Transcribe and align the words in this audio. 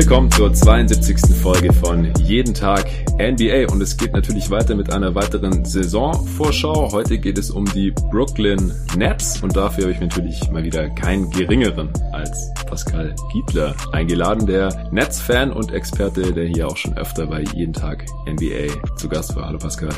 Willkommen 0.00 0.30
zur 0.30 0.50
72. 0.50 1.36
Folge 1.42 1.74
von 1.74 2.10
Jeden 2.20 2.54
Tag 2.54 2.86
NBA 3.18 3.70
und 3.70 3.82
es 3.82 3.98
geht 3.98 4.14
natürlich 4.14 4.48
weiter 4.48 4.74
mit 4.74 4.90
einer 4.94 5.14
weiteren 5.14 5.62
Saisonvorschau. 5.62 6.90
Heute 6.90 7.18
geht 7.18 7.36
es 7.36 7.50
um 7.50 7.66
die 7.66 7.90
Brooklyn 7.90 8.72
Nets 8.96 9.42
und 9.42 9.54
dafür 9.54 9.84
habe 9.84 9.92
ich 9.92 10.00
natürlich 10.00 10.50
mal 10.50 10.64
wieder 10.64 10.88
keinen 10.88 11.28
geringeren 11.30 11.90
als 12.12 12.50
Pascal 12.66 13.14
Giedler 13.30 13.74
eingeladen, 13.92 14.46
der 14.46 14.88
Nets-Fan 14.90 15.52
und 15.52 15.70
Experte, 15.70 16.32
der 16.32 16.46
hier 16.46 16.66
auch 16.66 16.78
schon 16.78 16.96
öfter 16.96 17.26
bei 17.26 17.44
Jeden 17.54 17.74
Tag 17.74 18.06
NBA 18.26 18.96
zu 18.96 19.06
Gast 19.06 19.36
war. 19.36 19.48
Hallo 19.48 19.58
Pascal. 19.58 19.90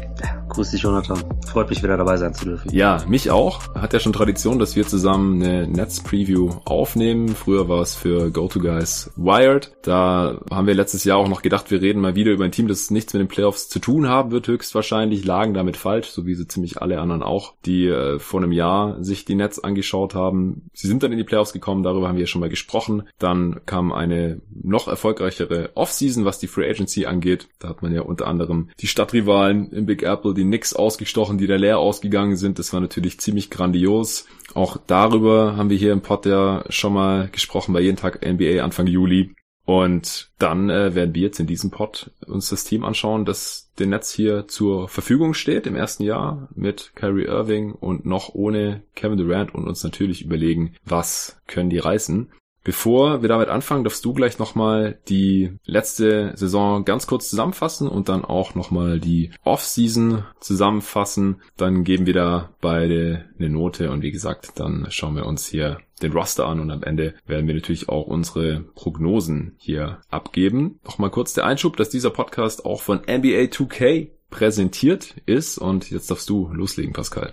Grüß 0.53 0.71
dich, 0.71 0.83
Jonathan. 0.83 1.19
Freut 1.47 1.71
mich 1.71 1.83
wieder 1.83 1.97
dabei 1.97 2.19
sein 2.19 2.35
zu 2.35 2.45
dürfen. 2.45 2.71
Ja, 2.75 3.03
mich 3.09 3.31
auch. 3.31 3.75
Hat 3.75 3.95
ja 3.95 4.01
schon 4.01 4.13
Tradition, 4.13 4.59
dass 4.59 4.77
wir 4.77 4.87
zusammen 4.87 5.43
eine 5.43 5.67
Nets-Preview 5.67 6.51
aufnehmen. 6.67 7.29
Früher 7.29 7.71
war 7.71 7.81
es 7.81 7.95
für 7.95 8.31
GoToGuys 8.31 9.13
Wired. 9.17 9.73
Da 9.81 10.43
haben 10.51 10.67
wir 10.67 10.75
letztes 10.75 11.05
Jahr 11.05 11.17
auch 11.17 11.29
noch 11.29 11.41
gedacht, 11.41 11.71
wir 11.71 11.81
reden 11.81 12.03
mal 12.03 12.17
wieder 12.17 12.33
über 12.33 12.45
ein 12.45 12.53
Team, 12.53 12.69
das 12.69 12.91
nichts 12.91 13.15
mit 13.15 13.21
den 13.21 13.29
Playoffs 13.29 13.71
zu 13.71 13.79
tun 13.79 14.09
haben 14.09 14.31
wird, 14.31 14.47
höchstwahrscheinlich. 14.47 15.25
Lagen 15.25 15.55
damit 15.55 15.79
falsch, 15.79 16.09
so 16.09 16.27
wie 16.27 16.35
sie 16.35 16.47
ziemlich 16.47 16.83
alle 16.83 17.01
anderen 17.01 17.23
auch, 17.23 17.55
die 17.65 17.87
äh, 17.87 18.19
vor 18.19 18.43
einem 18.43 18.53
Jahr 18.53 19.03
sich 19.03 19.25
die 19.25 19.37
Nets 19.37 19.59
angeschaut 19.65 20.15
haben. 20.15 20.69
Sie 20.75 20.87
sind 20.87 21.03
dann 21.03 21.13
in 21.13 21.19
die 21.19 21.25
Playoffs 21.25 21.55
gekommen, 21.55 21.83
darüber 21.83 22.09
haben 22.09 22.17
wir 22.17 22.25
ja 22.25 22.27
schon 22.27 22.43
mal 22.43 22.51
gesprochen. 22.51 23.05
Dann 23.19 23.63
kam 23.65 23.91
eine 23.91 24.43
noch 24.51 24.87
erfolgreichere 24.87 25.71
Offseason, 25.77 26.27
was 26.27 26.39
die 26.39 26.47
Free 26.47 26.69
Agency 26.69 27.07
angeht. 27.07 27.49
Da 27.59 27.71
hat 27.71 27.81
man 27.81 27.95
ja 27.95 28.03
unter 28.03 28.27
anderem 28.27 28.69
die 28.81 28.87
Stadtrivalen 28.87 29.73
im 29.73 29.87
Big 29.87 30.03
Apple, 30.03 30.35
die 30.35 30.42
Knicks 30.49 30.75
ausgestochen, 30.75 31.39
die 31.39 31.47
da 31.47 31.57
leer 31.57 31.79
ausgegangen 31.79 32.37
sind. 32.37 32.59
Das 32.59 32.73
war 32.73 32.81
natürlich 32.81 33.21
ziemlich 33.21 33.51
grandios. 33.51 34.27
Auch 34.55 34.77
darüber 34.87 35.57
haben 35.57 35.71
wir 35.71 35.77
hier 35.77 35.93
im 35.93 36.03
Pod 36.03 36.27
ja 36.27 36.65
schon 36.69 36.93
mal 36.95 37.29
gesprochen 37.31 37.73
bei 37.73 37.81
jeden 37.81 37.97
Tag 37.97 38.27
NBA 38.27 38.63
Anfang 38.63 38.87
Juli. 38.87 39.35
Und 39.65 40.31
dann 40.39 40.71
äh, 40.71 40.95
werden 40.95 41.15
wir 41.15 41.23
jetzt 41.23 41.39
in 41.39 41.47
diesem 41.47 41.71
Pod 41.71 42.11
uns 42.27 42.49
das 42.49 42.65
Team 42.65 42.85
anschauen, 42.85 43.25
das 43.25 43.71
den 43.79 43.91
Netz 43.91 44.13
hier 44.13 44.49
zur 44.49 44.89
Verfügung 44.89 45.35
steht 45.35 45.67
im 45.67 45.77
ersten 45.77 46.03
Jahr 46.03 46.49
mit 46.55 46.93
Kyrie 46.97 47.27
Irving 47.27 47.73
und 47.73 48.05
noch 48.05 48.35
ohne 48.35 48.83
Kevin 48.97 49.19
Durant 49.19 49.55
und 49.55 49.69
uns 49.69 49.85
natürlich 49.85 50.25
überlegen, 50.25 50.75
was 50.85 51.41
können 51.47 51.71
die 51.71 51.79
reißen. 51.79 52.33
Bevor 52.65 53.23
wir 53.23 53.29
damit 53.29 53.49
anfangen, 53.49 53.83
darfst 53.83 54.05
du 54.05 54.13
gleich 54.13 54.39
nochmal 54.39 55.01
die 55.09 55.59
letzte 55.65 56.33
Saison 56.37 56.85
ganz 56.85 57.07
kurz 57.07 57.29
zusammenfassen 57.29 57.89
und 57.89 58.09
dann 58.09 58.25
auch 58.25 58.55
nochmal 58.55 59.01
die 59.01 59.33
Off-Season 59.43 60.25
zusammenfassen. 60.41 61.43
Dann 61.57 61.83
geben 61.83 62.07
wir 62.07 62.15
da 62.15 62.51
beide 62.61 63.25
eine 63.39 63.49
Note 63.49 63.91
und 63.91 64.03
wie 64.03 64.13
gesagt, 64.13 64.61
dann 64.61 64.87
schauen 64.91 65.17
wir 65.17 65.27
uns 65.27 65.47
hier 65.47 65.79
den 66.03 66.13
Roster 66.13 66.47
an 66.47 66.61
und 66.61 66.71
am 66.71 66.83
Ende 66.83 67.15
werden 67.27 67.47
wir 67.47 67.55
natürlich 67.55 67.89
auch 67.89 68.07
unsere 68.07 68.61
Prognosen 68.75 69.55
hier 69.59 70.01
abgeben. 70.11 70.81
Nochmal 70.85 71.11
kurz 71.11 71.33
der 71.33 71.45
Einschub, 71.45 71.77
dass 71.77 71.91
dieser 71.91 72.11
Podcast 72.11 72.65
auch 72.65 72.83
von 72.83 72.99
NBA 72.99 73.49
2K 73.51 74.11
präsentiert 74.31 75.17
ist 75.27 75.59
und 75.59 75.91
jetzt 75.91 76.11
darfst 76.11 76.29
du 76.29 76.49
loslegen, 76.53 76.93
Pascal. 76.93 77.33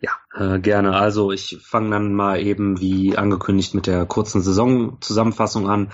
Ja, 0.00 0.12
äh, 0.38 0.58
gerne. 0.60 0.96
Also 0.96 1.32
ich 1.32 1.58
fange 1.62 1.90
dann 1.90 2.14
mal 2.14 2.40
eben 2.40 2.80
wie 2.80 3.16
angekündigt 3.16 3.74
mit 3.74 3.86
der 3.86 4.06
kurzen 4.06 4.40
Saisonzusammenfassung 4.40 5.68
an. 5.68 5.90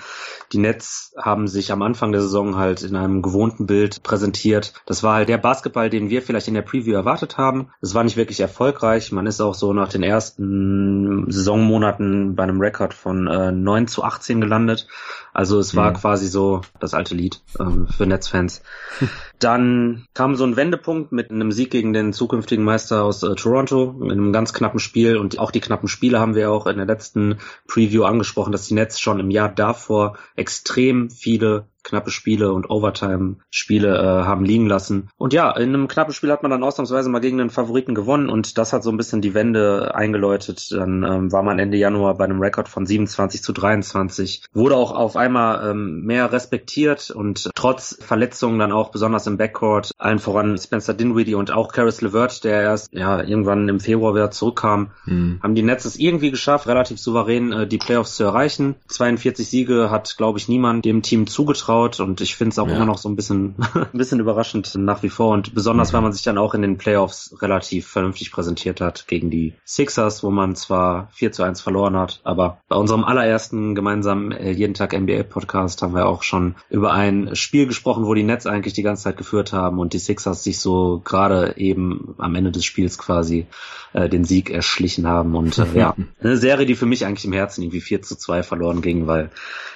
Die 0.53 0.59
Nets 0.59 1.15
haben 1.21 1.49
sich 1.49 1.73
am 1.73 1.83
Anfang 1.83 2.13
der 2.13 2.21
Saison 2.21 2.57
halt 2.57 2.83
in 2.83 2.95
einem 2.95 3.23
gewohnten 3.23 3.67
Bild 3.67 4.03
präsentiert. 4.03 4.75
Das 4.87 5.03
war 5.03 5.15
halt 5.15 5.29
der 5.29 5.39
Basketball, 5.39 5.89
den 5.89 6.11
wir 6.11 6.23
vielleicht 6.23 6.49
in 6.49 6.55
der 6.55 6.63
Preview 6.63 6.95
erwartet 6.95 7.39
haben. 7.39 7.71
Es 7.81 7.95
war 7.95 8.05
nicht 8.05 8.17
wirklich 8.17 8.41
erfolgreich. 8.41 9.13
Man 9.13 9.27
ist 9.27 9.41
auch 9.41 9.55
so 9.55 9.73
nach 9.73 9.89
den 9.89 10.03
ersten 10.03 11.27
Saisonmonaten 11.31 12.37
bei 12.37 12.43
einem 12.43 12.61
Rekord 12.61 12.95
von 12.95 13.27
äh, 13.27 13.51
9 13.51 13.87
zu 13.87 14.05
18 14.05 14.41
gelandet. 14.41 14.87
Also 15.33 15.59
es 15.59 15.75
war 15.75 15.91
mhm. 15.91 15.95
quasi 15.95 16.29
so 16.29 16.61
das 16.79 16.95
alte 16.95 17.15
Lied 17.15 17.43
ähm, 17.59 17.89
für 17.89 18.07
Netzfans. 18.07 18.63
Dann 19.41 20.07
kam 20.15 20.37
so 20.37 20.45
ein 20.45 20.57
Wendepunkt 20.57 21.11
mit 21.11 21.31
einem 21.31 21.51
Sieg 21.51 21.71
gegen 21.71 21.93
den 21.93 22.13
zukünftigen 22.13 22.65
Meister 22.65 23.03
aus 23.03 23.23
äh, 23.23 23.35
Toronto 23.35 23.97
in 24.03 24.13
einem 24.13 24.33
ganz 24.35 24.53
knappen 24.53 24.81
Spiel 24.81 25.17
und 25.17 25.39
auch 25.39 25.51
die 25.51 25.61
knappen 25.61 25.89
Spiele 25.89 26.21
haben 26.21 26.35
wir 26.35 26.51
auch 26.51 26.67
in 26.67 26.77
der 26.77 26.87
letzten 26.87 27.39
Preview 27.67 28.05
angesprochen, 28.05 28.53
dass 28.53 28.67
die 28.67 28.75
Nets 28.75 29.01
schon 29.01 29.21
im 29.21 29.31
Jahr 29.31 29.49
davor 29.49 30.19
extrem 30.37 31.09
viele 31.09 31.69
knappe 31.85 32.11
Spiele 32.11 32.53
und 32.53 32.69
Overtime-Spiele 32.69 33.97
äh, 33.97 34.25
haben 34.25 34.45
liegen 34.45 34.67
lassen. 34.67 35.11
Und 35.17 35.33
ja, 35.33 35.51
in 35.57 35.69
einem 35.69 35.87
knappen 35.87 36.13
Spiel 36.13 36.33
hat 36.33 36.43
man 36.43 36.51
dann 36.51 36.65
ausnahmsweise 36.65 37.11
mal 37.11 37.21
gegen 37.21 37.39
den 37.39 37.51
Favoriten 37.51 37.95
gewonnen 37.95 38.29
und 38.29 38.59
das 38.59 38.73
hat 38.73 38.83
so 38.83 38.91
ein 38.91 38.97
bisschen 38.97 39.21
die 39.21 39.35
Wende 39.35 39.95
eingeläutet. 39.95 40.73
Dann 40.73 41.05
ähm, 41.05 41.31
war 41.31 41.43
man 41.43 41.59
Ende 41.59 41.77
Januar 41.77 42.17
bei 42.17 42.25
einem 42.25 42.41
Rekord 42.41 42.69
von 42.69 42.87
27 42.87 43.43
zu 43.43 43.53
23. 43.53 44.45
Wurde 44.53 44.77
auch 44.77 44.93
auf 44.93 45.17
einmal 45.17 45.71
ähm, 45.71 46.03
mehr 46.05 46.33
respektiert 46.33 47.11
und 47.11 47.51
trotz 47.55 47.99
Verletzungen 48.01 48.59
dann 48.59 48.73
auch 48.73 48.91
besonders 48.91 49.27
im 49.27 49.37
Backcourt, 49.37 49.93
allen 49.99 50.19
voran 50.19 50.57
Spencer 50.57 50.95
Dinwiddie 50.95 51.35
und 51.35 51.53
auch 51.53 51.73
Karis 51.73 52.01
LeVert, 52.01 52.45
der 52.45 52.63
erst 52.63 52.93
ja 52.93 53.23
irgendwann 53.23 53.69
im 53.69 53.81
Februar 53.81 54.15
wieder 54.15 54.31
zurückkam, 54.31 54.91
mhm. 55.05 55.39
haben 55.43 55.55
die 55.55 55.63
Nets 55.63 55.85
es 55.85 55.99
irgendwie 55.99 56.31
geschafft, 56.31 56.67
relativ 56.67 56.99
souverän 56.99 57.53
äh, 57.53 57.67
die 57.67 57.79
Playoffs 57.79 58.17
zu 58.17 58.25
erreichen. 58.25 58.77
42 58.89 59.47
Siege 59.47 59.91
hat, 59.91 60.17
glaube 60.17 60.39
ich, 60.39 60.49
niemand 60.49 60.85
dem 60.85 61.03
Team 61.03 61.27
zugetraut 61.27 61.74
zutraut 61.75 62.01
und 62.01 62.21
ich 62.21 62.37
finde 62.37 62.53
es 62.53 62.59
auch 62.59 62.69
ja. 62.69 62.77
immer 62.77 62.87
noch 62.87 62.99
so 62.99 63.09
ein 63.09 63.17
bisschen, 63.17 63.55
ein 63.75 63.99
bisschen 63.99 64.21
überraschend 64.21 64.75
nach 64.77 65.03
wie 65.03 65.09
vor 65.09 65.33
und 65.33 65.55
besonders, 65.55 65.91
mhm. 65.91 65.95
weil 65.95 66.03
man 66.03 66.13
sich 66.13 66.23
dann 66.23 66.39
auch 66.39 66.55
in 66.55 66.63
den 66.63 66.79
Playoffs 66.79 67.37
relativ 67.41 67.89
vernünftig 67.89 68.33
präsentiert 68.33 68.81
hat 68.81 69.07
gegen 69.07 69.31
die 69.31 69.55
Sixers, 69.65 70.23
wo 70.23 70.31
man 70.31 70.57
zwar 70.57 71.09
4 71.13 71.33
zu 71.33 71.43
1 71.43 71.61
verloren 71.61 71.97
hat, 71.97 72.21
aber 72.25 72.59
bei 72.69 72.77
unserem 72.77 73.05
allerersten 73.05 73.75
gemeinsamen 73.75 74.33
äh, 74.33 74.51
Jeden 74.51 74.75
Tag 74.75 74.99
NBA 74.99 75.25
Podcast 75.25 75.83
haben 75.83 75.95
wir 75.95 76.07
auch 76.07 76.23
schon 76.23 76.55
über 76.71 76.93
ein 76.93 77.35
Spiel 77.35 77.67
gesprochen, 77.67 78.07
wo 78.07 78.15
die 78.15 78.23
Nets 78.23 78.47
eigentlich 78.47 78.75
die 78.75 78.83
ganze 78.83 79.05
Zeit 79.05 79.17
geführt 79.17 79.53
haben 79.53 79.79
und 79.79 79.93
die 79.93 79.99
Sixers 79.99 80.45
sich 80.45 80.59
so 80.59 81.01
gerade 81.05 81.55
eben 81.57 82.15
am 82.19 82.35
Ende 82.35 82.53
des 82.53 82.65
Spiels 82.65 82.99
quasi 82.99 83.47
äh, 83.93 84.09
den 84.09 84.25
Sieg 84.25 84.51
erschlichen 84.51 85.07
haben 85.07 85.35
und 85.35 85.59
äh, 85.59 85.67
ja, 85.75 85.95
eine 86.21 86.37
Serie, 86.37 86.67
die 86.67 86.75
für 86.75 86.87
mich 86.87 87.05
eigentlich 87.07 87.25
im 87.25 87.33
Herzen 87.33 87.63
irgendwie 87.63 87.81
4 87.81 88.03
zu 88.03 88.17
2 88.17 88.43
verloren 88.43 88.83
ging, 88.83 89.07
weil 89.07 89.31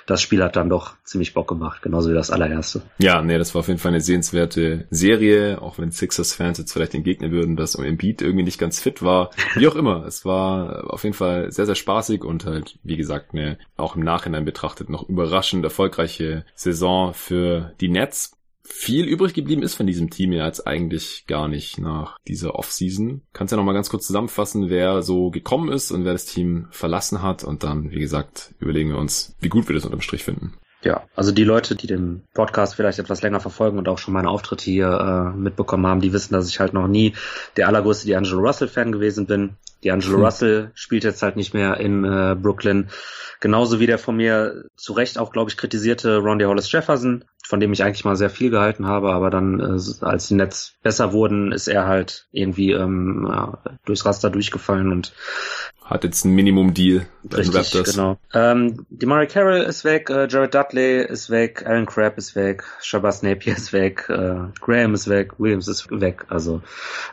das 0.06 0.22
Spiel 0.22 0.42
hat 0.42 0.56
dann 0.56 0.70
doch 0.70 0.94
ziemlich 1.04 1.34
Bock 1.34 1.48
gemacht, 1.48 1.82
genauso 1.88 2.10
wie 2.10 2.14
das 2.14 2.30
allererste. 2.30 2.82
Ja, 2.98 3.22
nee, 3.22 3.38
das 3.38 3.54
war 3.54 3.60
auf 3.60 3.68
jeden 3.68 3.80
Fall 3.80 3.92
eine 3.92 4.00
sehenswerte 4.00 4.86
Serie, 4.90 5.60
auch 5.62 5.78
wenn 5.78 5.90
Sixers-Fans 5.90 6.58
jetzt 6.58 6.72
vielleicht 6.72 6.94
entgegnen 6.94 7.32
würden, 7.32 7.56
dass 7.56 7.74
Embiid 7.74 8.20
irgendwie 8.20 8.44
nicht 8.44 8.58
ganz 8.58 8.78
fit 8.78 9.02
war. 9.02 9.30
Wie 9.54 9.66
auch 9.66 9.74
immer, 9.74 10.04
es 10.04 10.24
war 10.24 10.92
auf 10.92 11.04
jeden 11.04 11.14
Fall 11.14 11.50
sehr, 11.50 11.64
sehr 11.64 11.74
spaßig 11.74 12.24
und 12.24 12.44
halt, 12.44 12.78
wie 12.82 12.96
gesagt, 12.96 13.32
eine 13.32 13.58
auch 13.76 13.96
im 13.96 14.02
Nachhinein 14.02 14.44
betrachtet 14.44 14.90
noch 14.90 15.08
überraschend 15.08 15.64
erfolgreiche 15.64 16.44
Saison 16.54 17.14
für 17.14 17.72
die 17.80 17.88
Nets 17.88 18.32
viel 18.68 19.06
übrig 19.06 19.32
geblieben 19.32 19.62
ist 19.62 19.74
von 19.74 19.86
diesem 19.86 20.10
Team 20.10 20.32
ja 20.32 20.44
jetzt 20.44 20.66
eigentlich 20.66 21.26
gar 21.26 21.48
nicht 21.48 21.78
nach 21.78 22.18
dieser 22.28 22.54
Offseason. 22.54 23.22
Kannst 23.32 23.50
ja 23.50 23.56
noch 23.56 23.64
mal 23.64 23.72
ganz 23.72 23.88
kurz 23.88 24.06
zusammenfassen, 24.06 24.68
wer 24.68 25.02
so 25.02 25.30
gekommen 25.30 25.72
ist 25.72 25.90
und 25.90 26.04
wer 26.04 26.12
das 26.12 26.26
Team 26.26 26.68
verlassen 26.70 27.22
hat 27.22 27.44
und 27.44 27.64
dann, 27.64 27.90
wie 27.90 28.00
gesagt, 28.00 28.54
überlegen 28.60 28.90
wir 28.90 28.98
uns, 28.98 29.34
wie 29.40 29.48
gut 29.48 29.68
wir 29.68 29.74
das 29.74 29.86
unterm 29.86 30.02
Strich 30.02 30.22
finden. 30.22 30.52
Ja, 30.82 31.02
also 31.16 31.32
die 31.32 31.44
Leute, 31.44 31.74
die 31.74 31.88
den 31.88 32.22
Podcast 32.34 32.76
vielleicht 32.76 33.00
etwas 33.00 33.22
länger 33.22 33.40
verfolgen 33.40 33.78
und 33.78 33.88
auch 33.88 33.98
schon 33.98 34.14
meine 34.14 34.28
Auftritte 34.28 34.64
hier 34.64 35.32
äh, 35.34 35.36
mitbekommen 35.36 35.86
haben, 35.86 36.00
die 36.00 36.12
wissen, 36.12 36.34
dass 36.34 36.48
ich 36.48 36.60
halt 36.60 36.72
noch 36.72 36.86
nie 36.86 37.14
der 37.56 37.66
allergrößte 37.66 38.08
D'Angelo 38.08 38.46
Russell-Fan 38.46 38.92
gewesen 38.92 39.26
bin. 39.26 39.56
D'Angelo 39.84 40.16
hm. 40.16 40.24
Russell 40.24 40.70
spielt 40.74 41.04
jetzt 41.04 41.22
halt 41.22 41.36
nicht 41.36 41.54
mehr 41.54 41.78
in 41.78 42.04
äh, 42.04 42.36
Brooklyn. 42.40 42.88
Genauso 43.40 43.78
wie 43.78 43.86
der 43.86 43.98
von 43.98 44.16
mir 44.16 44.64
zu 44.76 44.92
Recht 44.92 45.18
auch, 45.18 45.32
glaube 45.32 45.50
ich, 45.50 45.56
kritisierte 45.56 46.18
Rondy 46.18 46.44
Hollis 46.44 46.70
Jefferson, 46.72 47.24
von 47.44 47.60
dem 47.60 47.72
ich 47.72 47.84
eigentlich 47.84 48.04
mal 48.04 48.16
sehr 48.16 48.30
viel 48.30 48.50
gehalten 48.50 48.86
habe, 48.86 49.12
aber 49.12 49.30
dann, 49.30 49.60
äh, 49.60 50.04
als 50.04 50.28
die 50.28 50.34
Nets 50.34 50.74
besser 50.82 51.12
wurden, 51.12 51.52
ist 51.52 51.68
er 51.68 51.86
halt 51.86 52.26
irgendwie 52.32 52.72
ähm, 52.72 53.26
ja, 53.28 53.58
durchs 53.84 54.04
Raster 54.04 54.30
durchgefallen 54.30 54.90
und 54.90 55.12
hat 55.88 56.04
jetzt 56.04 56.26
ein 56.26 56.34
Minimum-Deal 56.34 57.06
Raptors. 57.30 57.94
genau. 57.94 58.18
Ähm, 58.34 58.84
Demari 58.90 59.26
Carroll 59.26 59.62
ist 59.62 59.84
weg, 59.84 60.10
äh, 60.10 60.28
Jared 60.28 60.54
Dudley 60.54 61.02
ist 61.02 61.30
weg, 61.30 61.64
Alan 61.64 61.86
Crabb 61.86 62.18
ist 62.18 62.36
weg, 62.36 62.64
Shabazz 62.82 63.22
Napier 63.22 63.56
ist 63.56 63.72
weg, 63.72 64.06
äh, 64.10 64.36
Graham 64.60 64.92
ist 64.92 65.08
weg, 65.08 65.38
Williams 65.38 65.66
ist 65.66 65.90
weg. 65.90 66.26
Also 66.28 66.60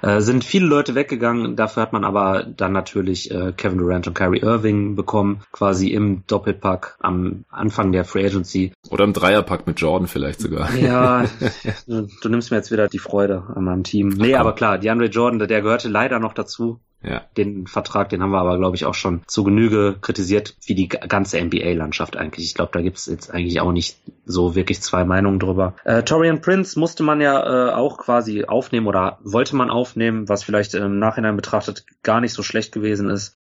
äh, 0.01 0.19
sind 0.19 0.43
viele 0.43 0.65
Leute 0.65 0.93
weggegangen. 0.93 1.55
Dafür 1.55 1.83
hat 1.83 1.93
man 1.93 2.03
aber 2.03 2.43
dann 2.57 2.71
natürlich 2.71 3.31
äh, 3.31 3.53
Kevin 3.55 3.77
Durant 3.77 4.07
und 4.07 4.13
Kyrie 4.13 4.39
Irving 4.39 4.95
bekommen, 4.95 5.41
quasi 5.51 5.89
im 5.89 6.23
Doppelpack 6.27 6.97
am 6.99 7.45
Anfang 7.49 7.91
der 7.91 8.05
Free 8.05 8.25
Agency. 8.25 8.73
Oder 8.89 9.03
im 9.03 9.13
Dreierpack 9.13 9.67
mit 9.67 9.79
Jordan 9.79 10.07
vielleicht 10.07 10.41
sogar. 10.41 10.73
Ja, 10.75 11.25
du, 11.87 12.07
du 12.21 12.29
nimmst 12.29 12.51
mir 12.51 12.57
jetzt 12.57 12.71
wieder 12.71 12.87
die 12.87 12.99
Freude 12.99 13.43
an 13.55 13.63
meinem 13.63 13.83
Team. 13.83 14.09
Nee, 14.09 14.35
aber 14.35 14.53
klar, 14.53 14.77
DeAndre 14.77 15.07
Jordan, 15.07 15.47
der 15.47 15.61
gehörte 15.61 15.89
leider 15.89 16.19
noch 16.19 16.33
dazu. 16.33 16.79
Ja. 17.03 17.21
Den 17.37 17.67
Vertrag, 17.67 18.09
den 18.09 18.23
haben 18.23 18.31
wir 18.31 18.39
aber, 18.39 18.57
glaube 18.57 18.75
ich, 18.75 18.85
auch 18.85 18.95
schon 18.95 19.21
zu 19.27 19.43
Genüge 19.43 19.97
kritisiert, 20.01 20.55
wie 20.65 20.73
die 20.73 20.87
ganze 20.87 21.39
NBA-Landschaft 21.39 22.17
eigentlich. 22.17 22.45
Ich 22.45 22.55
glaube, 22.55 22.71
da 22.73 22.81
gibt 22.81 22.97
es 22.97 23.05
jetzt 23.05 23.31
eigentlich 23.31 23.61
auch 23.61 23.71
nicht 23.71 23.97
so 24.25 24.55
wirklich 24.55 24.81
zwei 24.81 25.05
Meinungen 25.05 25.39
drüber. 25.39 25.75
Äh, 25.83 26.03
Torian 26.03 26.41
Prince 26.41 26.79
musste 26.79 27.03
man 27.03 27.21
ja 27.21 27.69
äh, 27.69 27.73
auch 27.73 27.97
quasi 27.97 28.45
aufnehmen 28.45 28.87
oder 28.87 29.19
wollte 29.23 29.55
man 29.55 29.69
aufnehmen, 29.69 30.27
was 30.27 30.43
vielleicht 30.43 30.73
im 30.73 30.99
Nachhinein 30.99 31.35
betrachtet 31.35 31.85
gar 32.03 32.21
nicht 32.21 32.33
so 32.33 32.43
schlecht 32.43 32.71
gewesen 32.71 33.09
ist. 33.09 33.37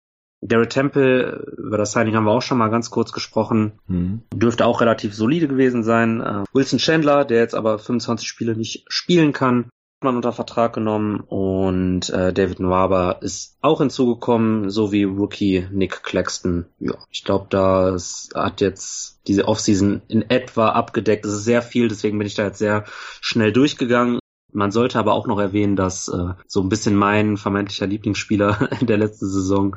Garrett 0.46 0.72
Temple, 0.72 1.54
über 1.58 1.78
das 1.78 1.94
Signing 1.94 2.16
haben 2.16 2.26
wir 2.26 2.32
auch 2.32 2.42
schon 2.42 2.58
mal 2.58 2.70
ganz 2.70 2.90
kurz 2.90 3.14
gesprochen, 3.14 3.80
mhm. 3.88 4.24
dürfte 4.34 4.66
auch 4.66 4.82
relativ 4.82 5.16
solide 5.16 5.48
gewesen 5.48 5.84
sein. 5.84 6.22
Äh, 6.22 6.44
Wilson 6.54 6.80
Chandler, 6.80 7.26
der 7.26 7.40
jetzt 7.40 7.56
aber 7.56 7.80
25 7.80 8.28
Spiele 8.28 8.56
nicht 8.56 8.86
spielen 8.90 9.32
kann, 9.32 9.70
man 10.04 10.16
unter 10.16 10.34
Vertrag 10.34 10.74
genommen 10.74 11.20
und 11.22 12.10
äh, 12.10 12.34
David 12.34 12.60
Nwaba 12.60 13.14
ist 13.14 13.58
auch 13.62 13.80
hinzugekommen, 13.80 14.70
so 14.70 14.92
wie 14.92 15.04
Rookie 15.04 15.68
Nick 15.72 16.04
Claxton. 16.04 16.66
Ja, 16.80 16.96
ich 17.10 17.24
glaube, 17.24 17.48
das 17.50 18.30
hat 18.36 18.62
jetzt 18.62 19.22
diese 19.28 19.48
Offseason 19.48 20.02
in 20.08 20.30
etwa 20.30 20.70
abgedeckt. 20.70 21.26
Es 21.26 21.34
ist 21.34 21.46
sehr 21.46 21.62
viel, 21.62 21.88
deswegen 21.88 22.18
bin 22.18 22.28
ich 22.28 22.36
da 22.36 22.44
jetzt 22.44 22.60
sehr 22.60 22.86
schnell 23.22 23.52
durchgegangen. 23.52 24.20
Man 24.54 24.72
sollte 24.72 25.00
aber 25.00 25.14
auch 25.14 25.28
noch 25.28 25.40
erwähnen, 25.40 25.76
dass 25.76 26.08
äh, 26.08 26.34
so 26.48 26.62
ein 26.62 26.70
bisschen 26.70 26.96
mein 26.96 27.38
vermeintlicher 27.38 27.88
Lieblingsspieler 27.88 28.70
in 28.80 28.88
der 28.88 28.98
letzten 28.98 29.28
Saison 29.28 29.76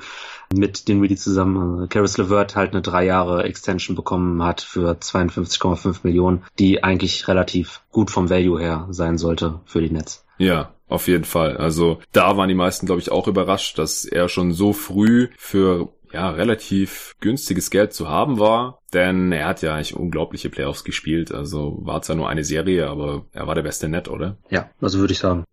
mit 0.55 0.89
den 0.89 0.97
Dinwiddie 0.97 1.17
zusammen, 1.17 1.85
äh, 1.85 1.89
Caris 1.89 2.19
LeVert 2.19 2.57
halt 2.57 2.73
eine 2.73 2.83
drei 2.83 3.05
Jahre 3.05 3.45
Extension 3.45 3.97
bekommen 3.97 4.43
hat 4.43 4.61
für 4.61 4.93
52,5 4.93 6.01
Millionen, 6.03 6.45
die 6.59 6.85
eigentlich 6.85 7.29
relativ 7.29 7.83
gut 7.91 8.11
vom 8.11 8.31
Value 8.31 8.61
her 8.61 8.87
sein 8.91 9.19
sollte 9.19 9.61
für 9.65 9.81
die 9.81 9.91
Nets. 9.91 10.25
Ja, 10.39 10.75
auf 10.89 11.09
jeden 11.09 11.25
Fall. 11.25 11.57
Also 11.57 11.99
da 12.13 12.37
waren 12.37 12.49
die 12.49 12.55
meisten, 12.55 12.87
glaube 12.87 13.01
ich, 13.01 13.11
auch 13.11 13.27
überrascht, 13.27 13.79
dass 13.79 14.05
er 14.05 14.29
schon 14.29 14.53
so 14.53 14.73
früh 14.73 15.29
für 15.37 15.89
ja, 16.17 16.31
relativ 16.31 17.15
günstiges 17.21 17.69
Geld 17.69 17.93
zu 17.93 18.09
haben 18.09 18.39
war, 18.39 18.81
denn 18.95 19.33
er 19.33 19.49
hat 19.49 19.61
ja 19.61 19.75
eigentlich 19.75 19.95
unglaubliche 19.95 20.49
Playoffs 20.49 20.83
gespielt. 20.83 21.31
Also 21.31 21.77
war 21.83 22.01
zwar 22.01 22.17
nur 22.17 22.31
eine 22.31 22.43
Serie, 22.43 22.89
aber 22.89 23.27
er 23.33 23.47
war 23.47 23.55
der 23.55 23.63
beste 23.63 23.87
Net, 23.87 24.09
oder? 24.09 24.39
Ja, 24.49 24.71
also 24.81 24.99
würde 24.99 25.13
ich 25.13 25.19
sagen. 25.19 25.45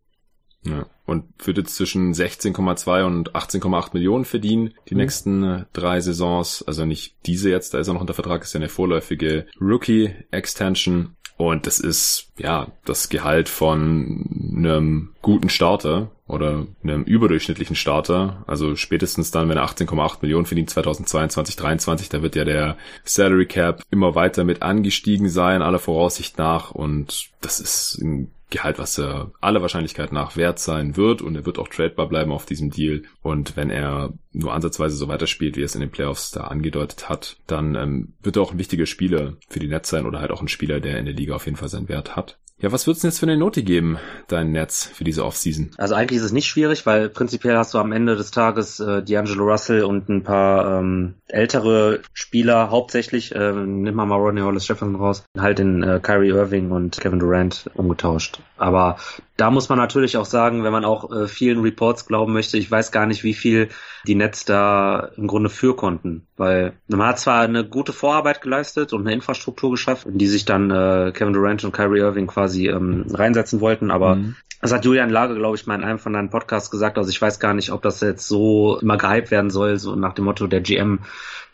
Ja. 0.61 0.85
Und 1.05 1.25
wird 1.45 1.57
jetzt 1.57 1.75
zwischen 1.75 2.13
16,2 2.13 3.03
und 3.03 3.33
18,8 3.33 3.89
Millionen 3.91 4.23
verdienen, 4.23 4.73
die 4.87 4.93
mhm. 4.93 5.01
nächsten 5.01 5.43
äh, 5.43 5.65
drei 5.73 5.99
Saisons. 5.99 6.63
Also 6.65 6.85
nicht 6.85 7.17
diese 7.25 7.49
jetzt, 7.49 7.73
da 7.73 7.79
ist 7.79 7.89
er 7.89 7.95
noch 7.95 7.99
unter 7.99 8.13
Vertrag, 8.13 8.43
ist 8.43 8.53
ja 8.53 8.61
eine 8.61 8.69
vorläufige 8.69 9.47
Rookie-Extension. 9.59 11.17
Und 11.35 11.67
das 11.67 11.81
ist, 11.81 12.31
ja, 12.37 12.67
das 12.85 13.09
Gehalt 13.09 13.49
von 13.49 14.53
einem 14.55 15.09
guten 15.21 15.49
Starter 15.49 16.11
oder 16.33 16.65
einem 16.83 17.03
überdurchschnittlichen 17.03 17.75
Starter. 17.75 18.43
Also 18.47 18.75
spätestens 18.75 19.31
dann, 19.31 19.49
wenn 19.49 19.57
er 19.57 19.65
18,8 19.65 20.17
Millionen 20.21 20.45
verdient 20.45 20.69
2022, 20.69 21.57
2023, 21.57 22.09
da 22.09 22.21
wird 22.21 22.35
ja 22.35 22.43
der 22.43 22.77
Salary 23.03 23.45
Cap 23.45 23.83
immer 23.91 24.15
weiter 24.15 24.43
mit 24.43 24.61
angestiegen 24.61 25.29
sein, 25.29 25.61
aller 25.61 25.79
Voraussicht 25.79 26.37
nach. 26.37 26.71
Und 26.71 27.29
das 27.41 27.59
ist 27.59 27.99
ein 28.01 28.31
Gehalt, 28.53 28.77
was 28.77 28.99
er 28.99 29.31
aller 29.41 29.63
Wahrscheinlichkeit 29.63 30.11
nach 30.11 30.35
wert 30.35 30.59
sein 30.59 30.95
wird 30.95 31.23
und 31.23 31.35
er 31.35 31.47
wird 31.47 31.57
auch 31.57 31.69
tradebar 31.69 32.07
bleiben 32.07 32.31
auf 32.31 32.45
diesem 32.45 32.69
Deal. 32.69 33.01
Und 33.23 33.57
wenn 33.57 33.71
er 33.71 34.13
nur 34.31 34.53
ansatzweise 34.53 34.95
so 34.95 35.07
weiterspielt, 35.07 35.57
wie 35.57 35.63
er 35.63 35.65
es 35.65 35.73
in 35.73 35.81
den 35.81 35.89
Playoffs 35.89 36.29
da 36.29 36.41
angedeutet 36.41 37.09
hat, 37.09 37.37
dann 37.47 37.73
ähm, 37.73 38.13
wird 38.21 38.35
er 38.35 38.43
auch 38.43 38.51
ein 38.51 38.59
wichtiger 38.59 38.85
Spieler 38.85 39.33
für 39.49 39.57
die 39.57 39.67
Netz 39.67 39.89
sein 39.89 40.05
oder 40.05 40.19
halt 40.19 40.29
auch 40.29 40.41
ein 40.41 40.47
Spieler, 40.47 40.79
der 40.79 40.99
in 40.99 41.05
der 41.05 41.15
Liga 41.15 41.33
auf 41.33 41.45
jeden 41.45 41.57
Fall 41.57 41.69
seinen 41.69 41.89
Wert 41.89 42.15
hat. 42.15 42.37
Ja, 42.63 42.71
was 42.71 42.87
wird's 42.87 43.01
denn 43.01 43.09
jetzt 43.09 43.19
für 43.19 43.25
eine 43.25 43.35
Note 43.35 43.61
geben, 43.61 43.97
dein 44.29 44.53
Netz 44.53 44.85
für 44.85 45.03
diese 45.03 45.25
Offseason? 45.25 45.71
Also 45.77 45.95
eigentlich 45.95 46.19
ist 46.19 46.23
es 46.23 46.31
nicht 46.31 46.47
schwierig, 46.47 46.85
weil 46.85 47.09
prinzipiell 47.09 47.57
hast 47.57 47.73
du 47.73 47.77
am 47.77 47.91
Ende 47.91 48.15
des 48.15 48.31
Tages 48.31 48.79
äh, 48.79 49.01
D'Angelo 49.01 49.43
Russell 49.43 49.83
und 49.83 50.07
ein 50.07 50.23
paar 50.23 50.79
ähm, 50.79 51.15
ältere 51.27 51.99
Spieler, 52.13 52.69
hauptsächlich, 52.69 53.35
äh, 53.35 53.51
nimm 53.51 53.95
mal 53.95 54.13
Ronnie 54.13 54.43
Hollis 54.43 54.65
Jefferson 54.65 54.95
raus, 54.95 55.25
halt 55.37 55.59
in 55.59 55.83
äh, 55.83 55.99
Kyrie 56.01 56.29
Irving 56.29 56.71
und 56.71 57.01
Kevin 57.01 57.19
Durant 57.19 57.69
umgetauscht. 57.73 58.39
Aber 58.63 58.95
da 59.35 59.51
muss 59.51 59.67
man 59.67 59.77
natürlich 59.77 60.15
auch 60.15 60.25
sagen, 60.25 60.63
wenn 60.63 60.71
man 60.71 60.85
auch 60.85 61.11
äh, 61.11 61.27
vielen 61.27 61.59
Reports 61.59 62.05
glauben 62.05 62.31
möchte, 62.31 62.57
ich 62.57 62.71
weiß 62.71 62.93
gar 62.93 63.05
nicht, 63.05 63.25
wie 63.25 63.33
viel 63.33 63.67
die 64.07 64.15
Nets 64.15 64.45
da 64.45 65.09
im 65.17 65.27
Grunde 65.27 65.49
für 65.49 65.75
konnten. 65.75 66.25
Weil 66.37 66.71
man 66.87 67.07
hat 67.07 67.19
zwar 67.19 67.41
eine 67.41 67.67
gute 67.67 67.91
Vorarbeit 67.91 68.41
geleistet 68.41 68.93
und 68.93 69.01
eine 69.01 69.13
Infrastruktur 69.13 69.71
geschaffen, 69.71 70.17
die 70.17 70.27
sich 70.27 70.45
dann 70.45 70.71
äh, 70.71 71.11
Kevin 71.13 71.33
Durant 71.33 71.65
und 71.65 71.73
Kyrie 71.73 71.99
Irving 71.99 72.27
quasi 72.27 72.69
ähm, 72.69 73.05
reinsetzen 73.11 73.59
wollten, 73.59 73.91
aber 73.91 74.15
mhm. 74.15 74.35
Das 74.61 74.71
hat 74.71 74.85
Julian 74.85 75.09
Lage, 75.09 75.35
glaube 75.35 75.57
ich, 75.57 75.67
mal 75.67 75.75
in 75.75 75.83
einem 75.83 75.99
von 75.99 76.13
deinen 76.13 76.29
Podcasts 76.29 76.71
gesagt. 76.71 76.97
Also 76.97 77.09
ich 77.09 77.21
weiß 77.21 77.41
gar 77.41 77.53
nicht, 77.53 77.73
ob 77.73 77.81
das 77.81 77.99
jetzt 77.99 78.29
so 78.29 78.79
immer 78.79 78.95
gehypt 78.95 79.29
werden 79.29 79.49
soll, 79.49 79.77
so 79.77 79.97
nach 79.97 80.13
dem 80.13 80.23
Motto, 80.23 80.47
der 80.47 80.61
GM 80.61 80.99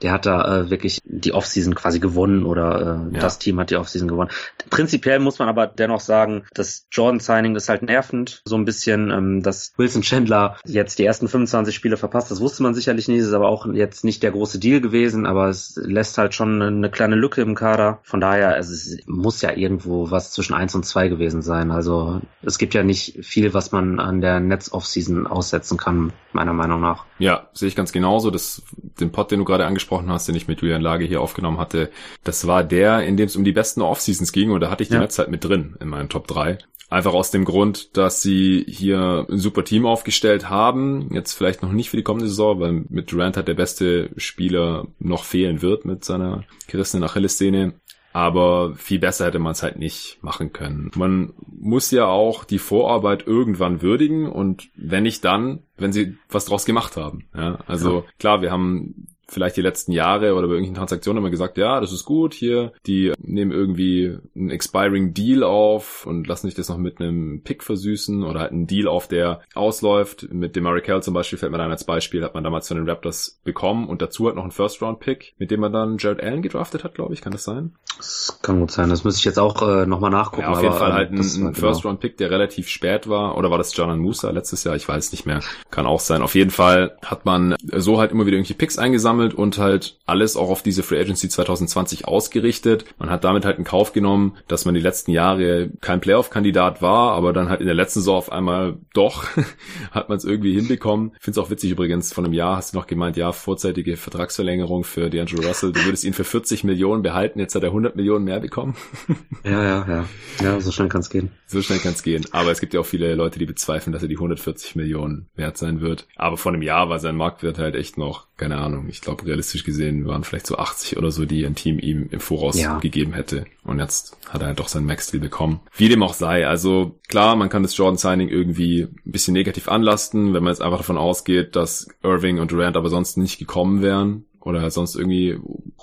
der 0.02 0.12
hat 0.12 0.26
da 0.26 0.62
äh, 0.62 0.70
wirklich 0.70 1.00
die 1.04 1.34
Offseason 1.34 1.76
quasi 1.76 2.00
gewonnen 2.00 2.46
oder 2.46 3.10
äh, 3.12 3.16
ja. 3.16 3.20
das 3.22 3.40
Team 3.40 3.60
hat 3.60 3.70
die 3.70 3.76
Offseason 3.76 4.08
gewonnen. 4.08 4.32
Prinzipiell 4.70 5.20
muss 5.20 5.40
man 5.40 5.50
aber 5.50 5.68
dennoch 5.68 6.00
sagen, 6.00 6.44
das 6.54 6.88
Jordan-Signing 6.92 7.56
ist 7.56 7.70
halt 7.70 7.82
nervend, 7.82 8.42
so 8.46 8.56
ein 8.56 8.66
bisschen, 8.66 9.12
ähm, 9.12 9.44
dass 9.44 9.74
Wilson 9.78 10.02
Chandler 10.02 10.58
jetzt 10.66 11.00
die 11.00 11.06
ersten 11.06 11.28
25 11.28 11.76
Spiele 11.76 11.98
verpasst, 11.98 12.32
das 12.32 12.42
wusste 12.42 12.64
man 12.64 12.74
sicherlich 12.74 13.08
nicht, 13.08 13.20
ist 13.20 13.34
aber 13.34 13.50
auch 13.50 13.66
jetzt 13.68 14.04
nicht 14.04 14.24
der 14.24 14.32
große 14.32 14.60
Deal 14.60 14.82
gewesen, 14.82 15.26
aber 15.26 15.50
es 15.50 15.80
lässt 15.84 16.18
halt 16.18 16.34
schon 16.34 16.62
eine 16.62 16.90
kleine 16.90 17.16
Lücke 17.16 17.42
im 17.42 17.56
Kader. 17.56 18.00
Von 18.04 18.22
daher, 18.22 18.58
es 18.58 18.98
muss 19.06 19.42
ja 19.42 19.52
irgendwo 19.56 20.12
was 20.12 20.32
zwischen 20.32 20.54
eins 20.54 20.76
und 20.76 20.86
zwei 20.86 21.08
gewesen 21.08 21.42
sein. 21.42 21.72
Also 21.72 22.22
es 22.42 22.58
gibt 22.58 22.74
ja 22.74 22.84
nicht 22.84 23.26
viel, 23.26 23.54
was 23.54 23.72
man 23.72 24.00
an 24.00 24.22
der 24.22 24.40
Netz-Offseason 24.40 25.28
aussetzen 25.28 25.78
kann, 25.78 26.14
meiner 26.32 26.54
Meinung 26.54 26.82
nach. 26.82 27.06
Ja, 27.18 27.50
sehe 27.54 27.68
ich 27.68 27.76
ganz 27.76 27.92
genauso. 27.92 28.32
Das, 28.32 28.62
den 29.00 29.12
Pod, 29.12 29.32
den 29.32 29.40
du 29.40 29.46
gerade 29.46 29.66
angesprochen 29.66 29.89
angesprochen 29.90 30.12
hast, 30.12 30.28
den 30.28 30.36
ich 30.36 30.48
mit 30.48 30.62
Julian 30.62 30.82
Lage 30.82 31.06
hier 31.06 31.22
aufgenommen 31.22 31.58
hatte, 31.58 31.90
das 32.24 32.48
war 32.48 32.64
der, 32.64 33.04
in 33.04 33.18
dem 33.18 33.26
es 33.26 33.36
um 33.36 33.44
die 33.44 33.52
besten 33.52 33.82
Off-Seasons 33.82 34.32
ging 34.32 34.52
und 34.52 34.62
da 34.62 34.70
hatte 34.70 34.84
ich 34.84 34.90
die 34.90 34.96
ja. 34.96 35.02
Netzzeit 35.02 35.30
mit 35.30 35.44
drin 35.44 35.76
in 35.80 35.90
meinen 35.90 36.10
Top 36.10 36.28
3. 36.28 36.58
Einfach 36.92 37.14
aus 37.14 37.30
dem 37.30 37.46
Grund, 37.46 37.96
dass 37.98 38.24
sie 38.24 38.66
hier 38.68 39.28
ein 39.30 39.38
super 39.38 39.64
Team 39.64 39.86
aufgestellt 39.86 40.50
haben. 40.50 41.14
Jetzt 41.14 41.34
vielleicht 41.34 41.62
noch 41.62 41.72
nicht 41.72 41.92
für 41.92 41.98
die 41.98 42.04
kommende 42.04 42.28
Saison, 42.28 42.60
weil 42.60 42.86
mit 42.90 43.12
Durant 43.12 43.38
hat 43.38 43.48
der 43.48 43.54
beste 43.54 44.10
Spieler 44.18 44.88
noch 44.98 45.24
fehlen 45.24 45.62
wird 45.62 45.86
mit 45.86 46.04
seiner 46.04 46.46
gerissenen 46.68 47.04
Achillessehne. 47.04 47.74
Aber 48.12 48.74
viel 48.74 48.98
besser 48.98 49.28
hätte 49.28 49.38
man 49.38 49.52
es 49.52 49.62
halt 49.62 49.78
nicht 49.78 50.18
machen 50.24 50.52
können. 50.52 50.90
Man 50.96 51.34
muss 51.46 51.92
ja 51.92 52.08
auch 52.08 52.44
die 52.44 52.58
Vorarbeit 52.58 53.28
irgendwann 53.28 53.84
würdigen 53.84 54.28
und 54.28 54.70
wenn 54.76 55.04
nicht 55.04 55.24
dann, 55.24 55.62
wenn 55.78 55.94
sie 55.94 56.18
was 56.28 56.46
draus 56.46 56.66
gemacht 56.66 56.98
haben. 56.98 57.28
Ja, 57.36 57.60
also 57.68 57.98
ja. 57.98 58.04
klar, 58.18 58.42
wir 58.42 58.50
haben 58.50 59.06
vielleicht 59.30 59.58
die 59.58 59.62
letzten 59.62 59.92
Jahre 59.92 60.34
oder 60.34 60.48
bei 60.48 60.54
irgendwelchen 60.54 60.76
Transaktionen 60.76 61.22
immer 61.22 61.30
gesagt, 61.30 61.58
ja, 61.58 61.80
das 61.80 61.92
ist 61.92 62.06
gut 62.06 62.34
hier, 62.34 62.74
die 62.86 63.14
nehmen 63.20 63.52
irgendwie 63.52 64.18
einen 64.36 64.50
expiring 64.50 65.14
Deal 65.14 65.44
auf 65.44 66.06
und 66.06 66.28
lassen 66.28 66.48
sich 66.48 66.56
das 66.56 66.70
noch 66.70 66.78
mit 66.78 67.00
einem 67.00 67.42
Pick 67.44 67.64
versüßen 67.64 68.24
oder 68.24 68.42
halt 68.42 68.52
einen 68.52 68.68
Deal 68.68 68.88
auf, 68.88 69.08
der 69.08 69.42
ausläuft. 69.54 70.28
Mit 70.32 70.56
dem 70.56 70.64
Maricel 70.64 71.02
zum 71.04 71.14
Beispiel 71.14 71.38
fällt 71.38 71.52
mir 71.52 71.58
dann 71.58 71.72
als 71.72 71.84
Beispiel, 71.84 72.24
hat 72.24 72.34
man 72.34 72.44
damals 72.44 72.68
von 72.68 72.78
den 72.78 72.90
Raptors 72.90 73.40
bekommen 73.44 73.88
und 73.88 74.02
dazu 74.02 74.26
halt 74.26 74.36
noch 74.36 74.44
einen 74.44 74.52
First-Round-Pick, 74.52 75.36
mit 75.38 75.52
dem 75.52 75.60
man 75.60 75.72
dann 75.72 75.98
Jared 75.98 76.22
Allen 76.22 76.42
gedraftet 76.42 76.84
hat, 76.84 76.96
glaube 76.96 77.14
ich, 77.14 77.22
kann 77.22 77.32
das 77.32 77.44
sein? 77.44 77.76
Das 77.98 78.40
kann 78.42 78.60
gut 78.60 78.72
sein, 78.72 78.90
das 78.90 79.04
müsste 79.04 79.20
ich 79.20 79.26
jetzt 79.26 79.40
auch 79.40 79.62
äh, 79.62 79.86
nochmal 79.86 80.12
nachgucken. 80.12 80.44
Ja, 80.44 80.52
auf 80.52 80.62
jeden 80.62 80.74
Fall 80.74 80.94
halt 80.94 81.12
ein, 81.12 81.20
ein 81.20 81.34
genau. 81.34 81.54
First-Round-Pick, 81.54 82.18
der 82.18 82.32
relativ 82.32 82.68
spät 82.70 83.08
war, 83.08 83.38
oder 83.38 83.52
war 83.52 83.58
das 83.58 83.76
Janan 83.76 84.00
Musa 84.00 84.30
letztes 84.32 84.64
Jahr? 84.64 84.76
Ich 84.76 84.88
weiß 84.88 85.12
nicht 85.12 85.26
mehr, 85.26 85.42
kann 85.70 85.86
auch 85.86 86.00
sein. 86.00 86.22
Auf 86.22 86.36
jeden 86.36 86.52
Fall 86.52 86.98
hat 87.06 87.26
man 87.26 87.56
so 87.60 88.00
halt 88.00 88.12
immer 88.12 88.26
wieder 88.26 88.38
irgendwie 88.38 88.54
Picks 88.54 88.78
eingesammelt 88.78 89.19
gesammelt 89.20 89.34
und 89.34 89.58
halt 89.58 89.98
alles 90.06 90.36
auch 90.38 90.50
auf 90.50 90.64
diese 90.64 90.84
Free 90.84 91.00
Agency 91.00 91.30
2020 91.30 92.08
ausgerichtet. 92.08 92.86
Man 92.98 93.10
hat 93.10 93.24
damit 93.24 93.46
halt 93.46 93.58
in 93.58 93.64
Kauf 93.64 93.94
genommen, 93.94 94.38
dass 94.48 94.66
man 94.66 94.74
die 94.74 94.82
letzten 94.82 95.12
Jahre 95.12 95.70
kein 95.82 96.00
Playoff-Kandidat 96.00 96.82
war, 96.82 97.12
aber 97.14 97.34
dann 97.34 97.50
halt 97.50 97.60
in 97.60 97.68
der 97.68 97.76
letzten 97.76 98.00
Saison 98.00 98.18
auf 98.18 98.32
einmal 98.32 98.78
doch 98.94 99.26
hat 99.92 100.10
man 100.10 100.18
es 100.18 100.24
irgendwie 100.24 100.54
hinbekommen. 100.54 101.12
Ich 101.18 101.26
finde 101.26 101.40
es 101.40 101.46
auch 101.46 101.50
witzig 101.50 101.72
übrigens, 101.72 102.14
von 102.14 102.26
einem 102.26 102.34
Jahr 102.34 102.58
hast 102.58 102.74
du 102.74 102.78
noch 102.78 102.88
gemeint, 102.88 103.18
ja, 103.18 103.32
vorzeitige 103.32 103.98
Vertragsverlängerung 103.98 104.84
für 104.84 105.08
D'Angelo 105.08 105.46
Russell. 105.46 105.72
Du 105.72 105.84
würdest 105.86 106.04
ihn 106.04 106.14
für 106.14 106.24
40 106.24 106.64
Millionen 106.64 107.04
behalten, 107.04 107.40
jetzt 107.40 107.56
hat 107.56 107.64
er 107.64 107.70
100 107.70 107.96
Millionen 107.96 108.26
mehr 108.26 108.40
bekommen. 108.40 108.76
ja, 109.44 109.64
ja, 109.64 109.86
ja. 109.88 110.06
Ja, 110.42 110.62
so 110.62 110.72
schnell 110.72 110.90
kann 110.90 111.02
es 111.02 111.10
gehen. 111.10 111.32
So 111.48 111.62
schnell 111.62 111.80
kann 111.80 111.94
es 111.94 112.04
gehen. 112.04 112.26
Aber 112.32 112.52
es 112.52 112.60
gibt 112.60 112.74
ja 112.74 112.80
auch 112.80 112.86
viele 112.86 113.14
Leute, 113.16 113.40
die 113.40 113.46
bezweifeln, 113.46 113.92
dass 113.92 114.02
er 114.02 114.08
die 114.08 114.16
140 114.16 114.76
Millionen 114.76 115.28
wert 115.36 115.58
sein 115.58 115.82
wird. 115.82 116.08
Aber 116.16 116.38
vor 116.38 116.52
einem 116.52 116.62
Jahr 116.62 116.90
war 116.90 117.00
sein 117.00 117.16
Marktwert 117.16 117.60
halt 117.60 117.76
echt 117.76 117.98
noch, 117.98 118.28
keine 118.38 118.58
Ahnung, 118.58 118.88
ich 118.88 119.02
glaube 119.02 119.09
realistisch 119.26 119.64
gesehen 119.64 120.06
waren 120.06 120.24
vielleicht 120.24 120.48
so 120.48 120.58
80 120.58 120.98
oder 120.98 121.12
so, 121.12 121.26
die 121.26 121.46
ein 121.46 121.56
Team 121.56 121.80
ihm 121.80 122.08
im 122.12 122.20
Voraus 122.20 122.60
ja. 122.60 122.80
gegeben 122.80 123.14
hätte. 123.14 123.46
Und 123.64 123.80
jetzt 123.80 124.18
hat 124.30 124.42
er 124.42 124.48
halt 124.48 124.60
doch 124.60 124.68
seinen 124.68 124.86
Max-Deal 124.86 125.22
bekommen. 125.22 125.60
Wie 125.76 125.90
dem 125.90 126.04
auch 126.04 126.14
sei. 126.14 126.48
Also 126.48 127.00
klar, 127.08 127.36
man 127.36 127.50
kann 127.50 127.64
das 127.64 127.76
Jordan-Signing 127.78 128.30
irgendwie 128.30 128.84
ein 128.84 129.12
bisschen 129.12 129.34
negativ 129.34 129.68
anlasten, 129.68 130.34
wenn 130.34 130.44
man 130.44 130.54
jetzt 130.54 130.62
einfach 130.62 130.78
davon 130.78 130.98
ausgeht, 130.98 131.56
dass 131.56 131.88
Irving 132.04 132.40
und 132.40 132.52
Durant 132.52 132.78
aber 132.78 132.90
sonst 132.90 133.18
nicht 133.18 133.40
gekommen 133.40 133.82
wären 133.82 134.26
oder 134.42 134.70
sonst 134.72 134.96
irgendwie 134.96 135.38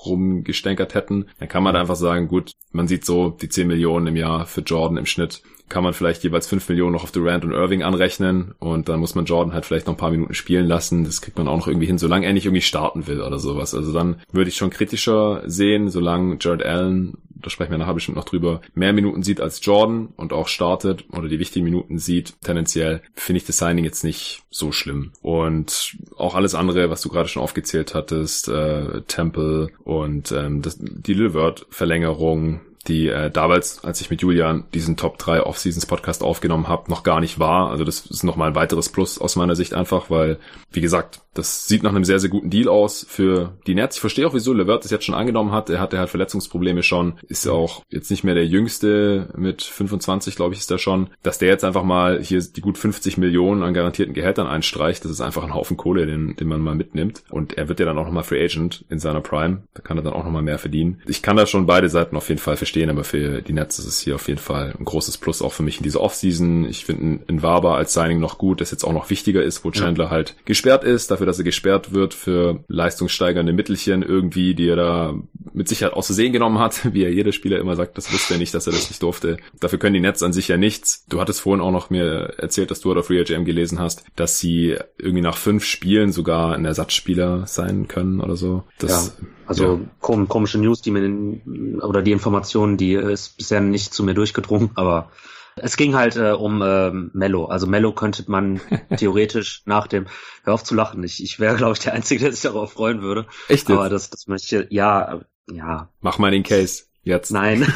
rumgestänkert 0.04 0.94
hätten, 0.94 1.26
dann 1.38 1.48
kann 1.48 1.62
man 1.62 1.74
da 1.74 1.80
einfach 1.80 1.96
sagen, 1.96 2.28
gut, 2.28 2.52
man 2.72 2.88
sieht 2.88 3.04
so 3.04 3.30
die 3.30 3.48
10 3.48 3.66
Millionen 3.66 4.08
im 4.08 4.16
Jahr 4.16 4.46
für 4.46 4.62
Jordan 4.62 4.96
im 4.96 5.06
Schnitt, 5.06 5.42
kann 5.68 5.84
man 5.84 5.94
vielleicht 5.94 6.22
jeweils 6.24 6.46
5 6.46 6.68
Millionen 6.68 6.92
noch 6.92 7.04
auf 7.04 7.12
Durant 7.12 7.44
und 7.44 7.52
Irving 7.52 7.82
anrechnen 7.82 8.54
und 8.58 8.88
dann 8.88 9.00
muss 9.00 9.14
man 9.14 9.24
Jordan 9.24 9.54
halt 9.54 9.66
vielleicht 9.66 9.86
noch 9.86 9.94
ein 9.94 9.98
paar 9.98 10.10
Minuten 10.10 10.34
spielen 10.34 10.66
lassen, 10.66 11.04
das 11.04 11.20
kriegt 11.20 11.38
man 11.38 11.48
auch 11.48 11.56
noch 11.56 11.68
irgendwie 11.68 11.86
hin, 11.86 11.98
solange 11.98 12.26
er 12.26 12.32
nicht 12.32 12.46
irgendwie 12.46 12.62
starten 12.62 13.06
will 13.06 13.20
oder 13.20 13.38
sowas. 13.38 13.74
Also 13.74 13.92
dann 13.92 14.20
würde 14.32 14.48
ich 14.48 14.56
schon 14.56 14.70
kritischer 14.70 15.42
sehen, 15.46 15.88
solange 15.88 16.38
Jared 16.40 16.64
Allen 16.64 17.18
da 17.46 17.50
sprechen 17.50 17.70
wir 17.70 17.78
nachher 17.78 17.94
bestimmt 17.94 18.16
noch 18.16 18.24
drüber, 18.24 18.60
mehr 18.74 18.92
Minuten 18.92 19.22
sieht 19.22 19.40
als 19.40 19.64
Jordan 19.64 20.08
und 20.16 20.32
auch 20.32 20.48
startet 20.48 21.04
oder 21.12 21.28
die 21.28 21.38
wichtigen 21.38 21.64
Minuten 21.64 21.98
sieht, 21.98 22.34
tendenziell 22.42 23.02
finde 23.14 23.38
ich 23.38 23.46
das 23.46 23.58
Signing 23.58 23.84
jetzt 23.84 24.04
nicht 24.04 24.42
so 24.50 24.72
schlimm. 24.72 25.12
Und 25.22 25.96
auch 26.16 26.34
alles 26.34 26.54
andere, 26.54 26.90
was 26.90 27.02
du 27.02 27.08
gerade 27.08 27.28
schon 27.28 27.42
aufgezählt 27.42 27.94
hattest, 27.94 28.48
äh, 28.48 29.02
Temple 29.02 29.68
und 29.84 30.32
ähm, 30.32 30.62
das, 30.62 30.78
die 30.80 31.14
Lillard-Verlängerung, 31.14 32.60
die 32.88 33.08
äh, 33.08 33.30
damals, 33.30 33.84
als 33.84 34.00
ich 34.00 34.10
mit 34.10 34.22
Julian 34.22 34.64
diesen 34.74 34.96
Top 34.96 35.18
3 35.18 35.42
Off-Seasons 35.42 35.86
Podcast 35.86 36.22
aufgenommen 36.22 36.68
habe, 36.68 36.90
noch 36.90 37.02
gar 37.02 37.20
nicht 37.20 37.38
war. 37.38 37.70
Also 37.70 37.84
das 37.84 38.06
ist 38.06 38.22
nochmal 38.22 38.50
ein 38.50 38.54
weiteres 38.54 38.88
Plus 38.88 39.18
aus 39.18 39.36
meiner 39.36 39.56
Sicht 39.56 39.74
einfach, 39.74 40.10
weil, 40.10 40.38
wie 40.70 40.80
gesagt, 40.80 41.20
das 41.36 41.66
sieht 41.66 41.82
nach 41.82 41.90
einem 41.90 42.04
sehr, 42.04 42.18
sehr 42.18 42.30
guten 42.30 42.50
Deal 42.50 42.68
aus 42.68 43.04
für 43.08 43.52
die 43.66 43.74
Nets. 43.74 43.96
Ich 43.96 44.00
verstehe 44.00 44.26
auch, 44.26 44.34
wieso 44.34 44.52
Levert 44.52 44.84
das 44.84 44.90
jetzt 44.90 45.04
schon 45.04 45.14
angenommen 45.14 45.52
hat. 45.52 45.68
Er 45.68 45.80
hatte 45.80 45.98
halt 45.98 46.08
Verletzungsprobleme 46.08 46.82
schon. 46.82 47.18
Ist 47.28 47.44
ja 47.44 47.52
auch 47.52 47.82
jetzt 47.90 48.10
nicht 48.10 48.24
mehr 48.24 48.34
der 48.34 48.46
Jüngste 48.46 49.28
mit 49.36 49.62
25, 49.62 50.36
glaube 50.36 50.54
ich, 50.54 50.60
ist 50.60 50.70
er 50.70 50.78
schon. 50.78 51.10
Dass 51.22 51.38
der 51.38 51.48
jetzt 51.48 51.64
einfach 51.64 51.84
mal 51.84 52.22
hier 52.22 52.40
die 52.40 52.60
gut 52.60 52.78
50 52.78 53.18
Millionen 53.18 53.62
an 53.62 53.74
garantierten 53.74 54.14
Gehältern 54.14 54.46
einstreicht, 54.46 55.04
das 55.04 55.12
ist 55.12 55.20
einfach 55.20 55.44
ein 55.44 55.54
Haufen 55.54 55.76
Kohle, 55.76 56.06
den, 56.06 56.36
den 56.36 56.48
man 56.48 56.60
mal 56.60 56.74
mitnimmt. 56.74 57.22
Und 57.30 57.58
er 57.58 57.68
wird 57.68 57.80
ja 57.80 57.86
dann 57.86 57.98
auch 57.98 58.06
nochmal 58.06 58.24
Free 58.24 58.42
Agent 58.42 58.84
in 58.88 58.98
seiner 58.98 59.20
Prime. 59.20 59.62
Da 59.74 59.82
kann 59.82 59.98
er 59.98 60.02
dann 60.02 60.14
auch 60.14 60.24
nochmal 60.24 60.42
mehr 60.42 60.58
verdienen. 60.58 61.02
Ich 61.06 61.22
kann 61.22 61.36
da 61.36 61.46
schon 61.46 61.66
beide 61.66 61.88
Seiten 61.88 62.16
auf 62.16 62.28
jeden 62.28 62.40
Fall 62.40 62.56
verstehen, 62.56 62.75
aber 62.84 63.04
für 63.04 63.42
die 63.42 63.52
Nets 63.52 63.78
ist 63.78 63.86
es 63.86 64.00
hier 64.00 64.14
auf 64.14 64.28
jeden 64.28 64.40
Fall 64.40 64.74
ein 64.78 64.84
großes 64.84 65.18
Plus 65.18 65.42
auch 65.42 65.52
für 65.52 65.62
mich 65.62 65.78
in 65.78 65.82
dieser 65.82 66.00
Offseason. 66.00 66.68
Ich 66.68 66.84
finde 66.84 67.24
ein 67.28 67.42
Waber 67.42 67.76
als 67.76 67.92
Signing 67.92 68.20
noch 68.20 68.38
gut, 68.38 68.60
das 68.60 68.70
jetzt 68.70 68.84
auch 68.84 68.92
noch 68.92 69.10
wichtiger 69.10 69.42
ist, 69.42 69.64
wo 69.64 69.70
Chandler 69.70 70.06
ja. 70.06 70.10
halt 70.10 70.34
gesperrt 70.44 70.84
ist, 70.84 71.10
dafür, 71.10 71.26
dass 71.26 71.38
er 71.38 71.44
gesperrt 71.44 71.92
wird 71.92 72.14
für 72.14 72.64
leistungssteigernde 72.68 73.52
Mittelchen 73.52 74.02
irgendwie, 74.02 74.54
die 74.54 74.68
er 74.68 74.76
da 74.76 75.14
mit 75.52 75.68
Sicherheit 75.68 75.94
aus 75.94 76.06
Versehen 76.06 76.32
genommen 76.32 76.58
hat, 76.58 76.92
wie 76.92 77.02
ja 77.02 77.08
jeder 77.08 77.32
Spieler 77.32 77.58
immer 77.58 77.76
sagt, 77.76 77.96
das 77.96 78.12
wusste 78.12 78.34
er 78.34 78.38
nicht, 78.38 78.54
dass 78.54 78.66
er 78.66 78.72
das 78.72 78.90
nicht 78.90 79.02
durfte. 79.02 79.38
Dafür 79.60 79.78
können 79.78 79.94
die 79.94 80.00
Nets 80.00 80.22
an 80.22 80.32
sich 80.32 80.48
ja 80.48 80.56
nichts. 80.56 81.04
Du 81.08 81.20
hattest 81.20 81.40
vorhin 81.40 81.62
auch 81.62 81.72
noch 81.72 81.90
mir 81.90 82.34
erzählt, 82.38 82.70
dass 82.70 82.80
du 82.80 82.92
auf 82.92 83.06
Free 83.06 83.20
Agent 83.20 83.46
gelesen 83.46 83.78
hast, 83.78 84.04
dass 84.16 84.38
sie 84.38 84.76
irgendwie 84.98 85.22
nach 85.22 85.36
fünf 85.36 85.64
Spielen 85.64 86.12
sogar 86.12 86.54
ein 86.54 86.64
Ersatzspieler 86.64 87.46
sein 87.46 87.88
können 87.88 88.20
oder 88.20 88.36
so. 88.36 88.64
Das, 88.78 89.16
ja. 89.18 89.26
Also 89.46 89.80
ja. 90.10 90.26
komische 90.26 90.58
News, 90.58 90.82
die 90.82 90.90
mir 90.90 91.02
den, 91.02 91.80
oder 91.80 92.02
die 92.02 92.12
Informationen, 92.12 92.76
die 92.76 92.94
ist 92.94 93.36
bisher 93.36 93.60
nicht 93.60 93.94
zu 93.94 94.02
mir 94.02 94.14
durchgedrungen, 94.14 94.70
aber 94.74 95.10
es 95.56 95.76
ging 95.76 95.94
halt 95.94 96.16
äh, 96.16 96.32
um 96.32 96.60
äh, 96.60 96.90
Mello. 96.90 97.46
Also 97.46 97.66
Mello 97.66 97.92
könnte 97.92 98.24
man 98.28 98.60
theoretisch 98.96 99.62
nach 99.64 99.86
dem, 99.86 100.06
hör 100.44 100.54
auf 100.54 100.64
zu 100.64 100.74
lachen, 100.74 101.02
ich, 101.02 101.22
ich 101.22 101.40
wäre, 101.40 101.56
glaube 101.56 101.72
ich, 101.72 101.78
der 101.78 101.94
Einzige, 101.94 102.24
der 102.24 102.32
sich 102.32 102.42
darauf 102.42 102.72
freuen 102.72 103.00
würde. 103.02 103.26
Echt? 103.48 103.70
Aber 103.70 103.88
das, 103.88 104.10
das 104.10 104.26
möchte, 104.26 104.66
ja, 104.70 105.20
ja. 105.50 105.88
Mach 106.00 106.18
mal 106.18 106.30
den 106.30 106.42
Case. 106.42 106.84
Jetzt. 107.02 107.30
Nein. 107.30 107.62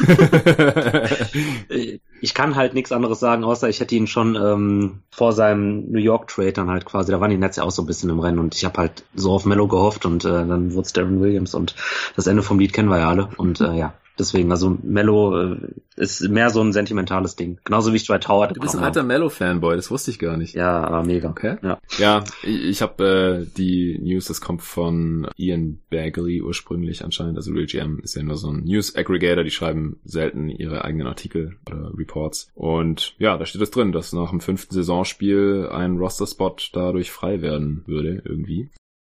ich 2.21 2.33
kann 2.35 2.55
halt 2.55 2.73
nichts 2.75 2.91
anderes 2.91 3.19
sagen, 3.19 3.43
außer 3.43 3.67
ich 3.67 3.79
hätte 3.79 3.95
ihn 3.95 4.07
schon 4.07 4.35
ähm, 4.35 4.99
vor 5.09 5.33
seinem 5.33 5.91
New 5.91 5.99
York 5.99 6.27
Trade 6.27 6.53
dann 6.53 6.69
halt 6.69 6.85
quasi, 6.85 7.11
da 7.11 7.19
waren 7.19 7.31
die 7.31 7.37
Nets 7.37 7.57
ja 7.57 7.63
auch 7.63 7.71
so 7.71 7.81
ein 7.81 7.87
bisschen 7.87 8.11
im 8.11 8.19
Rennen 8.19 8.39
und 8.39 8.55
ich 8.55 8.63
habe 8.63 8.77
halt 8.77 9.03
so 9.15 9.31
auf 9.31 9.45
Mello 9.45 9.67
gehofft 9.67 10.05
und 10.05 10.23
äh, 10.23 10.29
dann 10.29 10.73
wurde 10.73 10.85
es 10.85 10.93
Darren 10.93 11.19
Williams 11.19 11.55
und 11.55 11.75
das 12.15 12.27
Ende 12.27 12.43
vom 12.43 12.59
Lied 12.59 12.73
kennen 12.73 12.89
wir 12.89 12.99
ja 12.99 13.09
alle 13.09 13.29
und 13.37 13.59
äh, 13.59 13.73
ja, 13.73 13.93
Deswegen, 14.21 14.51
also 14.51 14.77
Mello 14.83 15.53
äh, 15.53 15.57
ist 15.95 16.21
mehr 16.29 16.51
so 16.51 16.61
ein 16.61 16.73
sentimentales 16.73 17.35
Ding. 17.35 17.57
Genauso 17.63 17.91
wie 17.91 17.95
ich 17.95 18.05
Dwight 18.05 18.27
Howard. 18.27 18.55
Du 18.55 18.61
bist 18.61 18.75
ein 18.75 18.83
alter 18.83 19.01
Mello-Fanboy, 19.01 19.75
das 19.75 19.89
wusste 19.89 20.11
ich 20.11 20.19
gar 20.19 20.37
nicht. 20.37 20.53
Ja, 20.53 20.83
aber 20.83 21.03
mega. 21.03 21.27
Okay. 21.29 21.57
Ja, 21.63 21.79
ja 21.97 22.23
ich, 22.43 22.65
ich 22.65 22.81
habe 22.83 23.47
äh, 23.49 23.57
die 23.57 23.97
News, 23.99 24.25
das 24.25 24.39
kommt 24.39 24.61
von 24.61 25.27
Ian 25.37 25.79
Bagley 25.89 26.43
ursprünglich 26.43 27.03
anscheinend. 27.03 27.37
Also 27.37 27.51
Real 27.51 27.65
GM 27.65 27.99
ist 28.03 28.15
ja 28.15 28.21
nur 28.21 28.37
so 28.37 28.49
ein 28.51 28.63
News-Aggregator, 28.63 29.43
die 29.43 29.49
schreiben 29.49 29.99
selten 30.05 30.49
ihre 30.49 30.85
eigenen 30.85 31.07
Artikel 31.07 31.57
oder 31.67 31.91
Reports. 31.97 32.49
Und 32.53 33.15
ja, 33.17 33.35
da 33.39 33.47
steht 33.47 33.63
es 33.63 33.71
drin, 33.71 33.91
dass 33.91 34.13
nach 34.13 34.29
dem 34.29 34.39
fünften 34.39 34.75
Saisonspiel 34.75 35.67
ein 35.71 35.97
Roster-Spot 35.97 36.57
dadurch 36.73 37.09
frei 37.09 37.41
werden 37.41 37.81
würde, 37.87 38.21
irgendwie. 38.23 38.69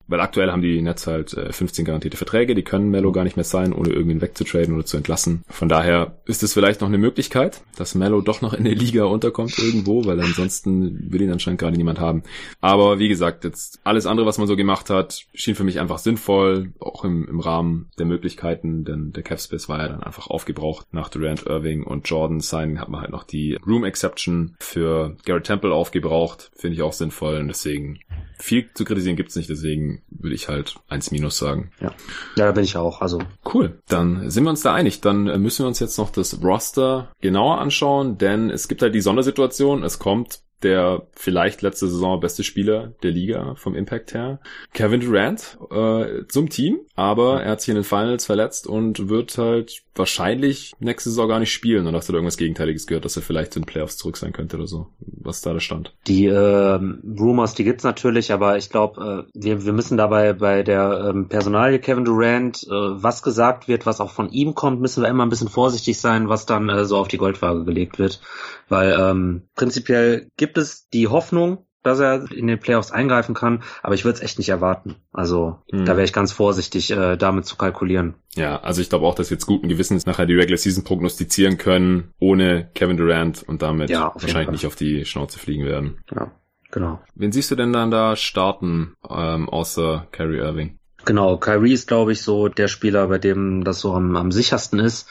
Weil 0.09 0.21
aktuell 0.21 0.51
haben 0.51 0.61
die 0.61 0.81
Nets 0.81 1.07
halt 1.07 1.33
äh, 1.35 1.53
15 1.53 1.85
garantierte 1.85 2.17
Verträge, 2.17 2.55
die 2.55 2.63
können 2.63 2.89
Mello 2.89 3.11
gar 3.11 3.23
nicht 3.23 3.37
mehr 3.37 3.43
sein, 3.43 3.73
ohne 3.73 3.89
irgendwen 3.89 4.21
wegzutraden 4.21 4.73
oder 4.73 4.85
zu 4.85 4.97
entlassen. 4.97 5.43
Von 5.47 5.69
daher 5.69 6.17
ist 6.25 6.41
es 6.41 6.53
vielleicht 6.53 6.81
noch 6.81 6.87
eine 6.87 6.97
Möglichkeit, 6.97 7.61
dass 7.77 7.95
Mello 7.95 8.21
doch 8.21 8.41
noch 8.41 8.53
in 8.53 8.63
der 8.63 8.75
Liga 8.75 9.05
unterkommt 9.05 9.57
irgendwo, 9.59 10.05
weil 10.05 10.19
ansonsten 10.19 11.11
will 11.11 11.21
ihn 11.21 11.31
anscheinend 11.31 11.59
gerade 11.59 11.77
niemand 11.77 11.99
haben. 11.99 12.23
Aber 12.59 12.97
wie 12.97 13.07
gesagt, 13.07 13.43
jetzt 13.43 13.79
alles 13.83 14.07
andere, 14.07 14.25
was 14.25 14.39
man 14.39 14.47
so 14.47 14.55
gemacht 14.55 14.89
hat, 14.89 15.25
schien 15.33 15.55
für 15.55 15.63
mich 15.63 15.79
einfach 15.79 15.99
sinnvoll, 15.99 16.73
auch 16.79 17.05
im, 17.05 17.27
im 17.27 17.39
Rahmen 17.39 17.89
der 17.99 18.07
Möglichkeiten, 18.07 18.85
denn 18.85 19.13
der 19.13 19.23
Capspace 19.23 19.69
war 19.69 19.79
ja 19.79 19.89
dann 19.89 20.03
einfach 20.03 20.27
aufgebraucht. 20.27 20.87
Nach 20.91 21.09
Durant, 21.09 21.45
Irving 21.45 21.83
und 21.83 22.09
Jordan 22.09 22.39
Signing 22.39 22.79
hat 22.79 22.89
man 22.89 23.01
halt 23.01 23.11
noch 23.11 23.23
die 23.23 23.59
Room 23.65 23.83
Exception 23.83 24.55
für 24.59 25.15
Garrett 25.25 25.45
Temple 25.45 25.73
aufgebraucht, 25.73 26.51
finde 26.55 26.75
ich 26.75 26.81
auch 26.81 26.93
sinnvoll 26.93 27.37
und 27.37 27.47
deswegen 27.47 27.99
viel 28.39 28.69
zu 28.74 28.86
kritisieren 28.86 29.17
gibt's 29.17 29.36
nicht, 29.36 29.50
deswegen 29.50 30.01
würde 30.10 30.36
ich 30.36 30.48
halt 30.48 30.75
eins 30.88 31.12
minus 31.12 31.38
sagen. 31.38 31.72
Ja. 31.81 31.93
ja, 32.38 32.46
da 32.46 32.51
bin 32.51 32.63
ich 32.63 32.77
auch. 32.77 33.01
Also 33.01 33.19
cool. 33.53 33.81
Dann 33.88 34.29
sind 34.29 34.43
wir 34.43 34.50
uns 34.50 34.62
da 34.62 34.74
einig. 34.74 35.01
Dann 35.01 35.27
äh, 35.27 35.38
müssen 35.38 35.63
wir 35.63 35.67
uns 35.67 35.79
jetzt 35.79 35.98
noch 35.98 36.10
das 36.10 36.41
Roster 36.41 37.12
genauer 37.22 37.60
anschauen, 37.60 38.17
denn 38.17 38.50
es 38.50 38.67
gibt 38.67 38.81
halt 38.81 38.96
die 38.96 39.01
Sondersituation. 39.01 39.84
Es 39.84 40.00
kommt 40.00 40.41
der 40.63 41.07
vielleicht 41.13 41.61
letzte 41.61 41.87
Saison 41.87 42.19
beste 42.19 42.43
Spieler 42.43 42.93
der 43.03 43.11
Liga 43.11 43.55
vom 43.55 43.75
Impact 43.75 44.13
her. 44.13 44.39
Kevin 44.73 45.01
Durant 45.01 45.57
äh, 45.71 46.25
zum 46.27 46.49
Team, 46.49 46.79
aber 46.95 47.41
er 47.43 47.51
hat 47.51 47.61
sich 47.61 47.69
in 47.69 47.75
den 47.75 47.83
Finals 47.83 48.25
verletzt 48.25 48.67
und 48.67 49.09
wird 49.09 49.37
halt 49.37 49.83
wahrscheinlich 49.95 50.73
nächste 50.79 51.09
Saison 51.09 51.27
gar 51.27 51.39
nicht 51.39 51.51
spielen. 51.51 51.85
Und 51.85 51.95
hast 51.95 52.07
du 52.07 52.13
da 52.13 52.17
irgendwas 52.17 52.37
Gegenteiliges 52.37 52.87
gehört, 52.87 53.05
dass 53.05 53.17
er 53.17 53.21
vielleicht 53.21 53.55
in 53.55 53.61
den 53.61 53.67
Playoffs 53.67 53.97
zurück 53.97 54.17
sein 54.17 54.31
könnte 54.33 54.57
oder 54.57 54.67
so? 54.67 54.87
Was 54.99 55.37
ist 55.37 55.45
da 55.45 55.53
der 55.53 55.59
Stand? 55.59 55.93
Die 56.07 56.25
äh, 56.25 56.79
Rumors, 57.19 57.53
die 57.53 57.65
gibt's 57.65 57.83
natürlich, 57.83 58.31
aber 58.31 58.57
ich 58.57 58.69
glaube, 58.69 59.27
äh, 59.27 59.31
wir, 59.33 59.65
wir 59.65 59.73
müssen 59.73 59.97
dabei 59.97 60.33
bei 60.33 60.63
der 60.63 61.09
ähm, 61.09 61.27
Personalie 61.27 61.79
Kevin 61.79 62.05
Durant, 62.05 62.63
äh, 62.63 62.69
was 62.69 63.21
gesagt 63.21 63.67
wird, 63.67 63.85
was 63.85 63.99
auch 63.99 64.11
von 64.11 64.31
ihm 64.31 64.55
kommt, 64.55 64.81
müssen 64.81 65.03
wir 65.03 65.09
immer 65.09 65.25
ein 65.25 65.29
bisschen 65.29 65.49
vorsichtig 65.49 65.99
sein, 65.99 66.29
was 66.29 66.45
dann 66.45 66.69
äh, 66.69 66.85
so 66.85 66.97
auf 66.97 67.09
die 67.09 67.17
Goldwaage 67.17 67.65
gelegt 67.65 67.99
wird. 67.99 68.21
Weil 68.69 68.95
ähm, 68.99 69.49
prinzipiell 69.55 70.29
gibt 70.38 70.57
es 70.57 70.88
die 70.89 71.07
Hoffnung, 71.07 71.65
dass 71.83 71.99
er 71.99 72.29
in 72.31 72.47
den 72.47 72.59
Playoffs 72.59 72.91
eingreifen 72.91 73.33
kann, 73.33 73.63
aber 73.81 73.95
ich 73.95 74.03
würde 74.03 74.17
es 74.17 74.23
echt 74.23 74.38
nicht 74.38 74.49
erwarten. 74.49 74.97
Also 75.11 75.59
hm. 75.71 75.85
da 75.85 75.93
wäre 75.93 76.03
ich 76.03 76.13
ganz 76.13 76.31
vorsichtig, 76.31 76.91
äh, 76.91 77.15
damit 77.15 77.45
zu 77.45 77.55
kalkulieren. 77.55 78.15
Ja, 78.35 78.61
also 78.61 78.81
ich 78.81 78.89
glaube 78.89 79.05
auch, 79.05 79.15
dass 79.15 79.29
wir 79.29 79.35
jetzt 79.35 79.45
guten 79.45 79.69
Gewissens 79.69 80.05
nachher 80.05 80.25
die 80.25 80.35
Regular 80.35 80.57
Season 80.57 80.83
prognostizieren 80.83 81.57
können, 81.57 82.13
ohne 82.19 82.69
Kevin 82.75 82.97
Durant 82.97 83.43
und 83.43 83.61
damit 83.61 83.89
ja, 83.89 84.11
wahrscheinlich 84.13 84.51
nicht 84.51 84.65
auf 84.65 84.75
die 84.75 85.05
Schnauze 85.05 85.39
fliegen 85.39 85.65
werden. 85.65 85.99
Ja, 86.13 86.31
genau. 86.71 86.99
Wen 87.15 87.31
siehst 87.31 87.49
du 87.51 87.55
denn 87.55 87.73
dann 87.73 87.91
da 87.91 88.15
starten, 88.15 88.95
ähm, 89.09 89.49
außer 89.49 90.07
Kyrie 90.11 90.39
Irving? 90.39 90.78
Genau, 91.05 91.37
Kyrie 91.37 91.73
ist, 91.73 91.87
glaube 91.87 92.11
ich, 92.11 92.21
so 92.21 92.49
der 92.49 92.67
Spieler, 92.67 93.07
bei 93.07 93.17
dem 93.17 93.63
das 93.63 93.79
so 93.79 93.93
am, 93.93 94.15
am 94.15 94.31
sichersten 94.31 94.79
ist, 94.79 95.07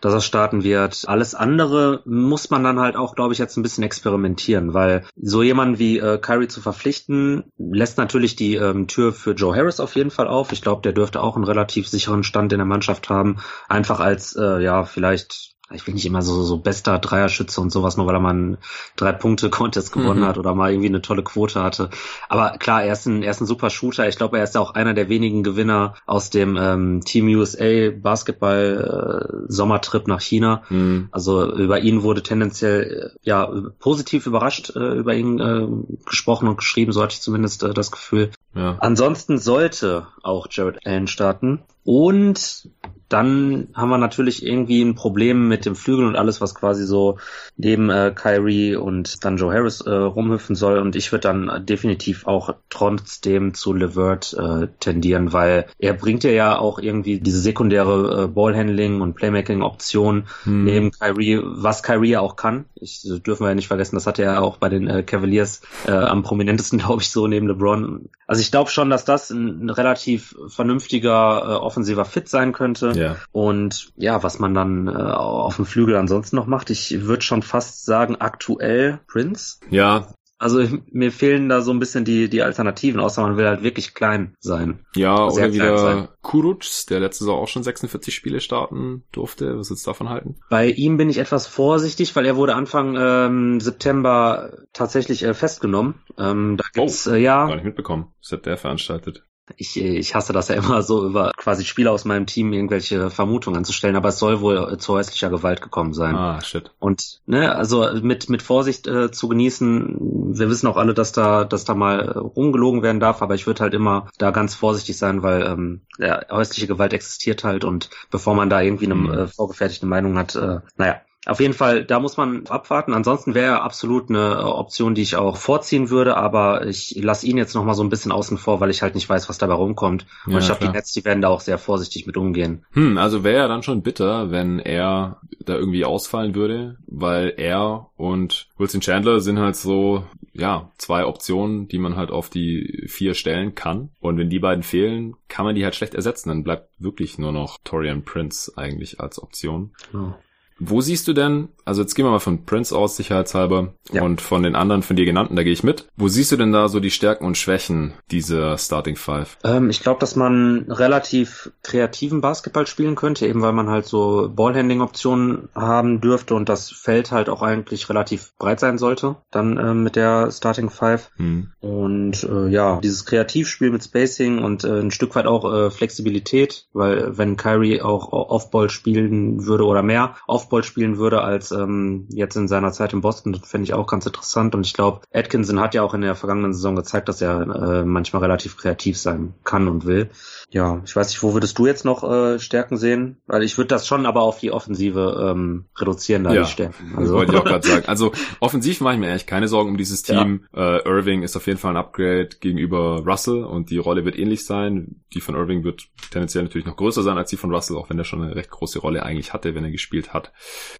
dass 0.00 0.12
er 0.12 0.20
starten 0.20 0.62
wird. 0.62 1.04
Alles 1.06 1.34
andere 1.34 2.02
muss 2.04 2.50
man 2.50 2.62
dann 2.62 2.78
halt 2.78 2.96
auch, 2.96 3.14
glaube 3.14 3.32
ich, 3.32 3.38
jetzt 3.38 3.56
ein 3.56 3.62
bisschen 3.62 3.84
experimentieren, 3.84 4.74
weil 4.74 5.04
so 5.16 5.42
jemanden 5.42 5.78
wie 5.78 5.98
äh, 5.98 6.18
Kyrie 6.18 6.48
zu 6.48 6.60
verpflichten, 6.60 7.44
lässt 7.58 7.98
natürlich 7.98 8.36
die 8.36 8.56
ähm, 8.56 8.86
Tür 8.86 9.12
für 9.12 9.32
Joe 9.32 9.56
Harris 9.56 9.80
auf 9.80 9.96
jeden 9.96 10.10
Fall 10.10 10.28
auf. 10.28 10.52
Ich 10.52 10.62
glaube, 10.62 10.82
der 10.82 10.92
dürfte 10.92 11.22
auch 11.22 11.36
einen 11.36 11.44
relativ 11.44 11.88
sicheren 11.88 12.22
Stand 12.22 12.52
in 12.52 12.58
der 12.58 12.66
Mannschaft 12.66 13.08
haben. 13.08 13.38
Einfach 13.68 14.00
als, 14.00 14.36
äh, 14.36 14.62
ja, 14.62 14.84
vielleicht 14.84 15.54
ich 15.72 15.86
will 15.86 15.94
nicht 15.94 16.06
immer 16.06 16.22
so, 16.22 16.42
so 16.42 16.58
bester 16.58 16.98
Dreierschütze 16.98 17.60
und 17.60 17.70
sowas, 17.70 17.96
nur 17.96 18.06
weil 18.06 18.14
er 18.14 18.20
mal 18.20 18.30
einen 18.30 18.58
Drei-Punkte-Contest 18.96 19.92
gewonnen 19.92 20.20
mhm. 20.20 20.26
hat 20.26 20.38
oder 20.38 20.54
mal 20.54 20.70
irgendwie 20.70 20.88
eine 20.88 21.02
tolle 21.02 21.22
Quote 21.22 21.62
hatte. 21.62 21.90
Aber 22.28 22.58
klar, 22.58 22.82
er 22.82 22.92
ist 22.92 23.06
ein, 23.06 23.22
er 23.22 23.30
ist 23.30 23.40
ein 23.40 23.46
super 23.46 23.70
Shooter. 23.70 24.08
Ich 24.08 24.16
glaube, 24.16 24.38
er 24.38 24.44
ist 24.44 24.56
auch 24.56 24.74
einer 24.74 24.94
der 24.94 25.08
wenigen 25.08 25.42
Gewinner 25.42 25.94
aus 26.06 26.30
dem 26.30 26.56
ähm, 26.56 27.02
Team 27.04 27.28
USA 27.28 27.90
Basketball 27.90 29.44
äh, 29.46 29.52
Sommertrip 29.52 30.08
nach 30.08 30.20
China. 30.20 30.62
Mhm. 30.70 31.08
Also 31.12 31.52
über 31.52 31.80
ihn 31.80 32.02
wurde 32.02 32.22
tendenziell 32.22 33.12
äh, 33.14 33.18
ja 33.22 33.50
positiv 33.78 34.26
überrascht 34.26 34.74
äh, 34.74 34.94
über 34.94 35.14
ihn 35.14 35.38
äh, 35.38 36.04
gesprochen 36.06 36.48
und 36.48 36.56
geschrieben, 36.56 36.92
so 36.92 37.02
hatte 37.02 37.14
ich 37.14 37.22
zumindest 37.22 37.62
äh, 37.62 37.74
das 37.74 37.90
Gefühl. 37.90 38.30
Ja. 38.54 38.76
Ansonsten 38.80 39.38
sollte 39.38 40.06
auch 40.22 40.48
Jared 40.50 40.84
Allen 40.84 41.06
starten. 41.06 41.62
Und 41.84 42.70
dann 43.10 43.68
haben 43.74 43.90
wir 43.90 43.98
natürlich 43.98 44.46
irgendwie 44.46 44.82
ein 44.82 44.94
Problem 44.94 45.48
mit 45.48 45.66
dem 45.66 45.74
Flügel 45.74 46.06
und 46.06 46.14
alles, 46.14 46.40
was 46.40 46.54
quasi 46.54 46.86
so 46.86 47.18
neben 47.56 47.90
äh, 47.90 48.12
Kyrie 48.14 48.76
und 48.76 49.24
dann 49.24 49.36
Joe 49.36 49.52
Harris 49.52 49.80
äh, 49.80 49.90
rumhüpfen 49.90 50.54
soll. 50.54 50.78
Und 50.78 50.94
ich 50.94 51.10
würde 51.10 51.22
dann 51.22 51.66
definitiv 51.66 52.28
auch 52.28 52.54
trotzdem 52.68 53.52
zu 53.52 53.72
Levert 53.72 54.32
äh, 54.34 54.68
tendieren, 54.78 55.32
weil 55.32 55.66
er 55.80 55.94
bringt 55.94 56.22
ja 56.22 56.56
auch 56.56 56.78
irgendwie 56.78 57.18
diese 57.18 57.40
sekundäre 57.40 58.24
äh, 58.24 58.26
Ballhandling 58.28 59.00
und 59.00 59.14
Playmaking-Option 59.14 60.26
hm. 60.44 60.64
neben 60.64 60.90
Kyrie, 60.92 61.40
was 61.42 61.82
Kyrie 61.82 62.16
auch 62.16 62.36
kann. 62.36 62.66
Ich 62.76 63.02
das 63.02 63.20
dürfen 63.22 63.44
wir 63.44 63.48
ja 63.48 63.54
nicht 63.56 63.68
vergessen, 63.68 63.96
das 63.96 64.06
hatte 64.06 64.22
er 64.22 64.40
auch 64.40 64.58
bei 64.58 64.68
den 64.68 64.86
äh, 64.86 65.02
Cavaliers 65.02 65.62
äh, 65.86 65.90
am 65.90 66.22
prominentesten, 66.22 66.78
glaube 66.84 67.02
ich, 67.02 67.10
so 67.10 67.26
neben 67.26 67.48
LeBron. 67.48 68.08
Also 68.28 68.40
ich 68.40 68.52
glaube 68.52 68.70
schon, 68.70 68.88
dass 68.88 69.04
das 69.04 69.30
ein, 69.30 69.66
ein 69.66 69.70
relativ 69.70 70.36
vernünftiger 70.46 71.42
äh, 71.42 71.56
offensiver 71.70 72.04
Fit 72.04 72.28
sein 72.28 72.52
könnte. 72.52 72.90
Ja. 72.96 73.16
Und 73.30 73.92
ja, 73.96 74.24
was 74.24 74.40
man 74.40 74.54
dann 74.54 74.88
äh, 74.88 74.90
auf 74.90 75.54
dem 75.56 75.66
Flügel 75.66 75.94
ansonsten 75.94 76.34
noch 76.34 76.46
macht, 76.46 76.70
ich 76.70 77.02
würde 77.02 77.22
schon 77.22 77.42
fast 77.42 77.84
sagen, 77.84 78.16
aktuell 78.16 78.98
Prince. 79.06 79.58
Ja, 79.70 80.08
Also 80.38 80.66
mir 80.90 81.12
fehlen 81.12 81.48
da 81.50 81.60
so 81.60 81.70
ein 81.70 81.78
bisschen 81.78 82.04
die, 82.06 82.28
die 82.30 82.42
Alternativen, 82.42 82.98
außer 82.98 83.22
man 83.22 83.36
will 83.36 83.46
halt 83.46 83.62
wirklich 83.62 83.92
klein 83.94 84.34
sein. 84.40 84.86
Ja, 84.96 85.30
Sehr 85.30 85.44
oder 85.44 85.52
wieder 85.54 86.08
Kuruc, 86.22 86.64
der 86.88 86.98
letzte 87.00 87.24
Saison 87.24 87.38
auch 87.40 87.48
schon 87.48 87.62
46 87.62 88.14
Spiele 88.14 88.40
starten 88.40 89.04
durfte. 89.12 89.58
Was 89.58 89.70
willst 89.70 89.86
du 89.86 89.90
davon 89.90 90.08
halten? 90.08 90.36
Bei 90.48 90.66
ihm 90.66 90.96
bin 90.96 91.10
ich 91.10 91.18
etwas 91.18 91.46
vorsichtig, 91.46 92.16
weil 92.16 92.26
er 92.26 92.36
wurde 92.36 92.54
Anfang 92.54 92.96
ähm, 92.98 93.60
September 93.60 94.64
tatsächlich 94.72 95.22
äh, 95.22 95.34
festgenommen. 95.34 95.94
Ähm, 96.18 96.56
da 96.56 96.64
gibt's 96.72 97.06
äh, 97.06 97.18
ja, 97.18 97.46
Gar 97.46 97.56
nicht 97.56 97.64
mitbekommen. 97.64 98.12
Das 98.22 98.32
hat 98.32 98.46
der 98.46 98.56
veranstaltet. 98.56 99.24
Ich, 99.56 99.80
ich 99.80 100.14
hasse 100.14 100.32
das 100.32 100.48
ja 100.48 100.54
immer 100.56 100.82
so 100.82 101.06
über 101.06 101.32
quasi 101.36 101.64
Spieler 101.64 101.92
aus 101.92 102.04
meinem 102.04 102.26
Team 102.26 102.52
irgendwelche 102.52 103.10
Vermutungen 103.10 103.58
anzustellen, 103.58 103.96
aber 103.96 104.08
es 104.10 104.18
soll 104.18 104.40
wohl 104.40 104.72
äh, 104.72 104.78
zu 104.78 104.94
häuslicher 104.94 105.30
Gewalt 105.30 105.60
gekommen 105.62 105.92
sein. 105.92 106.14
Ah, 106.14 106.40
shit. 106.42 106.72
Und 106.78 107.20
ne, 107.26 107.54
also 107.54 107.86
mit 108.02 108.28
mit 108.28 108.42
Vorsicht 108.42 108.86
äh, 108.86 109.10
zu 109.10 109.28
genießen. 109.28 109.96
Wir 110.38 110.48
wissen 110.48 110.66
auch 110.66 110.76
alle, 110.76 110.94
dass 110.94 111.12
da 111.12 111.44
dass 111.44 111.64
da 111.64 111.74
mal 111.74 112.00
äh, 112.00 112.18
rumgelogen 112.18 112.82
werden 112.82 113.00
darf, 113.00 113.22
aber 113.22 113.34
ich 113.34 113.46
würde 113.46 113.62
halt 113.62 113.74
immer 113.74 114.08
da 114.18 114.30
ganz 114.30 114.54
vorsichtig 114.54 114.96
sein, 114.98 115.22
weil 115.22 115.42
ähm, 115.42 115.80
ja, 115.98 116.20
häusliche 116.30 116.66
Gewalt 116.66 116.92
existiert 116.92 117.44
halt 117.44 117.64
und 117.64 117.90
bevor 118.10 118.34
man 118.34 118.50
da 118.50 118.60
irgendwie 118.60 118.86
eine 118.86 118.94
Mhm. 118.94 119.10
äh, 119.10 119.26
vorgefertigte 119.28 119.86
Meinung 119.86 120.18
hat, 120.18 120.34
äh, 120.36 120.60
naja. 120.76 121.00
Auf 121.26 121.38
jeden 121.38 121.52
Fall, 121.52 121.84
da 121.84 122.00
muss 122.00 122.16
man 122.16 122.46
abwarten. 122.46 122.94
Ansonsten 122.94 123.34
wäre 123.34 123.52
er 123.52 123.62
absolut 123.62 124.08
eine 124.08 124.36
äh, 124.40 124.42
Option, 124.42 124.94
die 124.94 125.02
ich 125.02 125.16
auch 125.16 125.36
vorziehen 125.36 125.90
würde, 125.90 126.16
aber 126.16 126.66
ich 126.66 126.96
lasse 126.96 127.26
ihn 127.26 127.36
jetzt 127.36 127.54
noch 127.54 127.64
mal 127.64 127.74
so 127.74 127.82
ein 127.82 127.90
bisschen 127.90 128.10
außen 128.10 128.38
vor, 128.38 128.60
weil 128.60 128.70
ich 128.70 128.80
halt 128.80 128.94
nicht 128.94 129.08
weiß, 129.08 129.28
was 129.28 129.36
dabei 129.36 129.54
rumkommt. 129.54 130.06
Und 130.24 130.32
Ja, 130.32 130.38
ich 130.38 130.46
glaube, 130.46 130.64
die. 130.64 130.70
Nets, 130.70 130.92
die 130.92 131.04
werden 131.04 131.20
da 131.20 131.28
auch 131.28 131.42
sehr 131.42 131.58
vorsichtig 131.58 132.06
mit 132.06 132.16
umgehen. 132.16 132.64
Hm, 132.72 132.96
also 132.96 133.22
wäre 133.22 133.36
ja 133.36 133.48
dann 133.48 133.62
schon 133.62 133.82
bitter, 133.82 134.30
wenn 134.30 134.60
er 134.60 135.20
da 135.44 135.56
irgendwie 135.56 135.84
ausfallen 135.84 136.34
würde, 136.34 136.78
weil 136.86 137.34
er 137.36 137.90
und 137.96 138.48
Wilson 138.56 138.80
Chandler 138.80 139.20
sind 139.20 139.38
halt 139.38 139.56
so, 139.56 140.04
ja, 140.32 140.70
zwei 140.78 141.04
Optionen, 141.04 141.68
die 141.68 141.78
man 141.78 141.96
halt 141.96 142.10
auf 142.10 142.30
die 142.30 142.86
vier 142.88 143.12
stellen 143.12 143.54
kann. 143.54 143.90
Und 144.00 144.16
wenn 144.16 144.30
die 144.30 144.38
beiden 144.38 144.62
fehlen, 144.62 145.16
kann 145.28 145.44
man 145.44 145.54
die 145.54 145.64
halt 145.64 145.74
schlecht 145.74 145.94
ersetzen. 145.94 146.30
Dann 146.30 146.44
bleibt 146.44 146.70
wirklich 146.78 147.18
nur 147.18 147.32
noch 147.32 147.58
Torian 147.62 148.04
Prince 148.04 148.52
eigentlich 148.56 149.00
als 149.00 149.22
Option. 149.22 149.72
Genau. 149.92 150.14
Wo 150.60 150.80
siehst 150.82 151.08
du 151.08 151.12
denn, 151.14 151.48
also 151.64 151.80
jetzt 151.82 151.94
gehen 151.94 152.04
wir 152.04 152.10
mal 152.10 152.18
von 152.20 152.44
Prince 152.44 152.76
aus, 152.76 152.96
sicherheitshalber, 152.96 153.72
Ja. 153.92 154.02
und 154.02 154.20
von 154.20 154.42
den 154.42 154.54
anderen 154.54 154.82
von 154.82 154.94
dir 154.94 155.04
genannten, 155.04 155.34
da 155.36 155.42
gehe 155.42 155.52
ich 155.52 155.64
mit. 155.64 155.86
Wo 155.96 156.06
siehst 156.08 156.30
du 156.30 156.36
denn 156.36 156.52
da 156.52 156.68
so 156.68 156.78
die 156.80 156.90
Stärken 156.90 157.24
und 157.24 157.36
Schwächen 157.36 157.94
dieser 158.10 158.56
Starting 158.58 158.96
Five? 158.96 159.38
Ähm, 159.42 159.70
ich 159.70 159.80
glaube, 159.80 159.98
dass 160.00 160.14
man 160.16 160.66
relativ 160.68 161.50
kreativen 161.62 162.20
Basketball 162.20 162.66
spielen 162.66 162.94
könnte, 162.94 163.26
eben 163.26 163.42
weil 163.42 163.52
man 163.52 163.68
halt 163.68 163.86
so 163.86 164.30
Ballhandling-Optionen 164.34 165.48
haben 165.54 166.00
dürfte 166.00 166.34
und 166.34 166.48
das 166.48 166.70
Feld 166.70 167.10
halt 167.10 167.28
auch 167.28 167.42
eigentlich 167.42 167.88
relativ 167.88 168.32
breit 168.38 168.60
sein 168.60 168.78
sollte, 168.78 169.16
dann 169.30 169.58
ähm, 169.58 169.82
mit 169.82 169.96
der 169.96 170.30
Starting 170.30 170.70
Five. 170.70 171.10
Hm. 171.16 171.48
Und 171.60 172.22
äh, 172.24 172.48
ja, 172.48 172.78
dieses 172.80 173.06
Kreativspiel 173.06 173.70
mit 173.70 173.82
Spacing 173.82 174.42
und 174.44 174.64
äh, 174.64 174.80
ein 174.80 174.90
Stück 174.90 175.14
weit 175.16 175.26
auch 175.26 175.50
äh, 175.52 175.70
Flexibilität, 175.70 176.66
weil 176.72 177.16
wenn 177.18 177.36
Kyrie 177.36 177.80
auch 177.82 178.12
Offball 178.12 178.70
spielen 178.70 179.46
würde 179.46 179.64
oder 179.64 179.82
mehr 179.82 180.16
Offball 180.50 180.64
spielen 180.64 180.98
würde 180.98 181.22
als 181.22 181.52
ähm, 181.52 182.06
jetzt 182.10 182.36
in 182.36 182.48
seiner 182.48 182.72
Zeit 182.72 182.92
in 182.92 183.00
Boston, 183.00 183.32
das 183.32 183.48
fände 183.48 183.64
ich 183.64 183.74
auch 183.74 183.86
ganz 183.86 184.04
interessant. 184.04 184.54
Und 184.56 184.66
ich 184.66 184.74
glaube, 184.74 185.02
Atkinson 185.12 185.60
hat 185.60 185.74
ja 185.74 185.82
auch 185.82 185.94
in 185.94 186.00
der 186.00 186.16
vergangenen 186.16 186.52
Saison 186.52 186.74
gezeigt, 186.74 187.08
dass 187.08 187.22
er 187.22 187.40
äh, 187.42 187.84
manchmal 187.84 188.22
relativ 188.22 188.56
kreativ 188.56 188.98
sein 188.98 189.34
kann 189.44 189.68
und 189.68 189.86
will. 189.86 190.10
Ja, 190.50 190.82
ich 190.84 190.96
weiß 190.96 191.08
nicht, 191.08 191.22
wo 191.22 191.34
würdest 191.34 191.56
du 191.58 191.66
jetzt 191.66 191.84
noch 191.84 192.02
äh, 192.02 192.40
Stärken 192.40 192.76
sehen? 192.76 193.18
Weil 193.26 193.44
ich 193.44 193.56
würde 193.56 193.68
das 193.68 193.86
schon 193.86 194.06
aber 194.06 194.22
auf 194.22 194.40
die 194.40 194.50
Offensive 194.50 195.30
ähm, 195.30 195.66
reduzieren, 195.78 196.24
da 196.24 196.34
Ja, 196.34 196.42
die 196.42 196.48
Stärken. 196.48 196.94
Das 196.98 197.12
wollte 197.12 197.32
ich 197.32 197.38
auch 197.38 197.44
gerade 197.50 197.66
sagen. 197.66 197.84
Also 197.86 198.10
offensiv 198.40 198.80
mache 198.80 198.94
ich 198.94 199.00
mir 199.00 199.08
eigentlich 199.08 199.26
keine 199.26 199.46
Sorgen 199.46 199.70
um 199.70 199.76
dieses 199.76 200.06
Ja. 200.08 200.24
Team. 200.24 200.46
Äh, 200.52 200.82
Irving 200.84 201.22
ist 201.22 201.36
auf 201.36 201.46
jeden 201.46 201.58
Fall 201.58 201.72
ein 201.72 201.76
Upgrade 201.76 202.30
gegenüber 202.40 203.04
Russell 203.06 203.44
und 203.44 203.70
die 203.70 203.78
Rolle 203.78 204.04
wird 204.04 204.18
ähnlich 204.18 204.44
sein. 204.44 205.02
Die 205.14 205.20
von 205.20 205.36
Irving 205.36 205.62
wird 205.62 205.84
tendenziell 206.10 206.42
natürlich 206.42 206.66
noch 206.66 206.76
größer 206.76 207.02
sein 207.02 207.16
als 207.16 207.30
die 207.30 207.36
von 207.36 207.54
Russell, 207.54 207.76
auch 207.76 207.88
wenn 207.88 207.98
er 207.98 208.04
schon 208.04 208.22
eine 208.22 208.34
recht 208.34 208.50
große 208.50 208.80
Rolle 208.80 209.04
eigentlich 209.04 209.32
hatte, 209.32 209.54
wenn 209.54 209.64
er 209.64 209.70
gespielt 209.70 210.12
hat. 210.12 210.32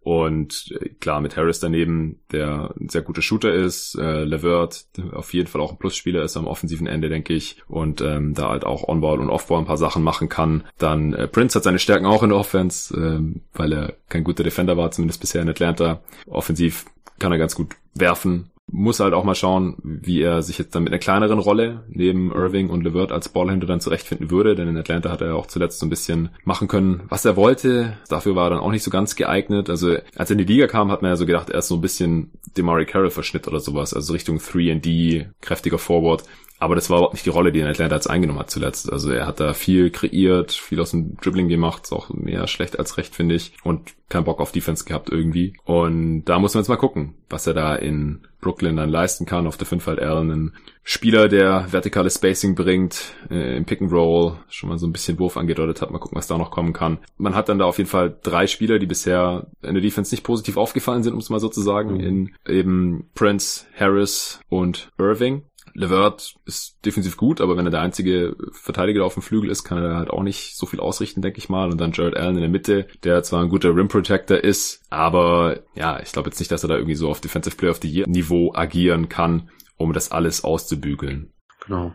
Und 0.02 0.72
äh, 0.80 0.88
klar, 1.00 1.20
mit 1.20 1.36
Harris 1.36 1.60
daneben, 1.60 2.20
der 2.32 2.74
ein 2.80 2.88
sehr 2.88 3.02
guter 3.02 3.22
Shooter 3.22 3.52
ist, 3.52 3.96
äh, 3.96 4.24
Levert 4.24 4.86
auf 5.12 5.32
jeden 5.34 5.48
Fall 5.48 5.60
auch 5.60 5.72
ein 5.72 5.78
Plusspieler 5.78 6.22
ist 6.22 6.36
am 6.36 6.46
offensiven 6.46 6.86
Ende, 6.86 7.08
denke 7.08 7.34
ich, 7.34 7.62
und 7.68 8.00
ähm, 8.00 8.34
da 8.34 8.50
halt 8.50 8.64
auch 8.64 8.88
On-Ball 8.88 9.20
und 9.20 9.30
Off-Ball 9.30 9.60
ein 9.60 9.66
paar 9.66 9.76
Sachen 9.76 10.02
machen 10.02 10.28
kann. 10.28 10.64
Dann 10.78 11.12
äh, 11.14 11.28
Prince 11.28 11.56
hat 11.56 11.64
seine 11.64 11.78
Stärken 11.78 12.06
auch 12.06 12.22
in 12.22 12.30
der 12.30 12.38
Offense, 12.38 12.94
ähm, 12.94 13.42
weil 13.52 13.72
er 13.72 13.94
kein 14.08 14.24
guter 14.24 14.44
Defender 14.44 14.76
war, 14.76 14.90
zumindest 14.90 15.20
bisher 15.20 15.42
in 15.42 15.48
Atlanta. 15.48 16.00
Offensiv 16.26 16.86
kann 17.18 17.32
er 17.32 17.38
ganz 17.38 17.54
gut 17.54 17.76
werfen. 17.94 18.50
Muss 18.72 19.00
halt 19.00 19.14
auch 19.14 19.24
mal 19.24 19.34
schauen, 19.34 19.76
wie 19.82 20.20
er 20.22 20.42
sich 20.42 20.58
jetzt 20.58 20.74
dann 20.74 20.84
mit 20.84 20.92
einer 20.92 21.00
kleineren 21.00 21.38
Rolle 21.38 21.84
neben 21.88 22.32
Irving 22.32 22.70
und 22.70 22.84
LeVert 22.84 23.12
als 23.12 23.28
Ballhändler 23.28 23.66
dann 23.66 23.80
zurechtfinden 23.80 24.30
würde, 24.30 24.54
denn 24.54 24.68
in 24.68 24.76
Atlanta 24.76 25.10
hat 25.10 25.22
er 25.22 25.34
auch 25.34 25.46
zuletzt 25.46 25.80
so 25.80 25.86
ein 25.86 25.90
bisschen 25.90 26.30
machen 26.44 26.68
können, 26.68 27.02
was 27.08 27.24
er 27.24 27.36
wollte. 27.36 27.98
Dafür 28.08 28.36
war 28.36 28.46
er 28.46 28.50
dann 28.50 28.60
auch 28.60 28.70
nicht 28.70 28.84
so 28.84 28.90
ganz 28.90 29.16
geeignet. 29.16 29.70
Also 29.70 29.96
als 30.16 30.30
er 30.30 30.38
in 30.38 30.46
die 30.46 30.52
Liga 30.52 30.66
kam, 30.66 30.90
hat 30.90 31.02
man 31.02 31.10
ja 31.10 31.16
so 31.16 31.26
gedacht, 31.26 31.50
er 31.50 31.58
ist 31.58 31.68
so 31.68 31.76
ein 31.76 31.80
bisschen 31.80 32.30
Demari 32.56 32.86
Carroll 32.86 33.10
Verschnitt 33.10 33.48
oder 33.48 33.60
sowas, 33.60 33.94
also 33.94 34.12
Richtung 34.12 34.38
3D, 34.38 35.26
kräftiger 35.40 35.78
Forward. 35.78 36.24
Aber 36.60 36.74
das 36.74 36.90
war 36.90 36.98
überhaupt 36.98 37.14
nicht 37.14 37.24
die 37.24 37.30
Rolle, 37.30 37.52
die 37.52 37.60
er 37.60 37.64
in 37.64 37.70
Atlanta 37.70 37.96
jetzt 37.96 38.10
eingenommen 38.10 38.38
hat 38.38 38.50
zuletzt. 38.50 38.92
Also 38.92 39.10
er 39.10 39.26
hat 39.26 39.40
da 39.40 39.54
viel 39.54 39.90
kreiert, 39.90 40.52
viel 40.52 40.78
aus 40.78 40.90
dem 40.90 41.16
Dribbling 41.16 41.48
gemacht, 41.48 41.84
ist 41.84 41.92
auch 41.92 42.10
mehr 42.10 42.46
schlecht 42.46 42.78
als 42.78 42.98
recht, 42.98 43.14
finde 43.14 43.34
ich. 43.34 43.54
Und 43.64 43.94
keinen 44.10 44.24
Bock 44.24 44.40
auf 44.40 44.52
Defense 44.52 44.84
gehabt 44.84 45.08
irgendwie. 45.08 45.56
Und 45.64 46.26
da 46.26 46.38
muss 46.38 46.52
man 46.52 46.60
jetzt 46.60 46.68
mal 46.68 46.76
gucken, 46.76 47.14
was 47.30 47.46
er 47.46 47.54
da 47.54 47.74
in 47.74 48.26
Brooklyn 48.40 48.76
dann 48.76 48.88
leisten 48.90 49.26
kann. 49.26 49.46
Auf 49.46 49.56
der 49.56 49.66
5 49.66 49.86
halt 49.86 50.00
Allen, 50.00 50.30
ein 50.30 50.52
Spieler, 50.82 51.28
der 51.28 51.66
vertikales 51.70 52.14
Spacing 52.14 52.54
bringt, 52.54 53.12
äh, 53.30 53.56
im 53.56 53.64
Pick 53.66 53.80
and 53.82 53.92
Roll, 53.92 54.36
schon 54.48 54.68
mal 54.70 54.78
so 54.78 54.86
ein 54.86 54.92
bisschen 54.92 55.18
Wurf 55.18 55.36
angedeutet 55.36 55.82
hat. 55.82 55.90
Mal 55.90 55.98
gucken, 55.98 56.16
was 56.16 56.26
da 56.26 56.38
noch 56.38 56.50
kommen 56.50 56.72
kann. 56.72 56.98
Man 57.18 57.34
hat 57.34 57.48
dann 57.48 57.58
da 57.58 57.66
auf 57.66 57.78
jeden 57.78 57.90
Fall 57.90 58.16
drei 58.22 58.46
Spieler, 58.46 58.78
die 58.78 58.86
bisher 58.86 59.46
in 59.62 59.74
der 59.74 59.82
Defense 59.82 60.12
nicht 60.14 60.24
positiv 60.24 60.56
aufgefallen 60.56 61.02
sind, 61.02 61.12
um 61.12 61.18
es 61.18 61.30
mal 61.30 61.38
so 61.40 61.48
zu 61.48 61.60
sagen, 61.60 61.94
Mhm. 61.94 62.00
in 62.00 62.30
eben 62.48 63.10
Prince, 63.14 63.66
Harris 63.78 64.40
und 64.48 64.90
Irving. 64.98 65.42
Levert 65.80 66.34
ist 66.44 66.76
defensiv 66.84 67.16
gut, 67.16 67.40
aber 67.40 67.56
wenn 67.56 67.66
er 67.66 67.70
der 67.70 67.80
einzige 67.80 68.36
Verteidiger 68.52 69.04
auf 69.04 69.14
dem 69.14 69.22
Flügel 69.22 69.50
ist, 69.50 69.64
kann 69.64 69.82
er 69.82 69.96
halt 69.96 70.10
auch 70.10 70.22
nicht 70.22 70.56
so 70.56 70.66
viel 70.66 70.80
ausrichten, 70.80 71.22
denke 71.22 71.38
ich 71.38 71.48
mal. 71.48 71.70
Und 71.70 71.80
dann 71.80 71.92
Jared 71.92 72.16
Allen 72.16 72.36
in 72.36 72.42
der 72.42 72.50
Mitte, 72.50 72.86
der 73.04 73.22
zwar 73.22 73.42
ein 73.42 73.48
guter 73.48 73.74
Rim 73.74 73.88
Protector 73.88 74.38
ist, 74.38 74.82
aber 74.90 75.60
ja, 75.74 76.00
ich 76.00 76.12
glaube 76.12 76.28
jetzt 76.28 76.38
nicht, 76.38 76.52
dass 76.52 76.62
er 76.62 76.68
da 76.68 76.74
irgendwie 76.76 76.94
so 76.94 77.08
auf 77.10 77.20
Defensive 77.20 77.56
Player 77.56 77.70
of 77.72 77.80
the 77.82 77.88
Year 77.90 78.06
Niveau 78.08 78.52
agieren 78.54 79.08
kann, 79.08 79.50
um 79.76 79.92
das 79.92 80.12
alles 80.12 80.44
auszubügeln. 80.44 81.32
Genau. 81.66 81.92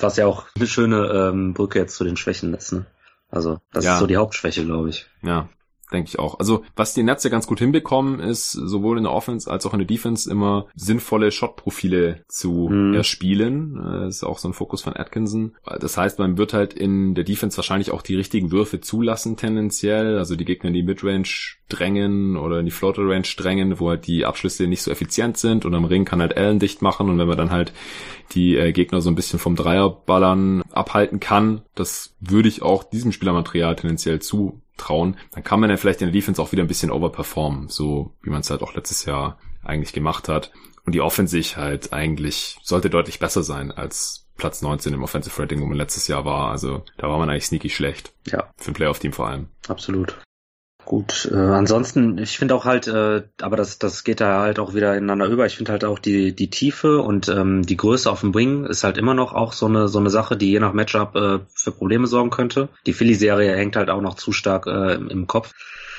Was 0.00 0.16
ja 0.16 0.26
auch 0.26 0.46
eine 0.56 0.66
schöne 0.66 1.06
ähm, 1.32 1.54
Brücke 1.54 1.78
jetzt 1.78 1.96
zu 1.96 2.04
den 2.04 2.16
Schwächen 2.16 2.52
ist, 2.54 2.72
ne? 2.72 2.86
Also, 3.30 3.58
das 3.72 3.84
Ja. 3.84 3.94
ist 3.94 4.00
so 4.00 4.06
die 4.06 4.16
Hauptschwäche, 4.16 4.64
glaube 4.64 4.88
ich. 4.90 5.06
Ja, 5.22 5.48
denke 5.92 6.08
ich 6.08 6.18
auch. 6.18 6.38
Also, 6.38 6.64
was 6.76 6.94
die 6.94 7.02
Netze 7.02 7.30
ganz 7.30 7.46
gut 7.46 7.58
hinbekommen, 7.58 8.20
ist 8.20 8.52
sowohl 8.52 8.98
in 8.98 9.04
der 9.04 9.12
Offense 9.12 9.50
als 9.50 9.64
auch 9.66 9.72
in 9.72 9.78
der 9.78 9.86
Defense 9.88 10.30
immer 10.30 10.66
sinnvolle 10.74 11.30
Shot-Profile 11.30 12.24
zu 12.28 12.68
Mhm. 12.70 12.94
erspielen. 12.94 13.76
Äh, 13.78 13.98
Das 14.08 14.16
ist 14.16 14.24
auch 14.24 14.38
so 14.38 14.48
ein 14.48 14.54
Fokus 14.54 14.82
von 14.82 14.96
Atkinson. 14.96 15.54
Das 15.80 15.96
heißt, 15.96 16.18
man 16.18 16.38
wird 16.38 16.52
halt 16.54 16.72
in 16.74 17.14
der 17.14 17.24
Defense 17.24 17.56
wahrscheinlich 17.56 17.90
auch 17.90 18.02
die 18.02 18.14
richtigen 18.16 18.50
Würfe 18.52 18.80
zulassen 18.80 19.36
tendenziell. 19.36 20.18
Also 20.18 20.36
die 20.36 20.44
Gegner 20.44 20.68
in 20.68 20.74
die 20.74 20.82
Midrange 20.82 21.28
drängen 21.68 22.36
oder 22.36 22.60
in 22.60 22.64
die 22.64 22.70
Floater 22.70 23.02
Range 23.02 23.26
drängen, 23.36 23.78
wo 23.80 23.90
halt 23.90 24.06
die 24.06 24.24
Abschlüsse 24.24 24.66
nicht 24.66 24.82
so 24.82 24.90
effizient 24.90 25.36
sind 25.36 25.64
und 25.66 25.74
am 25.74 25.84
Ring 25.84 26.04
kann 26.04 26.20
halt 26.20 26.36
Allen 26.36 26.58
dicht 26.58 26.80
machen 26.80 27.10
und 27.10 27.18
wenn 27.18 27.28
man 27.28 27.36
dann 27.36 27.50
halt 27.50 27.72
die 28.32 28.56
äh, 28.56 28.72
Gegner 28.72 29.00
so 29.02 29.10
ein 29.10 29.14
bisschen 29.14 29.38
vom 29.38 29.56
Dreierballern 29.56 30.62
abhalten 30.72 31.20
kann, 31.20 31.62
das 31.74 32.14
würde 32.20 32.48
ich 32.48 32.62
auch 32.62 32.84
diesem 32.84 33.12
Spielermaterial 33.12 33.76
tendenziell 33.76 34.20
zutrauen, 34.78 35.16
dann 35.32 35.44
kann 35.44 35.60
man 35.60 35.70
ja 35.70 35.76
vielleicht 35.76 36.00
in 36.00 36.06
der 36.06 36.12
Defense 36.12 36.40
auch 36.40 36.52
wieder 36.52 36.62
ein 36.62 36.68
bisschen 36.68 36.90
overperformen, 36.90 37.68
so 37.68 38.12
wie 38.22 38.30
man 38.30 38.40
es 38.40 38.50
halt 38.50 38.62
auch 38.62 38.74
letztes 38.74 39.04
Jahr 39.04 39.38
eigentlich 39.62 39.92
gemacht 39.92 40.28
hat. 40.28 40.52
Und 40.86 40.94
die 40.94 41.00
Offense 41.00 41.32
sich 41.32 41.56
halt 41.56 41.92
eigentlich 41.92 42.58
sollte 42.62 42.88
deutlich 42.88 43.18
besser 43.18 43.42
sein 43.42 43.72
als 43.72 44.26
Platz 44.36 44.62
19 44.62 44.94
im 44.94 45.02
Offensive 45.02 45.42
Rating, 45.42 45.60
wo 45.60 45.66
man 45.66 45.76
letztes 45.76 46.08
Jahr 46.08 46.24
war. 46.24 46.50
Also 46.50 46.84
da 46.96 47.08
war 47.08 47.18
man 47.18 47.28
eigentlich 47.28 47.46
sneaky 47.46 47.68
schlecht. 47.68 48.12
Ja. 48.26 48.50
Für 48.56 48.70
ein 48.70 48.74
Playoff-Team 48.74 49.12
vor 49.12 49.28
allem. 49.28 49.48
Absolut. 49.68 50.16
Gut, 50.88 51.28
äh, 51.30 51.36
ansonsten, 51.36 52.16
ich 52.16 52.38
finde 52.38 52.54
auch 52.54 52.64
halt, 52.64 52.88
äh, 52.88 53.22
aber 53.42 53.58
das, 53.58 53.78
das 53.78 54.04
geht 54.04 54.22
da 54.22 54.40
halt 54.40 54.58
auch 54.58 54.72
wieder 54.72 54.96
ineinander 54.96 55.26
über. 55.26 55.44
Ich 55.44 55.58
finde 55.58 55.72
halt 55.72 55.84
auch 55.84 55.98
die, 55.98 56.34
die 56.34 56.48
Tiefe 56.48 57.02
und 57.02 57.28
ähm, 57.28 57.60
die 57.66 57.76
Größe 57.76 58.10
auf 58.10 58.22
dem 58.22 58.34
Wing 58.34 58.64
ist 58.64 58.84
halt 58.84 58.96
immer 58.96 59.12
noch 59.12 59.34
auch 59.34 59.52
so 59.52 59.66
eine, 59.66 59.88
so 59.88 59.98
eine 59.98 60.08
Sache, 60.08 60.38
die 60.38 60.50
je 60.50 60.60
nach 60.60 60.72
Matchup 60.72 61.14
äh, 61.14 61.40
für 61.54 61.72
Probleme 61.72 62.06
sorgen 62.06 62.30
könnte. 62.30 62.70
Die 62.86 62.94
Philly-Serie 62.94 63.54
hängt 63.54 63.76
halt 63.76 63.90
auch 63.90 64.00
noch 64.00 64.14
zu 64.14 64.32
stark 64.32 64.66
äh, 64.66 64.94
im, 64.94 65.10
im 65.10 65.26
Kopf. 65.26 65.52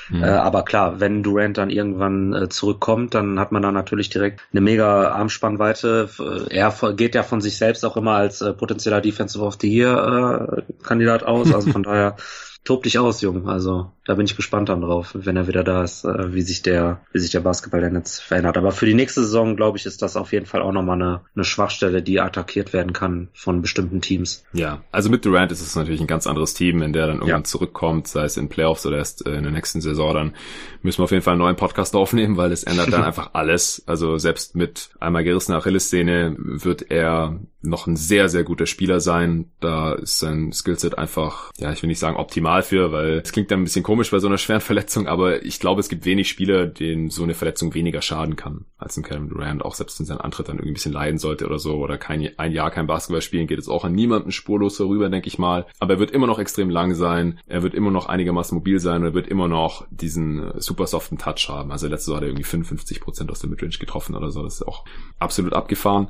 Mhm. 0.08 0.24
Äh, 0.24 0.26
aber 0.26 0.64
klar, 0.64 0.98
wenn 0.98 1.22
Durant 1.22 1.56
dann 1.56 1.70
irgendwann 1.70 2.32
äh, 2.32 2.48
zurückkommt, 2.48 3.14
dann 3.14 3.38
hat 3.38 3.52
man 3.52 3.62
da 3.62 3.70
natürlich 3.70 4.10
direkt 4.10 4.40
eine 4.50 4.60
mega 4.60 5.12
Armspannweite. 5.12 6.08
Äh, 6.18 6.56
Er 6.56 6.74
geht 6.96 7.14
ja 7.14 7.22
von 7.22 7.40
sich 7.40 7.56
selbst 7.58 7.84
auch 7.84 7.96
immer 7.96 8.16
als 8.16 8.40
äh, 8.40 8.52
potenzieller 8.52 9.00
Defensive 9.00 9.44
of 9.44 9.56
the 9.60 9.72
Year 9.72 10.64
äh, 10.66 10.82
Kandidat 10.82 11.22
aus. 11.22 11.54
Also 11.54 11.70
von 11.70 11.82
daher 11.84 12.16
tob 12.64 12.82
dich 12.82 12.98
aus, 12.98 13.20
Jung. 13.20 13.48
Also 13.48 13.90
da 14.10 14.16
bin 14.16 14.26
ich 14.26 14.36
gespannt 14.36 14.68
dann 14.68 14.80
drauf, 14.80 15.10
wenn 15.14 15.36
er 15.36 15.46
wieder 15.46 15.62
da 15.62 15.84
ist, 15.84 16.04
äh, 16.04 16.34
wie 16.34 16.42
sich 16.42 16.62
der, 16.62 17.00
wie 17.12 17.20
sich 17.20 17.30
der 17.30 17.40
Basketball 17.40 17.80
der 17.80 17.90
Netz 17.90 18.18
verändert. 18.18 18.56
Aber 18.56 18.72
für 18.72 18.86
die 18.86 18.94
nächste 18.94 19.22
Saison, 19.22 19.56
glaube 19.56 19.78
ich, 19.78 19.86
ist 19.86 20.02
das 20.02 20.16
auf 20.16 20.32
jeden 20.32 20.46
Fall 20.46 20.62
auch 20.62 20.72
nochmal 20.72 21.00
eine, 21.00 21.20
eine 21.34 21.44
Schwachstelle, 21.44 22.02
die 22.02 22.20
attackiert 22.20 22.72
werden 22.72 22.92
kann 22.92 23.28
von 23.32 23.62
bestimmten 23.62 24.00
Teams. 24.00 24.44
Ja, 24.52 24.82
also 24.90 25.10
mit 25.10 25.24
Durant 25.24 25.52
ist 25.52 25.60
es 25.60 25.76
natürlich 25.76 26.00
ein 26.00 26.06
ganz 26.06 26.26
anderes 26.26 26.54
Team, 26.54 26.82
in 26.82 26.92
der 26.92 27.06
dann 27.06 27.16
irgendwann 27.16 27.42
ja. 27.42 27.44
zurückkommt, 27.44 28.08
sei 28.08 28.24
es 28.24 28.36
in 28.36 28.48
Playoffs 28.48 28.84
oder 28.84 28.98
erst 28.98 29.26
äh, 29.26 29.36
in 29.36 29.44
der 29.44 29.52
nächsten 29.52 29.80
Saison, 29.80 30.12
dann 30.12 30.34
müssen 30.82 30.98
wir 30.98 31.04
auf 31.04 31.12
jeden 31.12 31.22
Fall 31.22 31.34
einen 31.34 31.42
neuen 31.42 31.56
Podcast 31.56 31.94
aufnehmen, 31.96 32.36
weil 32.36 32.52
es 32.52 32.64
ändert 32.64 32.92
dann 32.92 33.04
einfach 33.04 33.30
alles. 33.34 33.84
Also 33.86 34.18
selbst 34.18 34.56
mit 34.56 34.90
einmal 34.98 35.24
gerissener 35.24 35.58
Achillessehne 35.58 36.34
wird 36.36 36.90
er 36.90 37.38
noch 37.62 37.86
ein 37.86 37.96
sehr, 37.96 38.28
sehr 38.28 38.42
guter 38.42 38.66
Spieler 38.66 39.00
sein. 39.00 39.50
Da 39.60 39.92
ist 39.92 40.18
sein 40.18 40.52
Skillset 40.52 40.96
einfach, 40.96 41.52
ja, 41.58 41.70
ich 41.72 41.82
will 41.82 41.88
nicht 41.88 41.98
sagen 41.98 42.16
optimal 42.16 42.49
für, 42.62 42.92
weil 42.92 43.20
es 43.24 43.32
klingt 43.32 43.50
dann 43.50 43.60
ein 43.60 43.64
bisschen 43.64 43.82
komisch 43.82 44.10
bei 44.10 44.18
so 44.18 44.26
einer 44.26 44.38
schweren 44.38 44.60
Verletzung, 44.60 45.06
aber 45.06 45.44
ich 45.44 45.60
glaube, 45.60 45.80
es 45.80 45.88
gibt 45.88 46.04
wenig 46.04 46.28
Spieler, 46.28 46.66
denen 46.66 47.08
so 47.08 47.22
eine 47.22 47.34
Verletzung 47.34 47.74
weniger 47.74 48.02
schaden 48.02 48.36
kann 48.36 48.66
als 48.78 48.96
ein 48.96 49.04
Kevin 49.04 49.28
Durant, 49.28 49.64
auch 49.64 49.74
selbst 49.74 49.98
wenn 50.00 50.06
sein 50.06 50.20
Antritt 50.20 50.48
dann 50.48 50.56
irgendwie 50.56 50.72
ein 50.72 50.74
bisschen 50.74 50.92
leiden 50.92 51.18
sollte 51.18 51.46
oder 51.46 51.58
so 51.58 51.76
oder 51.76 51.98
kein, 51.98 52.28
ein 52.36 52.52
Jahr 52.52 52.70
kein 52.70 52.86
Basketball 52.86 53.22
spielen, 53.22 53.46
geht 53.46 53.58
es 53.58 53.68
auch 53.68 53.84
an 53.84 53.92
niemanden 53.92 54.32
spurlos 54.32 54.76
vorüber, 54.76 55.08
denke 55.08 55.28
ich 55.28 55.38
mal. 55.38 55.66
Aber 55.78 55.94
er 55.94 56.00
wird 56.00 56.10
immer 56.10 56.26
noch 56.26 56.38
extrem 56.38 56.70
lang 56.70 56.94
sein, 56.94 57.38
er 57.46 57.62
wird 57.62 57.74
immer 57.74 57.90
noch 57.90 58.06
einigermaßen 58.06 58.56
mobil 58.56 58.80
sein, 58.80 59.04
er 59.04 59.14
wird 59.14 59.28
immer 59.28 59.48
noch 59.48 59.86
diesen 59.90 60.52
super 60.60 60.86
soften 60.86 61.18
Touch 61.18 61.48
haben. 61.48 61.70
Also 61.70 61.86
letztes 61.86 62.08
Jahr 62.08 62.16
hat 62.16 62.24
er 62.24 62.28
irgendwie 62.28 62.44
55 62.44 63.00
Prozent 63.00 63.30
aus 63.30 63.40
der 63.40 63.50
Midrange 63.50 63.78
getroffen 63.78 64.16
oder 64.16 64.30
so, 64.30 64.42
das 64.42 64.54
ist 64.54 64.66
auch 64.66 64.84
absolut 65.18 65.52
abgefahren. 65.52 66.08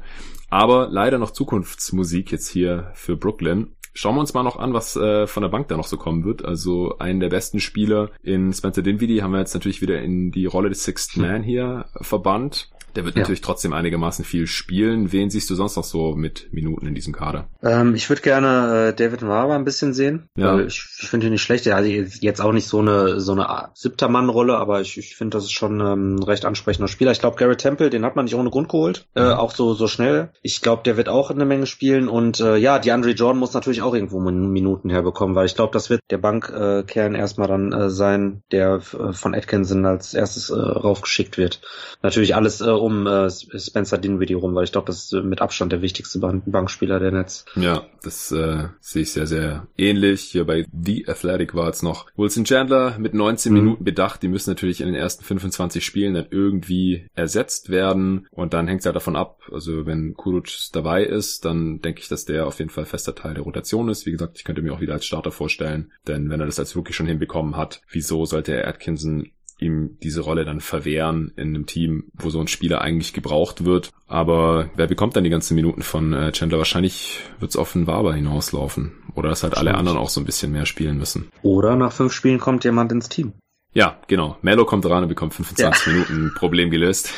Aber 0.51 0.89
leider 0.91 1.19
noch 1.19 1.31
Zukunftsmusik 1.31 2.33
jetzt 2.33 2.49
hier 2.49 2.91
für 2.95 3.17
Brooklyn. 3.17 3.75
Schauen 3.93 4.15
wir 4.15 4.21
uns 4.21 4.35
mal 4.35 4.43
noch 4.43 4.59
an, 4.59 4.73
was 4.73 4.97
äh, 4.97 5.27
von 5.27 5.43
der 5.43 5.51
Bank 5.51 5.69
da 5.69 5.77
noch 5.77 5.87
so 5.87 5.97
kommen 5.97 6.25
wird. 6.25 6.45
Also 6.45 6.97
einen 6.99 7.21
der 7.21 7.29
besten 7.29 7.61
Spieler 7.61 8.11
in 8.23 8.53
Spencer 8.53 8.83
Dinwiddie 8.83 9.23
haben 9.23 9.33
wir 9.33 9.41
jetzt 9.41 9.55
natürlich 9.55 9.83
wieder 9.83 10.01
in 10.01 10.31
die 10.31 10.47
Rolle 10.47 10.69
des 10.69 10.85
Sixth 10.85 11.17
Man 11.17 11.43
hier 11.43 11.87
verbannt. 12.01 12.71
Der 12.97 13.05
wird 13.05 13.17
ja. 13.17 13.23
natürlich 13.23 13.41
trotzdem 13.41 13.73
einigermaßen 13.73 14.25
viel 14.25 14.47
spielen. 14.47 15.13
Wen 15.13 15.31
siehst 15.31 15.49
du 15.51 15.55
sonst 15.55 15.77
noch 15.77 15.85
so 15.85 16.15
mit 16.15 16.53
Minuten 16.53 16.87
in 16.87 16.95
diesem 16.95 17.13
Kader? 17.13 17.49
Ähm, 17.63 17.95
ich 17.95 18.09
würde 18.09 18.23
gerne 18.23 18.89
äh, 18.89 18.95
David 18.95 19.23
Marber 19.23 19.55
ein 19.55 19.65
bisschen 19.65 19.95
sehen. 19.95 20.29
Ja. 20.37 20.59
ich, 20.61 20.85
ich 21.01 21.09
finde 21.09 21.27
ihn 21.27 21.33
nicht 21.33 21.43
schlecht. 21.43 21.67
Er 21.67 21.77
hat 21.77 21.85
jetzt 21.85 22.41
auch 22.41 22.53
nicht 22.53 22.67
so 22.69 22.81
eine 22.81 23.21
so 23.21 23.33
eine 23.33 23.71
siebter 23.75 24.09
Mann-Rolle, 24.09 24.57
aber 24.57 24.81
ich, 24.81 24.99
ich 24.99 25.17
finde, 25.17 25.37
das 25.37 25.45
ist 25.45 25.53
schon 25.53 25.81
ähm, 25.81 26.17
ein 26.17 26.23
recht 26.23 26.45
ansprechender 26.45 26.89
Spieler. 26.89 27.13
Ich 27.13 27.21
glaube, 27.21 27.37
Garrett 27.37 27.61
Temple, 27.61 27.91
den 27.91 28.05
hat 28.05 28.17
man 28.17 28.25
nicht 28.25 28.35
ohne 28.35 28.51
Grund 28.51 28.69
geholt. 28.69 29.07
Äh, 29.15 29.25
mhm. 29.25 29.33
auch 29.33 29.53
so 29.53 29.75
so 29.75 29.89
schnell. 29.89 30.31
Ich 30.43 30.61
glaube, 30.61 30.83
der 30.85 30.97
wird 30.97 31.09
auch 31.09 31.31
eine 31.31 31.45
Menge 31.45 31.67
spielen. 31.67 32.09
Und 32.09 32.41
äh, 32.41 32.57
ja, 32.57 32.79
DeAndre 32.79 33.11
Jordan 33.11 33.39
muss 33.39 33.55
natürlich 33.55 33.83
auch 33.83 33.95
irgendwo 33.95 34.21
Minuten 34.21 34.91
herbekommen, 34.91 35.35
weil 35.35 35.47
ich 35.47 35.55
glaube, 35.55 35.73
das 35.73 35.91
wird 35.91 36.01
der 36.11 36.19
Bankkern 36.19 37.15
äh, 37.15 37.19
erstmal 37.19 37.49
dann 37.49 37.73
äh, 37.73 37.91
sein, 37.91 38.43
der 38.53 38.81
äh, 38.99 39.13
von 39.13 39.35
Atkinson 39.35 39.85
als 39.87 40.15
erstes 40.15 40.51
äh, 40.51 40.55
raufgeschickt 40.55 41.39
wird. 41.39 41.61
Natürlich 42.03 42.35
alles 42.35 42.61
äh, 42.61 42.71
um 42.81 43.07
äh, 43.07 43.31
Spencer 43.31 43.99
Dinwiddie 43.99 44.35
rum, 44.35 44.55
weil 44.55 44.65
ich 44.65 44.73
glaube, 44.73 44.87
das 44.87 45.05
ist 45.05 45.13
äh, 45.13 45.23
mit 45.23 45.41
Abstand 45.41 45.73
der 45.73 45.83
wichtigste 45.83 46.19
Bankspieler 46.19 46.99
der 46.99 47.13
Netz. 47.13 47.45
Ja, 47.57 47.87
das 48.03 48.33
äh, 48.33 48.69
sehe 48.81 49.03
ich 49.03 49.13
sehr, 49.13 49.27
sehr 49.27 49.67
ähnlich. 49.77 50.23
Hier 50.23 50.45
bei 50.45 50.65
The 50.73 51.07
Athletic 51.09 51.55
war 51.55 51.69
es 51.69 51.83
noch 51.83 52.07
Wilson 52.17 52.45
Chandler 52.45 52.99
mit 52.99 53.15
19 53.15 53.53
mhm. 53.53 53.59
Minuten 53.59 53.85
bedacht. 53.85 54.23
Die 54.23 54.29
müssen 54.29 54.51
natürlich 54.51 54.81
in 54.81 54.87
den 54.87 54.95
ersten 54.95 55.25
25 55.25 55.85
Spielen 55.85 56.15
dann 56.15 56.27
irgendwie 56.31 57.07
ersetzt 57.15 57.71
werden 57.71 58.27
und 58.31 58.55
dann 58.55 58.69
hängt 58.69 58.81
es 58.81 58.87
halt 58.87 58.97
davon 58.97 59.17
ab. 59.17 59.41
Also 59.53 59.87
wenn 59.87 60.15
Kuruc 60.15 60.49
dabei 60.73 61.05
ist, 61.05 61.45
dann 61.45 61.81
denke 61.81 62.01
ich, 62.01 62.09
dass 62.09 62.25
der 62.25 62.47
auf 62.47 62.59
jeden 62.59 62.71
Fall 62.71 62.87
fester 62.87 63.15
Teil 63.15 63.35
der 63.35 63.45
Rotation 63.45 63.89
ist. 63.89 64.07
Wie 64.07 64.13
gesagt, 64.13 64.39
ich 64.39 64.45
könnte 64.45 64.63
mir 64.63 64.73
auch 64.73 64.81
wieder 64.81 64.95
als 64.95 65.07
Starter 65.07 65.31
vorstellen, 65.31 65.93
denn 66.07 66.31
wenn 66.31 66.41
er 66.41 66.47
das 66.47 66.59
als 66.59 66.75
wirklich 66.77 66.97
schon 66.97 67.07
hinbekommen 67.07 67.57
hat, 67.57 67.83
wieso 67.91 68.25
sollte 68.25 68.53
er 68.53 68.69
Atkinson 68.69 69.31
ihm 69.61 69.99
diese 70.03 70.21
Rolle 70.21 70.45
dann 70.45 70.61
verwehren 70.61 71.33
in 71.37 71.49
einem 71.49 71.67
Team, 71.67 72.11
wo 72.15 72.31
so 72.31 72.41
ein 72.41 72.49
Spieler 72.49 72.81
eigentlich 72.81 73.13
gebraucht 73.13 73.65
wird. 73.65 73.91
Aber 74.07 74.71
wer 74.77 74.87
bekommt 74.87 75.17
dann 75.17 75.25
die 75.25 75.31
ganzen 75.31 75.55
Minuten 75.55 75.83
von 75.83 76.13
äh, 76.13 76.33
Chandler? 76.33 76.59
Wahrscheinlich 76.59 77.21
wird 77.39 77.51
es 77.51 77.57
auf 77.57 77.73
den 77.73 77.87
Waber 77.87 78.15
hinauslaufen. 78.15 78.93
Oder 79.15 79.29
dass 79.31 79.43
halt 79.43 79.57
alle 79.57 79.75
anderen 79.75 79.99
auch 79.99 80.09
so 80.09 80.21
ein 80.21 80.27
bisschen 80.27 80.53
mehr 80.53 80.67
spielen 80.67 80.99
müssen. 80.99 81.31
Oder 81.43 81.77
nach 81.77 81.93
fünf 81.93 82.13
Spielen 82.13 82.39
kommt 82.39 82.65
jemand 82.65 82.93
ins 82.93 83.09
Team. 83.09 83.33
Ja, 83.73 83.99
genau. 84.09 84.37
Mello 84.43 84.65
kommt 84.65 84.85
ran 84.87 85.05
und 85.05 85.09
bekommt 85.09 85.35
25 85.35 85.87
ja. 85.87 85.93
Minuten 85.93 86.35
Problem 86.35 86.71
gelöst. 86.71 87.13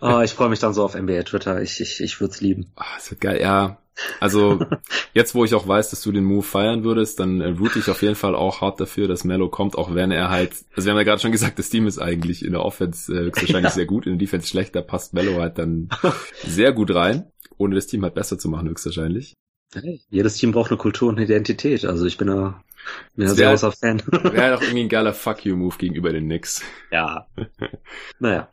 oh, 0.00 0.20
ich 0.20 0.32
freue 0.32 0.48
mich 0.48 0.58
dann 0.58 0.72
so 0.72 0.84
auf 0.84 0.94
NBA 0.94 1.22
Twitter. 1.24 1.60
Ich, 1.60 1.80
ich, 1.80 2.00
ich 2.00 2.20
würde 2.20 2.32
es 2.32 2.40
lieben. 2.40 2.72
Ah, 2.76 2.84
das 2.96 3.10
wird 3.10 3.20
geil. 3.20 3.40
Ja, 3.40 3.78
also 4.20 4.60
jetzt, 5.14 5.34
wo 5.34 5.44
ich 5.44 5.54
auch 5.54 5.66
weiß, 5.66 5.90
dass 5.90 6.02
du 6.02 6.12
den 6.12 6.24
Move 6.24 6.42
feiern 6.42 6.84
würdest, 6.84 7.20
dann 7.20 7.40
äh, 7.40 7.48
route 7.48 7.78
ich 7.78 7.88
auf 7.88 8.02
jeden 8.02 8.14
Fall 8.14 8.34
auch 8.34 8.60
hart 8.60 8.80
dafür, 8.80 9.08
dass 9.08 9.24
Mello 9.24 9.48
kommt, 9.48 9.76
auch 9.76 9.94
wenn 9.94 10.10
er 10.10 10.30
halt, 10.30 10.52
also 10.74 10.86
wir 10.86 10.92
haben 10.92 10.98
ja 10.98 11.04
gerade 11.04 11.20
schon 11.20 11.32
gesagt, 11.32 11.58
das 11.58 11.70
Team 11.70 11.86
ist 11.86 11.98
eigentlich 11.98 12.44
in 12.44 12.52
der 12.52 12.64
Offense 12.64 13.12
äh, 13.12 13.24
höchstwahrscheinlich 13.26 13.70
ja. 13.70 13.70
sehr 13.70 13.86
gut, 13.86 14.06
in 14.06 14.12
der 14.12 14.18
Defense 14.18 14.48
schlecht, 14.48 14.74
da 14.74 14.82
passt 14.82 15.14
Mello 15.14 15.40
halt 15.40 15.58
dann 15.58 15.88
sehr 16.44 16.72
gut 16.72 16.94
rein, 16.94 17.30
ohne 17.56 17.74
das 17.74 17.86
Team 17.86 18.02
halt 18.02 18.14
besser 18.14 18.38
zu 18.38 18.48
machen 18.48 18.68
höchstwahrscheinlich. 18.68 19.34
Hey, 19.74 20.00
jedes 20.08 20.36
Team 20.36 20.52
braucht 20.52 20.70
eine 20.70 20.78
Kultur 20.78 21.08
und 21.08 21.16
eine 21.16 21.26
Identität, 21.26 21.84
also 21.84 22.06
ich 22.06 22.16
bin 22.16 22.28
da 22.28 22.62
da 23.16 23.26
sehr 23.26 23.50
großer 23.50 23.72
Fan. 23.72 24.00
Wäre 24.06 24.54
doch 24.54 24.62
irgendwie 24.62 24.84
ein 24.84 24.88
geiler 24.88 25.12
Fuck 25.12 25.44
you 25.44 25.56
Move 25.56 25.76
gegenüber 25.76 26.10
den 26.10 26.24
Knicks. 26.24 26.62
Ja. 26.90 27.26
naja 28.18 28.48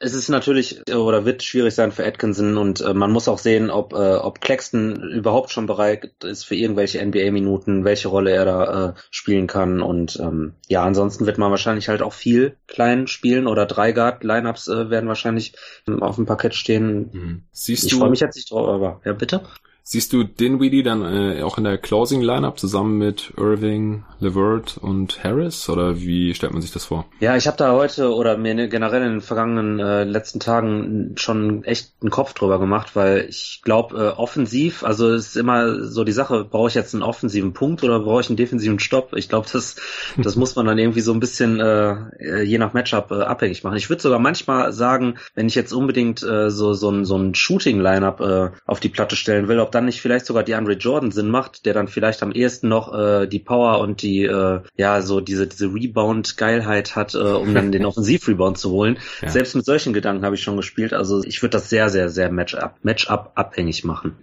es 0.00 0.14
ist 0.14 0.28
natürlich 0.28 0.88
oder 0.94 1.24
wird 1.24 1.42
schwierig 1.42 1.74
sein 1.74 1.90
für 1.90 2.06
Atkinson 2.06 2.56
und 2.56 2.80
äh, 2.80 2.94
man 2.94 3.10
muss 3.10 3.26
auch 3.26 3.38
sehen, 3.38 3.68
ob, 3.70 3.92
äh, 3.92 4.16
ob 4.16 4.40
Claxton 4.40 5.02
überhaupt 5.02 5.50
schon 5.50 5.66
bereit 5.66 6.12
ist 6.22 6.44
für 6.44 6.54
irgendwelche 6.54 7.04
NBA-Minuten, 7.04 7.84
welche 7.84 8.08
Rolle 8.08 8.30
er 8.30 8.44
da 8.44 8.88
äh, 8.88 8.92
spielen 9.10 9.48
kann 9.48 9.82
und 9.82 10.18
ähm, 10.20 10.54
ja, 10.68 10.84
ansonsten 10.84 11.26
wird 11.26 11.38
man 11.38 11.50
wahrscheinlich 11.50 11.88
halt 11.88 12.02
auch 12.02 12.12
viel 12.12 12.56
klein 12.68 13.08
spielen 13.08 13.48
oder 13.48 13.66
drei 13.66 13.90
Guard-Lineups 13.92 14.68
äh, 14.68 14.90
werden 14.90 15.08
wahrscheinlich 15.08 15.54
ähm, 15.88 16.02
auf 16.02 16.14
dem 16.14 16.26
Parkett 16.26 16.54
stehen. 16.54 17.10
Mhm. 17.12 17.42
Siehst 17.50 17.84
ich 17.84 17.94
freue 17.94 18.10
mich 18.10 18.20
jetzt 18.20 18.36
nicht 18.36 18.52
drauf, 18.52 18.68
aber 18.68 19.00
ja 19.04 19.12
bitte. 19.12 19.42
Siehst 19.90 20.12
du 20.12 20.22
Dinwiddie 20.22 20.82
dann 20.82 21.00
äh, 21.02 21.40
auch 21.40 21.56
in 21.56 21.64
der 21.64 21.78
Closing 21.78 22.20
Lineup 22.20 22.58
zusammen 22.58 22.98
mit 22.98 23.32
Irving, 23.38 24.04
Levert 24.20 24.76
und 24.76 25.24
Harris 25.24 25.70
oder 25.70 25.98
wie 25.98 26.34
stellt 26.34 26.52
man 26.52 26.60
sich 26.60 26.72
das 26.72 26.84
vor? 26.84 27.06
Ja, 27.20 27.36
ich 27.38 27.46
habe 27.46 27.56
da 27.56 27.72
heute 27.72 28.12
oder 28.12 28.36
mir 28.36 28.54
ne, 28.54 28.68
generell 28.68 29.02
in 29.02 29.12
den 29.12 29.20
vergangenen 29.22 29.80
äh, 29.80 30.04
letzten 30.04 30.40
Tagen 30.40 31.14
schon 31.16 31.64
echt 31.64 31.94
einen 32.02 32.10
Kopf 32.10 32.34
drüber 32.34 32.58
gemacht, 32.58 32.96
weil 32.96 33.28
ich 33.30 33.62
glaube 33.64 33.96
äh, 33.96 34.08
offensiv, 34.08 34.84
also 34.84 35.08
es 35.08 35.28
ist 35.28 35.36
immer 35.36 35.82
so 35.86 36.04
die 36.04 36.12
Sache, 36.12 36.44
brauche 36.44 36.68
ich 36.68 36.74
jetzt 36.74 36.92
einen 36.92 37.02
offensiven 37.02 37.54
Punkt 37.54 37.82
oder 37.82 38.00
brauche 38.00 38.20
ich 38.20 38.28
einen 38.28 38.36
defensiven 38.36 38.80
Stopp? 38.80 39.14
Ich 39.16 39.30
glaube, 39.30 39.48
das 39.50 39.76
das 40.18 40.36
muss 40.36 40.54
man 40.54 40.66
dann 40.66 40.76
irgendwie 40.76 41.00
so 41.00 41.14
ein 41.14 41.20
bisschen 41.20 41.60
äh, 41.60 42.42
je 42.42 42.58
nach 42.58 42.74
Matchup 42.74 43.10
äh, 43.10 43.22
abhängig 43.22 43.64
machen. 43.64 43.78
Ich 43.78 43.88
würde 43.88 44.02
sogar 44.02 44.18
manchmal 44.18 44.70
sagen, 44.74 45.14
wenn 45.34 45.46
ich 45.46 45.54
jetzt 45.54 45.72
unbedingt 45.72 46.22
äh, 46.22 46.50
so 46.50 46.74
so 46.74 46.90
ein 46.90 47.06
so 47.06 47.16
ein 47.16 47.34
Shooting 47.34 47.80
Lineup 47.80 48.20
äh, 48.20 48.50
auf 48.66 48.80
die 48.80 48.90
Platte 48.90 49.16
stellen 49.16 49.48
will, 49.48 49.60
ob 49.60 49.77
dann 49.78 49.84
nicht 49.84 50.00
vielleicht 50.00 50.26
sogar 50.26 50.42
die 50.42 50.54
Andre 50.54 50.72
Jordan 50.72 51.12
Sinn 51.12 51.30
macht, 51.30 51.64
der 51.64 51.72
dann 51.72 51.86
vielleicht 51.86 52.22
am 52.22 52.32
ehesten 52.32 52.68
noch 52.68 52.92
äh, 52.92 53.26
die 53.26 53.38
Power 53.38 53.78
und 53.78 54.02
die, 54.02 54.24
äh, 54.24 54.60
ja, 54.76 55.00
so 55.02 55.20
diese, 55.20 55.46
diese 55.46 55.72
Rebound-Geilheit 55.72 56.96
hat, 56.96 57.14
äh, 57.14 57.18
um 57.18 57.54
dann 57.54 57.70
den 57.70 57.84
Offensiv-Rebound 57.86 58.58
zu 58.58 58.70
holen. 58.70 58.98
Ja. 59.22 59.28
Selbst 59.28 59.54
mit 59.54 59.64
solchen 59.64 59.92
Gedanken 59.92 60.24
habe 60.24 60.34
ich 60.34 60.42
schon 60.42 60.56
gespielt. 60.56 60.92
Also 60.92 61.22
ich 61.22 61.42
würde 61.42 61.52
das 61.52 61.70
sehr, 61.70 61.88
sehr, 61.90 62.08
sehr 62.08 62.30
Matchup, 62.30 62.74
Matchup 62.82 63.32
abhängig 63.36 63.84
machen. 63.84 64.16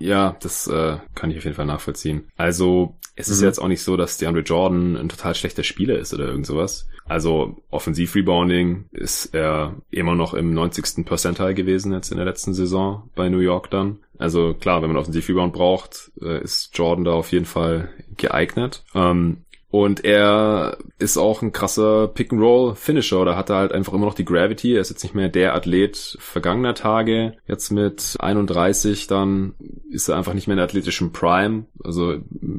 Ja, 0.00 0.36
das 0.40 0.66
äh, 0.66 0.96
kann 1.14 1.30
ich 1.30 1.38
auf 1.38 1.44
jeden 1.44 1.56
Fall 1.56 1.66
nachvollziehen. 1.66 2.28
Also 2.36 2.96
es 3.16 3.28
ist 3.28 3.40
mhm. 3.40 3.46
jetzt 3.46 3.58
auch 3.58 3.68
nicht 3.68 3.82
so, 3.82 3.96
dass 3.96 4.16
DeAndre 4.16 4.42
Jordan 4.42 4.96
ein 4.96 5.08
total 5.08 5.34
schlechter 5.34 5.62
Spieler 5.62 5.98
ist 5.98 6.12
oder 6.14 6.26
irgend 6.26 6.46
sowas. 6.46 6.88
Also 7.04 7.56
Offensiv-Rebounding 7.70 8.86
ist 8.92 9.34
er 9.34 9.74
immer 9.90 10.14
noch 10.14 10.32
im 10.32 10.54
90. 10.54 11.04
Percentile 11.04 11.54
gewesen 11.54 11.92
jetzt 11.92 12.10
in 12.10 12.16
der 12.16 12.26
letzten 12.26 12.54
Saison 12.54 13.10
bei 13.14 13.28
New 13.28 13.40
York 13.40 13.70
dann. 13.70 13.98
Also 14.16 14.54
klar, 14.54 14.80
wenn 14.80 14.90
man 14.90 14.96
Offensiv-Rebound 14.96 15.52
braucht, 15.52 16.12
äh, 16.22 16.42
ist 16.42 16.76
Jordan 16.76 17.04
da 17.04 17.12
auf 17.12 17.32
jeden 17.32 17.46
Fall 17.46 17.90
geeignet. 18.16 18.84
Ähm, 18.94 19.38
und 19.70 20.04
er 20.04 20.78
ist 20.98 21.16
auch 21.16 21.42
ein 21.42 21.52
krasser 21.52 22.08
Pick-and-Roll-Finisher 22.08 23.20
oder 23.20 23.36
hat 23.36 23.50
er 23.50 23.56
halt 23.56 23.72
einfach 23.72 23.92
immer 23.92 24.06
noch 24.06 24.14
die 24.14 24.24
Gravity. 24.24 24.74
Er 24.74 24.80
ist 24.80 24.90
jetzt 24.90 25.02
nicht 25.02 25.14
mehr 25.14 25.28
der 25.28 25.54
Athlet 25.54 26.16
vergangener 26.18 26.74
Tage. 26.74 27.34
Jetzt 27.46 27.70
mit 27.70 28.16
31 28.18 29.06
dann 29.06 29.54
ist 29.90 30.08
er 30.08 30.16
einfach 30.16 30.34
nicht 30.34 30.46
mehr 30.46 30.54
in 30.54 30.58
der 30.58 30.64
athletischen 30.64 31.12
Prime. 31.12 31.64
Also 31.82 32.16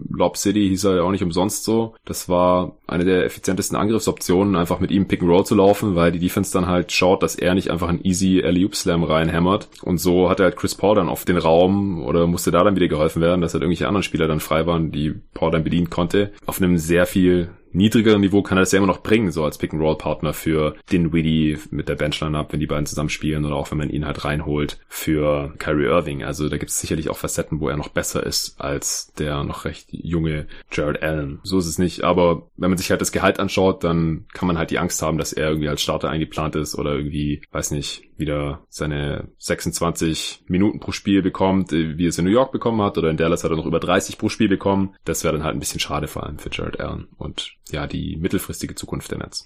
Lob 0.09 0.37
City 0.37 0.67
hieß 0.69 0.85
er 0.85 0.95
ja 0.97 1.01
auch 1.03 1.11
nicht 1.11 1.23
umsonst 1.23 1.65
so. 1.65 1.95
Das 2.05 2.29
war 2.29 2.77
eine 2.87 3.05
der 3.05 3.25
effizientesten 3.25 3.77
Angriffsoptionen, 3.77 4.55
einfach 4.55 4.79
mit 4.79 4.91
ihm 4.91 5.07
Pick-and-Roll 5.07 5.45
zu 5.45 5.55
laufen, 5.55 5.95
weil 5.95 6.11
die 6.11 6.19
Defense 6.19 6.53
dann 6.53 6.67
halt 6.67 6.91
schaut, 6.91 7.23
dass 7.23 7.35
er 7.35 7.55
nicht 7.55 7.71
einfach 7.71 7.89
einen 7.89 8.03
easy 8.03 8.41
Alley-Oop-Slam 8.43 9.03
reinhämmert. 9.03 9.69
Und 9.81 9.97
so 9.97 10.29
hat 10.29 10.39
er 10.39 10.45
halt 10.45 10.57
Chris 10.57 10.75
Paul 10.75 10.95
dann 10.95 11.09
auf 11.09 11.25
den 11.25 11.37
Raum 11.37 12.03
oder 12.03 12.27
musste 12.27 12.51
da 12.51 12.63
dann 12.63 12.75
wieder 12.75 12.87
geholfen 12.87 13.21
werden, 13.21 13.41
dass 13.41 13.53
halt 13.53 13.63
irgendwelche 13.63 13.87
anderen 13.87 14.03
Spieler 14.03 14.27
dann 14.27 14.39
frei 14.39 14.65
waren, 14.65 14.91
die 14.91 15.13
Paul 15.33 15.51
dann 15.51 15.63
bedient 15.63 15.89
konnte. 15.89 16.31
Auf 16.45 16.61
einem 16.61 16.77
sehr 16.77 17.00
viel 17.05 17.49
niedrigeren 17.73 18.21
Niveau 18.21 18.41
kann 18.41 18.57
er 18.57 18.61
das 18.61 18.71
ja 18.71 18.77
immer 18.77 18.87
noch 18.87 19.03
bringen, 19.03 19.31
so 19.31 19.43
als 19.43 19.57
Pick-and-Roll-Partner 19.57 20.33
für 20.33 20.75
Dinwiddie 20.91 21.57
mit 21.69 21.89
der 21.89 21.95
Benchline-Up, 21.95 22.51
wenn 22.51 22.59
die 22.59 22.67
beiden 22.67 22.85
zusammen 22.85 23.09
spielen 23.09 23.45
oder 23.45 23.55
auch 23.55 23.71
wenn 23.71 23.77
man 23.77 23.89
ihn 23.89 24.05
halt 24.05 24.23
reinholt 24.25 24.79
für 24.87 25.53
Kyrie 25.57 25.85
Irving. 25.85 26.23
Also 26.23 26.49
da 26.49 26.57
gibt 26.57 26.71
es 26.71 26.79
sicherlich 26.79 27.09
auch 27.09 27.17
Facetten, 27.17 27.59
wo 27.59 27.69
er 27.69 27.77
noch 27.77 27.89
besser 27.89 28.25
ist 28.25 28.59
als 28.59 29.13
der 29.17 29.43
noch 29.43 29.65
recht 29.65 29.87
junge 29.91 30.47
Jared 30.71 31.01
Allen. 31.01 31.39
So 31.43 31.57
ist 31.57 31.67
es 31.67 31.79
nicht, 31.79 32.03
aber 32.03 32.49
wenn 32.57 32.69
man 32.69 32.77
sich 32.77 32.91
halt 32.91 33.01
das 33.01 33.11
Gehalt 33.11 33.39
anschaut, 33.39 33.83
dann 33.83 34.25
kann 34.33 34.47
man 34.47 34.57
halt 34.57 34.71
die 34.71 34.79
Angst 34.79 35.01
haben, 35.01 35.17
dass 35.17 35.33
er 35.33 35.49
irgendwie 35.49 35.69
als 35.69 35.81
Starter 35.81 36.09
eingeplant 36.09 36.55
ist 36.55 36.77
oder 36.77 36.95
irgendwie, 36.95 37.41
weiß 37.51 37.71
nicht, 37.71 38.03
wieder 38.21 38.65
seine 38.69 39.27
26 39.39 40.45
Minuten 40.47 40.79
pro 40.79 40.93
Spiel 40.93 41.21
bekommt, 41.21 41.73
wie 41.73 42.05
es 42.05 42.17
in 42.17 42.23
New 42.23 42.31
York 42.31 42.53
bekommen 42.53 42.81
hat 42.81 42.97
oder 42.97 43.09
in 43.09 43.17
Dallas 43.17 43.43
hat 43.43 43.51
er 43.51 43.57
noch 43.57 43.65
über 43.65 43.81
30 43.81 44.17
pro 44.17 44.29
Spiel 44.29 44.47
bekommen. 44.47 44.95
Das 45.03 45.25
wäre 45.25 45.33
dann 45.33 45.43
halt 45.43 45.55
ein 45.55 45.59
bisschen 45.59 45.81
schade 45.81 46.07
vor 46.07 46.23
allem 46.23 46.39
für 46.39 46.49
Jared 46.49 46.79
Allen 46.79 47.09
und 47.17 47.51
ja, 47.69 47.85
die 47.85 48.15
mittelfristige 48.15 48.75
Zukunft 48.75 49.11
der 49.11 49.17
Nets. 49.17 49.43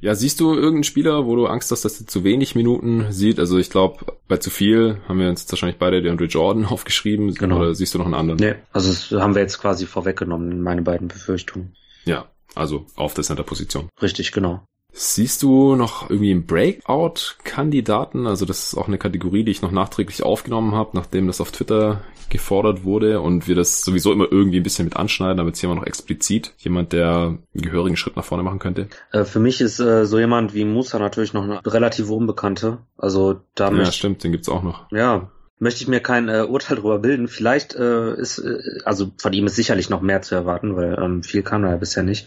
Ja, 0.00 0.14
siehst 0.14 0.40
du 0.40 0.54
irgendeinen 0.54 0.84
Spieler, 0.84 1.26
wo 1.26 1.34
du 1.34 1.46
Angst 1.46 1.70
hast, 1.72 1.84
dass 1.84 2.00
er 2.00 2.06
zu 2.06 2.22
wenig 2.24 2.54
Minuten 2.54 3.10
sieht? 3.10 3.40
Also 3.40 3.58
ich 3.58 3.70
glaube, 3.70 4.18
bei 4.28 4.36
zu 4.36 4.50
viel 4.50 5.00
haben 5.08 5.18
wir 5.18 5.28
uns 5.28 5.50
wahrscheinlich 5.50 5.78
beide 5.78 6.02
DeAndre 6.02 6.26
Jordan 6.26 6.64
aufgeschrieben. 6.70 7.34
Genau. 7.34 7.58
Oder 7.58 7.74
siehst 7.74 7.94
du 7.94 7.98
noch 7.98 8.06
einen 8.06 8.14
anderen? 8.14 8.38
Nee, 8.38 8.54
also 8.72 8.90
das 8.90 9.10
haben 9.20 9.34
wir 9.34 9.42
jetzt 9.42 9.58
quasi 9.60 9.86
vorweggenommen, 9.86 10.62
meine 10.62 10.82
beiden 10.82 11.08
Befürchtungen. 11.08 11.74
Ja, 12.04 12.26
also 12.54 12.86
auf 12.96 13.14
der 13.14 13.24
Center-Position. 13.24 13.88
Richtig, 14.00 14.32
genau. 14.32 14.62
Siehst 14.92 15.42
du 15.42 15.76
noch 15.76 16.10
irgendwie 16.10 16.32
einen 16.32 16.46
Breakout-Kandidaten? 16.46 18.26
Also 18.26 18.46
das 18.46 18.68
ist 18.68 18.74
auch 18.76 18.88
eine 18.88 18.98
Kategorie, 18.98 19.44
die 19.44 19.50
ich 19.50 19.62
noch 19.62 19.70
nachträglich 19.70 20.22
aufgenommen 20.22 20.74
habe, 20.74 20.90
nachdem 20.94 21.26
das 21.26 21.40
auf 21.40 21.52
Twitter 21.52 22.02
gefordert 22.30 22.84
wurde 22.84 23.20
und 23.20 23.48
wir 23.48 23.54
das 23.54 23.82
sowieso 23.82 24.12
immer 24.12 24.26
irgendwie 24.30 24.58
ein 24.58 24.62
bisschen 24.62 24.84
mit 24.84 24.96
anschneiden, 24.96 25.38
damit 25.38 25.54
es 25.54 25.62
jemand 25.62 25.80
noch 25.80 25.86
explizit 25.86 26.52
jemand, 26.58 26.92
der 26.92 27.10
einen 27.14 27.42
gehörigen 27.54 27.96
Schritt 27.96 28.16
nach 28.16 28.24
vorne 28.24 28.42
machen 28.42 28.58
könnte. 28.58 28.88
Äh, 29.12 29.24
für 29.24 29.40
mich 29.40 29.60
ist 29.60 29.80
äh, 29.80 30.04
so 30.04 30.18
jemand 30.18 30.54
wie 30.54 30.64
Musa 30.64 30.98
natürlich 30.98 31.32
noch 31.32 31.44
eine 31.44 31.60
relative 31.64 32.12
Unbekannte. 32.12 32.78
Also 32.96 33.40
da 33.54 33.72
Ja, 33.72 33.90
stimmt, 33.92 34.24
den 34.24 34.32
gibt's 34.32 34.48
auch 34.48 34.62
noch. 34.62 34.90
Ja, 34.92 35.30
möchte 35.58 35.82
ich 35.82 35.88
mir 35.88 36.00
kein 36.00 36.28
äh, 36.28 36.42
Urteil 36.42 36.76
darüber 36.76 36.98
bilden. 36.98 37.28
Vielleicht 37.28 37.74
äh, 37.74 38.14
ist, 38.14 38.38
äh, 38.38 38.58
also 38.84 39.10
von 39.16 39.32
ihm 39.32 39.46
ist 39.46 39.56
sicherlich 39.56 39.90
noch 39.90 40.02
mehr 40.02 40.22
zu 40.22 40.34
erwarten, 40.34 40.76
weil 40.76 40.98
ähm, 41.00 41.22
viel 41.22 41.42
kam 41.42 41.64
er 41.64 41.70
ja 41.70 41.76
bisher 41.76 42.02
nicht. 42.02 42.26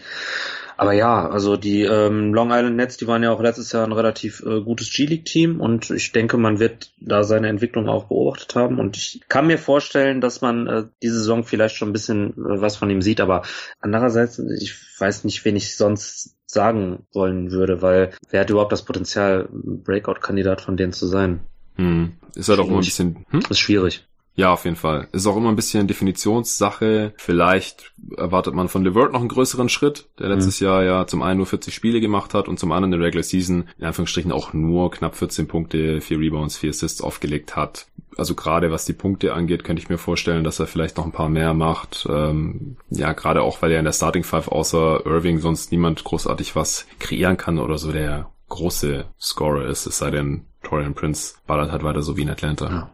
Aber 0.81 0.93
ja, 0.93 1.29
also 1.29 1.57
die 1.57 1.83
ähm, 1.83 2.33
Long 2.33 2.49
Island 2.49 2.75
Nets, 2.75 2.97
die 2.97 3.05
waren 3.05 3.21
ja 3.21 3.31
auch 3.31 3.39
letztes 3.39 3.71
Jahr 3.71 3.85
ein 3.85 3.91
relativ 3.91 4.41
äh, 4.43 4.61
gutes 4.61 4.91
G-League-Team 4.91 5.61
und 5.61 5.91
ich 5.91 6.11
denke, 6.11 6.37
man 6.37 6.57
wird 6.57 6.91
da 6.99 7.23
seine 7.23 7.49
Entwicklung 7.49 7.87
auch 7.87 8.05
beobachtet 8.05 8.55
haben 8.55 8.79
und 8.79 8.97
ich 8.97 9.21
kann 9.29 9.45
mir 9.45 9.59
vorstellen, 9.59 10.21
dass 10.21 10.41
man 10.41 10.65
äh, 10.65 10.85
diese 11.03 11.19
Saison 11.19 11.43
vielleicht 11.43 11.75
schon 11.75 11.89
ein 11.89 11.93
bisschen 11.93 12.31
äh, 12.31 12.61
was 12.61 12.77
von 12.77 12.89
ihm 12.89 13.03
sieht, 13.03 13.21
aber 13.21 13.43
andererseits, 13.79 14.39
ich 14.39 14.73
weiß 14.97 15.23
nicht, 15.23 15.45
wen 15.45 15.55
ich 15.55 15.77
sonst 15.77 16.35
sagen 16.47 17.05
wollen 17.13 17.51
würde, 17.51 17.83
weil 17.83 18.15
wer 18.31 18.41
hat 18.41 18.49
überhaupt 18.49 18.71
das 18.71 18.83
Potenzial, 18.83 19.49
Breakout-Kandidat 19.51 20.61
von 20.61 20.77
denen 20.77 20.93
zu 20.93 21.05
sein? 21.05 21.41
Hm. 21.75 22.13
Ist 22.33 22.49
halt 22.49 22.59
auch 22.59 22.67
immer 22.67 22.77
ein 22.77 22.85
bisschen. 22.85 23.27
Hm? 23.29 23.43
Ist 23.51 23.59
schwierig. 23.59 24.07
Ja, 24.35 24.53
auf 24.53 24.63
jeden 24.63 24.77
Fall. 24.77 25.07
Ist 25.11 25.27
auch 25.27 25.35
immer 25.35 25.49
ein 25.49 25.55
bisschen 25.55 25.87
Definitionssache. 25.87 27.13
Vielleicht 27.17 27.93
erwartet 28.17 28.53
man 28.53 28.69
von 28.69 28.83
LeVert 28.83 29.11
noch 29.11 29.19
einen 29.19 29.29
größeren 29.29 29.69
Schritt, 29.69 30.09
der 30.19 30.29
letztes 30.29 30.61
mhm. 30.61 30.67
Jahr 30.67 30.83
ja 30.83 31.07
zum 31.07 31.21
einen 31.21 31.37
nur 31.37 31.45
40 31.45 31.73
Spiele 31.73 31.99
gemacht 31.99 32.33
hat 32.33 32.47
und 32.47 32.57
zum 32.57 32.71
anderen 32.71 32.93
in 32.93 32.99
der 32.99 33.07
Regular 33.07 33.23
Season 33.23 33.69
in 33.77 33.85
Anführungsstrichen 33.85 34.31
auch 34.31 34.53
nur 34.53 34.89
knapp 34.91 35.15
14 35.15 35.47
Punkte, 35.47 35.99
4 35.99 36.19
Rebounds, 36.19 36.57
4 36.57 36.69
Assists 36.69 37.01
aufgelegt 37.01 37.55
hat. 37.55 37.87
Also 38.17 38.35
gerade 38.35 38.71
was 38.71 38.85
die 38.85 38.93
Punkte 38.93 39.33
angeht, 39.33 39.63
könnte 39.63 39.81
ich 39.81 39.89
mir 39.89 39.97
vorstellen, 39.97 40.43
dass 40.43 40.59
er 40.59 40.67
vielleicht 40.67 40.97
noch 40.97 41.05
ein 41.05 41.11
paar 41.11 41.29
mehr 41.29 41.53
macht. 41.53 42.07
Ähm, 42.09 42.77
ja, 42.89 43.13
gerade 43.13 43.41
auch, 43.41 43.61
weil 43.61 43.71
er 43.71 43.79
in 43.79 43.85
der 43.85 43.93
Starting 43.93 44.23
Five 44.23 44.47
außer 44.47 45.05
Irving 45.05 45.39
sonst 45.39 45.71
niemand 45.71 46.03
großartig 46.03 46.55
was 46.55 46.87
kreieren 46.99 47.37
kann 47.37 47.59
oder 47.59 47.77
so 47.77 47.91
der 47.91 48.29
große 48.49 49.05
Scorer 49.19 49.65
ist, 49.65 49.85
es 49.85 49.97
sei 49.97 50.11
denn, 50.11 50.45
Torian 50.61 50.93
Prince 50.93 51.35
ballert 51.47 51.71
halt 51.71 51.83
weiter 51.83 52.01
so 52.01 52.17
wie 52.17 52.21
in 52.21 52.29
Atlanta. 52.29 52.69
Ja. 52.69 52.91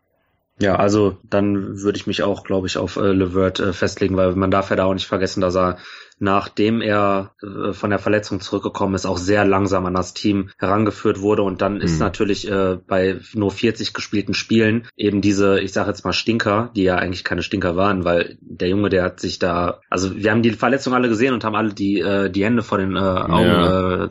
Ja, 0.59 0.75
also 0.75 1.17
dann 1.23 1.81
würde 1.81 1.97
ich 1.97 2.07
mich 2.07 2.23
auch, 2.23 2.43
glaube 2.43 2.67
ich, 2.67 2.77
auf 2.77 2.95
äh, 2.95 3.11
Levert 3.11 3.59
äh, 3.59 3.73
festlegen, 3.73 4.17
weil 4.17 4.35
man 4.35 4.51
darf 4.51 4.69
ja 4.69 4.75
da 4.75 4.85
auch 4.85 4.93
nicht 4.93 5.07
vergessen, 5.07 5.41
dass 5.41 5.55
er 5.55 5.77
nachdem 6.19 6.81
er 6.81 7.33
äh, 7.41 7.73
von 7.73 7.89
der 7.89 7.99
Verletzung 7.99 8.41
zurückgekommen 8.41 8.95
ist, 8.95 9.05
auch 9.05 9.17
sehr 9.17 9.45
langsam 9.45 9.85
an 9.85 9.93
das 9.93 10.13
Team 10.13 10.49
herangeführt 10.57 11.21
wurde 11.21 11.43
und 11.43 11.61
dann 11.61 11.75
mhm. 11.75 11.81
ist 11.81 11.99
natürlich 11.99 12.49
äh, 12.49 12.77
bei 12.87 13.19
nur 13.33 13.51
40 13.51 13.93
gespielten 13.93 14.33
Spielen 14.33 14.87
eben 14.95 15.21
diese, 15.21 15.59
ich 15.59 15.73
sage 15.73 15.89
jetzt 15.89 16.03
mal 16.03 16.13
Stinker, 16.13 16.71
die 16.75 16.83
ja 16.83 16.95
eigentlich 16.95 17.23
keine 17.23 17.43
Stinker 17.43 17.75
waren, 17.75 18.03
weil 18.03 18.37
der 18.41 18.69
Junge, 18.69 18.89
der 18.89 19.03
hat 19.03 19.19
sich 19.19 19.37
da, 19.37 19.81
also 19.89 20.15
wir 20.15 20.31
haben 20.31 20.41
die 20.41 20.51
Verletzung 20.51 20.93
alle 20.93 21.09
gesehen 21.09 21.33
und 21.33 21.43
haben 21.43 21.55
alle 21.55 21.73
die 21.73 21.99
äh, 21.99 22.29
die 22.29 22.43
Hände 22.43 22.63
vor 22.63 22.79
den 22.79 22.95
äh, 22.95 22.99
Augen 22.99 23.47
ja. 23.47 24.03
äh, 24.05 24.09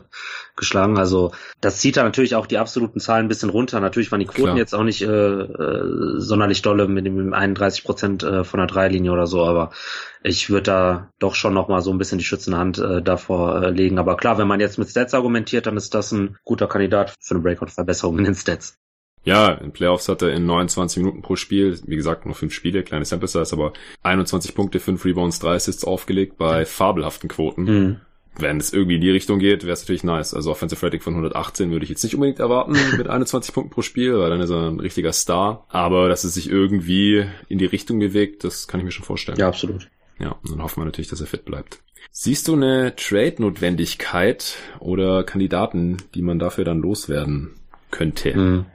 geschlagen. 0.57 0.97
Also 0.97 1.31
das 1.61 1.77
zieht 1.79 1.95
da 1.95 2.03
natürlich 2.03 2.35
auch 2.35 2.47
die 2.47 2.57
absoluten 2.57 2.99
Zahlen 2.99 3.25
ein 3.25 3.29
bisschen 3.29 3.49
runter. 3.49 3.79
Natürlich 3.79 4.11
waren 4.11 4.19
die 4.19 4.25
Quoten 4.25 4.43
Klar. 4.43 4.57
jetzt 4.57 4.75
auch 4.75 4.83
nicht 4.83 5.01
äh, 5.01 5.05
äh, 5.07 6.19
sonderlich 6.19 6.61
dolle 6.61 6.87
mit 6.87 7.05
dem 7.05 7.33
31 7.33 7.83
Prozent 7.83 8.23
äh, 8.23 8.43
von 8.43 8.59
der 8.59 8.67
Dreilinie 8.67 9.11
oder 9.11 9.27
so, 9.27 9.45
aber 9.45 9.71
ich 10.23 10.49
würde 10.49 10.63
da 10.63 11.09
doch 11.19 11.35
schon 11.35 11.53
noch 11.53 11.69
mal 11.69 11.81
so 11.81 11.91
ein 11.91 11.97
bisschen 11.97 12.17
die 12.17 12.25
schützende 12.25 12.57
Hand 12.57 12.79
äh, 12.79 13.01
davor 13.01 13.61
äh, 13.63 13.69
legen. 13.69 13.99
Aber 13.99 14.17
klar, 14.17 14.37
wenn 14.37 14.47
man 14.47 14.59
jetzt 14.59 14.77
mit 14.77 14.89
Stats 14.89 15.13
argumentiert, 15.13 15.67
dann 15.67 15.77
ist 15.77 15.93
das 15.93 16.11
ein 16.11 16.37
guter 16.43 16.67
Kandidat 16.67 17.15
für 17.21 17.35
eine 17.35 17.43
Breakout-Verbesserung 17.43 18.17
in 18.17 18.25
den 18.25 18.35
Stats. 18.35 18.77
Ja, 19.23 19.51
in 19.51 19.73
Playoffs 19.73 20.07
hat 20.07 20.21
er 20.21 20.31
in 20.31 20.45
29 20.45 21.03
Minuten 21.03 21.21
pro 21.21 21.35
Spiel, 21.35 21.77
wie 21.85 21.97
gesagt, 21.97 22.25
nur 22.25 22.33
fünf 22.33 22.53
Spiele, 22.53 22.83
kleine 22.83 23.03
Sample 23.03 23.27
Size, 23.27 23.51
aber 23.51 23.73
21 24.03 24.55
Punkte, 24.55 24.79
5 24.79 25.03
Rebounds, 25.03 25.39
3 25.39 25.55
Assists 25.55 25.83
aufgelegt 25.83 26.37
bei 26.37 26.65
fabelhaften 26.65 27.27
Quoten. 27.27 27.63
Mhm 27.63 28.01
wenn 28.39 28.57
es 28.57 28.73
irgendwie 28.73 28.95
in 28.95 29.01
die 29.01 29.09
Richtung 29.09 29.39
geht, 29.39 29.63
wäre 29.63 29.73
es 29.73 29.81
natürlich 29.81 30.03
nice. 30.03 30.33
Also 30.33 30.51
Offensive 30.51 30.85
Rating 30.85 31.01
von 31.01 31.13
118 31.13 31.71
würde 31.71 31.83
ich 31.83 31.89
jetzt 31.89 32.03
nicht 32.03 32.15
unbedingt 32.15 32.39
erwarten 32.39 32.75
mit 32.97 33.07
21 33.07 33.53
Punkten 33.53 33.73
pro 33.73 33.81
Spiel, 33.81 34.17
weil 34.17 34.29
dann 34.29 34.41
ist 34.41 34.49
er 34.49 34.69
ein 34.69 34.79
richtiger 34.79 35.13
Star. 35.13 35.65
Aber 35.69 36.09
dass 36.09 36.23
es 36.23 36.33
sich 36.33 36.49
irgendwie 36.49 37.25
in 37.49 37.57
die 37.57 37.65
Richtung 37.65 37.99
bewegt, 37.99 38.43
das 38.43 38.67
kann 38.67 38.79
ich 38.79 38.85
mir 38.85 38.91
schon 38.91 39.05
vorstellen. 39.05 39.37
Ja, 39.37 39.47
absolut. 39.47 39.89
Ja, 40.19 40.31
und 40.31 40.51
dann 40.51 40.63
hoffen 40.63 40.81
wir 40.81 40.85
natürlich, 40.85 41.09
dass 41.09 41.21
er 41.21 41.27
fit 41.27 41.45
bleibt. 41.45 41.79
Siehst 42.11 42.47
du 42.47 42.53
eine 42.53 42.95
Trade-Notwendigkeit 42.95 44.55
oder 44.79 45.23
Kandidaten, 45.23 45.97
die 46.15 46.21
man 46.21 46.39
dafür 46.39 46.65
dann 46.65 46.79
loswerden 46.79 47.51
könnte? 47.91 48.33
Hm. 48.33 48.65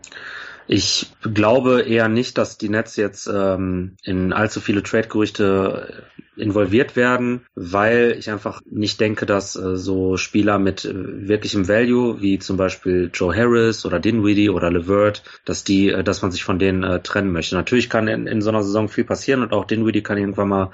Ich 0.67 1.13
glaube 1.23 1.83
eher 1.83 2.09
nicht, 2.09 2.39
dass 2.39 2.59
die 2.59 2.69
Nets 2.69 2.97
jetzt 2.97 3.27
ähm, 3.27 3.97
in 4.05 4.33
allzu 4.33 4.61
viele 4.61 4.83
Trade-Gerüchte 4.83 6.05
involviert 6.37 6.97
werden, 6.97 7.45
weil 7.55 8.15
ich 8.19 8.31
einfach 8.31 8.63
nicht 8.65 9.01
denke, 9.01 9.27
dass 9.27 9.55
äh, 9.55 9.77
so 9.77 10.17
Spieler 10.17 10.59
mit 10.59 10.85
äh, 10.85 10.93
wirklichem 10.95 11.69
Value, 11.69 12.23
wie 12.23 12.39
zum 12.39 12.57
Beispiel 12.57 13.11
Joe 13.13 13.37
Harris 13.37 13.85
oder 13.85 14.01
Dinwiddie 14.01 14.49
oder 14.49 14.71
LeVert, 14.71 15.23
dass 15.45 15.63
die, 15.65 15.91
äh, 15.91 16.03
dass 16.03 16.23
man 16.23 16.31
sich 16.31 16.43
von 16.43 16.59
denen 16.59 16.85
äh, 16.85 17.01
trennen 17.01 17.33
möchte. 17.33 17.55
Natürlich 17.55 17.91
kann 17.91 18.09
in, 18.09 18.27
in 18.27 18.41
so 18.41 18.49
einer 18.49 18.63
Saison 18.63 18.89
viel 18.89 19.05
passieren 19.05 19.43
und 19.43 19.53
auch 19.53 19.67
Dinwiddie 19.67 20.03
kann 20.03 20.17
irgendwann 20.17 20.49
mal 20.49 20.71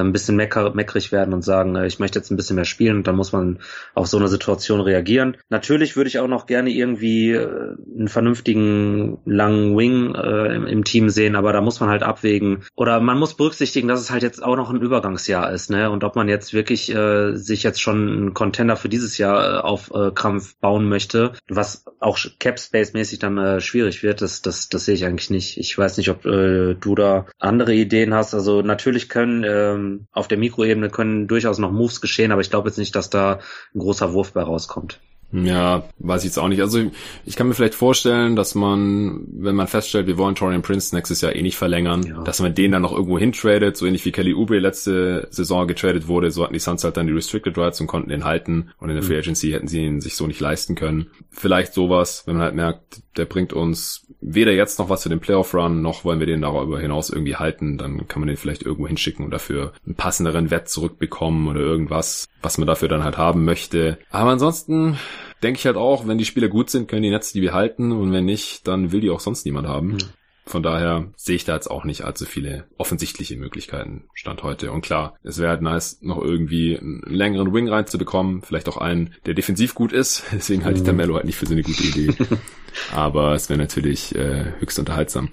ein 0.00 0.12
bisschen 0.12 0.36
mecker, 0.36 0.74
meckrig 0.74 1.12
werden 1.12 1.34
und 1.34 1.42
sagen, 1.42 1.76
äh, 1.76 1.86
ich 1.86 1.98
möchte 1.98 2.18
jetzt 2.18 2.30
ein 2.30 2.36
bisschen 2.36 2.56
mehr 2.56 2.64
spielen 2.64 2.98
und 2.98 3.06
dann 3.06 3.16
muss 3.16 3.32
man 3.32 3.58
auf 3.94 4.06
so 4.06 4.18
eine 4.18 4.28
Situation 4.28 4.80
reagieren. 4.80 5.36
Natürlich 5.48 5.96
würde 5.96 6.08
ich 6.08 6.18
auch 6.18 6.28
noch 6.28 6.46
gerne 6.46 6.70
irgendwie 6.70 7.32
äh, 7.32 7.76
einen 7.96 8.08
vernünftigen 8.08 9.18
langen 9.24 9.76
Wing 9.76 10.14
äh, 10.14 10.54
im, 10.54 10.66
im, 10.66 10.84
Team 10.84 11.10
sehen, 11.10 11.36
aber 11.36 11.52
da 11.52 11.60
muss 11.60 11.80
man 11.80 11.90
halt 11.90 12.02
abwägen 12.02 12.64
oder 12.74 13.00
man 13.00 13.18
muss 13.18 13.34
berücksichtigen, 13.34 13.88
dass 13.88 14.00
es 14.00 14.10
halt 14.10 14.22
jetzt 14.22 14.42
auch 14.42 14.56
noch 14.56 14.70
ein 14.70 14.80
Übergangsjahr 14.80 15.52
ist, 15.52 15.70
ne? 15.70 15.90
Und 15.90 16.04
ob 16.04 16.16
man 16.16 16.28
jetzt 16.28 16.52
wirklich 16.52 16.92
äh, 16.94 17.34
sich 17.34 17.62
jetzt 17.62 17.80
schon 17.80 18.08
einen 18.08 18.34
Contender 18.34 18.76
für 18.76 18.88
dieses 18.88 19.18
Jahr 19.18 19.58
äh, 19.58 19.60
auf 19.60 19.90
äh, 19.94 20.10
Krampf 20.12 20.56
bauen 20.56 20.88
möchte, 20.88 21.32
was 21.48 21.84
auch 22.00 22.18
Cap 22.38 22.58
Space 22.58 22.92
mäßig 22.92 23.18
dann 23.18 23.38
äh, 23.38 23.60
schwierig 23.60 24.02
wird, 24.02 24.22
das, 24.22 24.42
das, 24.42 24.68
das 24.68 24.84
sehe 24.84 24.94
ich 24.94 25.04
eigentlich 25.04 25.30
nicht. 25.30 25.58
Ich 25.58 25.76
weiß 25.76 25.96
nicht, 25.98 26.10
ob 26.10 26.24
äh, 26.26 26.74
du 26.74 26.94
da 26.94 27.26
andere 27.38 27.74
Ideen 27.74 28.14
hast. 28.14 28.34
Also 28.34 28.62
natürlich 28.62 29.08
können 29.08 29.44
äh, 29.44 29.76
ähm, 29.82 30.06
auf 30.12 30.28
der 30.28 30.38
Mikroebene 30.38 30.90
können 30.90 31.28
durchaus 31.28 31.58
noch 31.58 31.72
Moves 31.72 32.00
geschehen, 32.00 32.32
aber 32.32 32.40
ich 32.40 32.50
glaube 32.50 32.68
jetzt 32.68 32.78
nicht, 32.78 32.94
dass 32.94 33.10
da 33.10 33.40
ein 33.74 33.78
großer 33.78 34.12
Wurf 34.12 34.32
bei 34.32 34.42
rauskommt. 34.42 35.00
Ja, 35.32 35.84
weiß 35.98 36.22
ich 36.22 36.26
jetzt 36.26 36.38
auch 36.38 36.48
nicht. 36.48 36.60
Also 36.60 36.90
ich 37.24 37.36
kann 37.36 37.48
mir 37.48 37.54
vielleicht 37.54 37.74
vorstellen, 37.74 38.36
dass 38.36 38.54
man, 38.54 39.26
wenn 39.32 39.54
man 39.54 39.66
feststellt, 39.66 40.06
wir 40.06 40.18
wollen 40.18 40.34
Torian 40.34 40.60
Prince 40.60 40.94
nächstes 40.94 41.22
Jahr 41.22 41.34
eh 41.34 41.40
nicht 41.40 41.56
verlängern, 41.56 42.02
ja. 42.02 42.22
dass 42.22 42.40
man 42.40 42.54
den 42.54 42.72
dann 42.72 42.82
noch 42.82 42.92
irgendwo 42.92 43.18
hintradet, 43.18 43.76
so 43.76 43.86
ähnlich 43.86 44.04
wie 44.04 44.12
Kelly 44.12 44.34
Oubre 44.34 44.58
letzte 44.58 45.28
Saison 45.30 45.66
getradet 45.66 46.06
wurde, 46.06 46.30
so 46.30 46.44
hatten 46.44 46.52
die 46.52 46.58
Suns 46.58 46.84
halt 46.84 46.98
dann 46.98 47.06
die 47.06 47.14
Restricted 47.14 47.56
Rights 47.56 47.80
und 47.80 47.86
konnten 47.86 48.10
den 48.10 48.24
halten 48.24 48.72
und 48.78 48.90
in 48.90 48.94
der 48.94 49.02
mhm. 49.02 49.08
Free 49.08 49.18
Agency 49.18 49.52
hätten 49.52 49.68
sie 49.68 49.82
ihn 49.82 50.02
sich 50.02 50.16
so 50.16 50.26
nicht 50.26 50.40
leisten 50.40 50.74
können. 50.74 51.06
Vielleicht 51.30 51.72
sowas, 51.72 52.24
wenn 52.26 52.34
man 52.34 52.44
halt 52.44 52.54
merkt, 52.54 53.02
der 53.16 53.26
bringt 53.26 53.52
uns 53.52 54.06
weder 54.20 54.52
jetzt 54.52 54.78
noch 54.78 54.88
was 54.88 55.02
für 55.02 55.08
den 55.08 55.20
Playoff-Run, 55.20 55.82
noch 55.82 56.04
wollen 56.04 56.20
wir 56.20 56.26
den 56.26 56.42
darüber 56.42 56.80
hinaus 56.80 57.10
irgendwie 57.10 57.36
halten, 57.36 57.76
dann 57.78 58.06
kann 58.08 58.20
man 58.20 58.28
den 58.28 58.36
vielleicht 58.36 58.62
irgendwo 58.62 58.86
hinschicken 58.86 59.24
und 59.24 59.30
dafür 59.30 59.72
einen 59.84 59.96
passenderen 59.96 60.50
Wett 60.50 60.68
zurückbekommen 60.68 61.48
oder 61.48 61.60
irgendwas, 61.60 62.28
was 62.40 62.58
man 62.58 62.66
dafür 62.66 62.88
dann 62.88 63.04
halt 63.04 63.18
haben 63.18 63.44
möchte. 63.44 63.98
Aber 64.10 64.30
ansonsten 64.30 64.98
denke 65.42 65.58
ich 65.58 65.66
halt 65.66 65.76
auch, 65.76 66.06
wenn 66.06 66.18
die 66.18 66.24
Spieler 66.24 66.48
gut 66.48 66.70
sind, 66.70 66.88
können 66.88 67.02
die 67.02 67.10
Netze 67.10 67.34
die 67.34 67.40
behalten 67.40 67.92
und 67.92 68.12
wenn 68.12 68.24
nicht, 68.24 68.66
dann 68.68 68.92
will 68.92 69.00
die 69.00 69.10
auch 69.10 69.20
sonst 69.20 69.44
niemand 69.44 69.66
haben. 69.66 69.88
Mhm. 69.88 69.98
Von 70.44 70.62
daher 70.62 71.12
sehe 71.16 71.36
ich 71.36 71.44
da 71.44 71.54
jetzt 71.54 71.70
auch 71.70 71.84
nicht 71.84 72.02
allzu 72.02 72.24
viele 72.24 72.64
offensichtliche 72.76 73.36
Möglichkeiten 73.36 74.04
Stand 74.12 74.42
heute. 74.42 74.72
Und 74.72 74.82
klar, 74.82 75.16
es 75.22 75.38
wäre 75.38 75.50
halt 75.50 75.62
nice, 75.62 75.98
noch 76.02 76.20
irgendwie 76.20 76.76
einen 76.78 77.02
längeren 77.06 77.54
Wing 77.54 77.68
reinzubekommen. 77.68 78.42
Vielleicht 78.42 78.68
auch 78.68 78.76
einen, 78.76 79.14
der 79.24 79.34
defensiv 79.34 79.74
gut 79.74 79.92
ist. 79.92 80.24
Deswegen 80.32 80.64
halte 80.64 80.80
ich 80.80 80.84
da 80.84 80.92
mhm. 80.92 80.98
Mello 80.98 81.14
halt 81.14 81.26
nicht 81.26 81.36
für 81.36 81.46
so 81.46 81.52
eine 81.52 81.62
gute 81.62 81.82
Idee. 81.82 82.14
Aber 82.92 83.34
es 83.34 83.48
wäre 83.48 83.58
natürlich 83.58 84.14
äh, 84.14 84.52
höchst 84.58 84.78
unterhaltsam. 84.78 85.28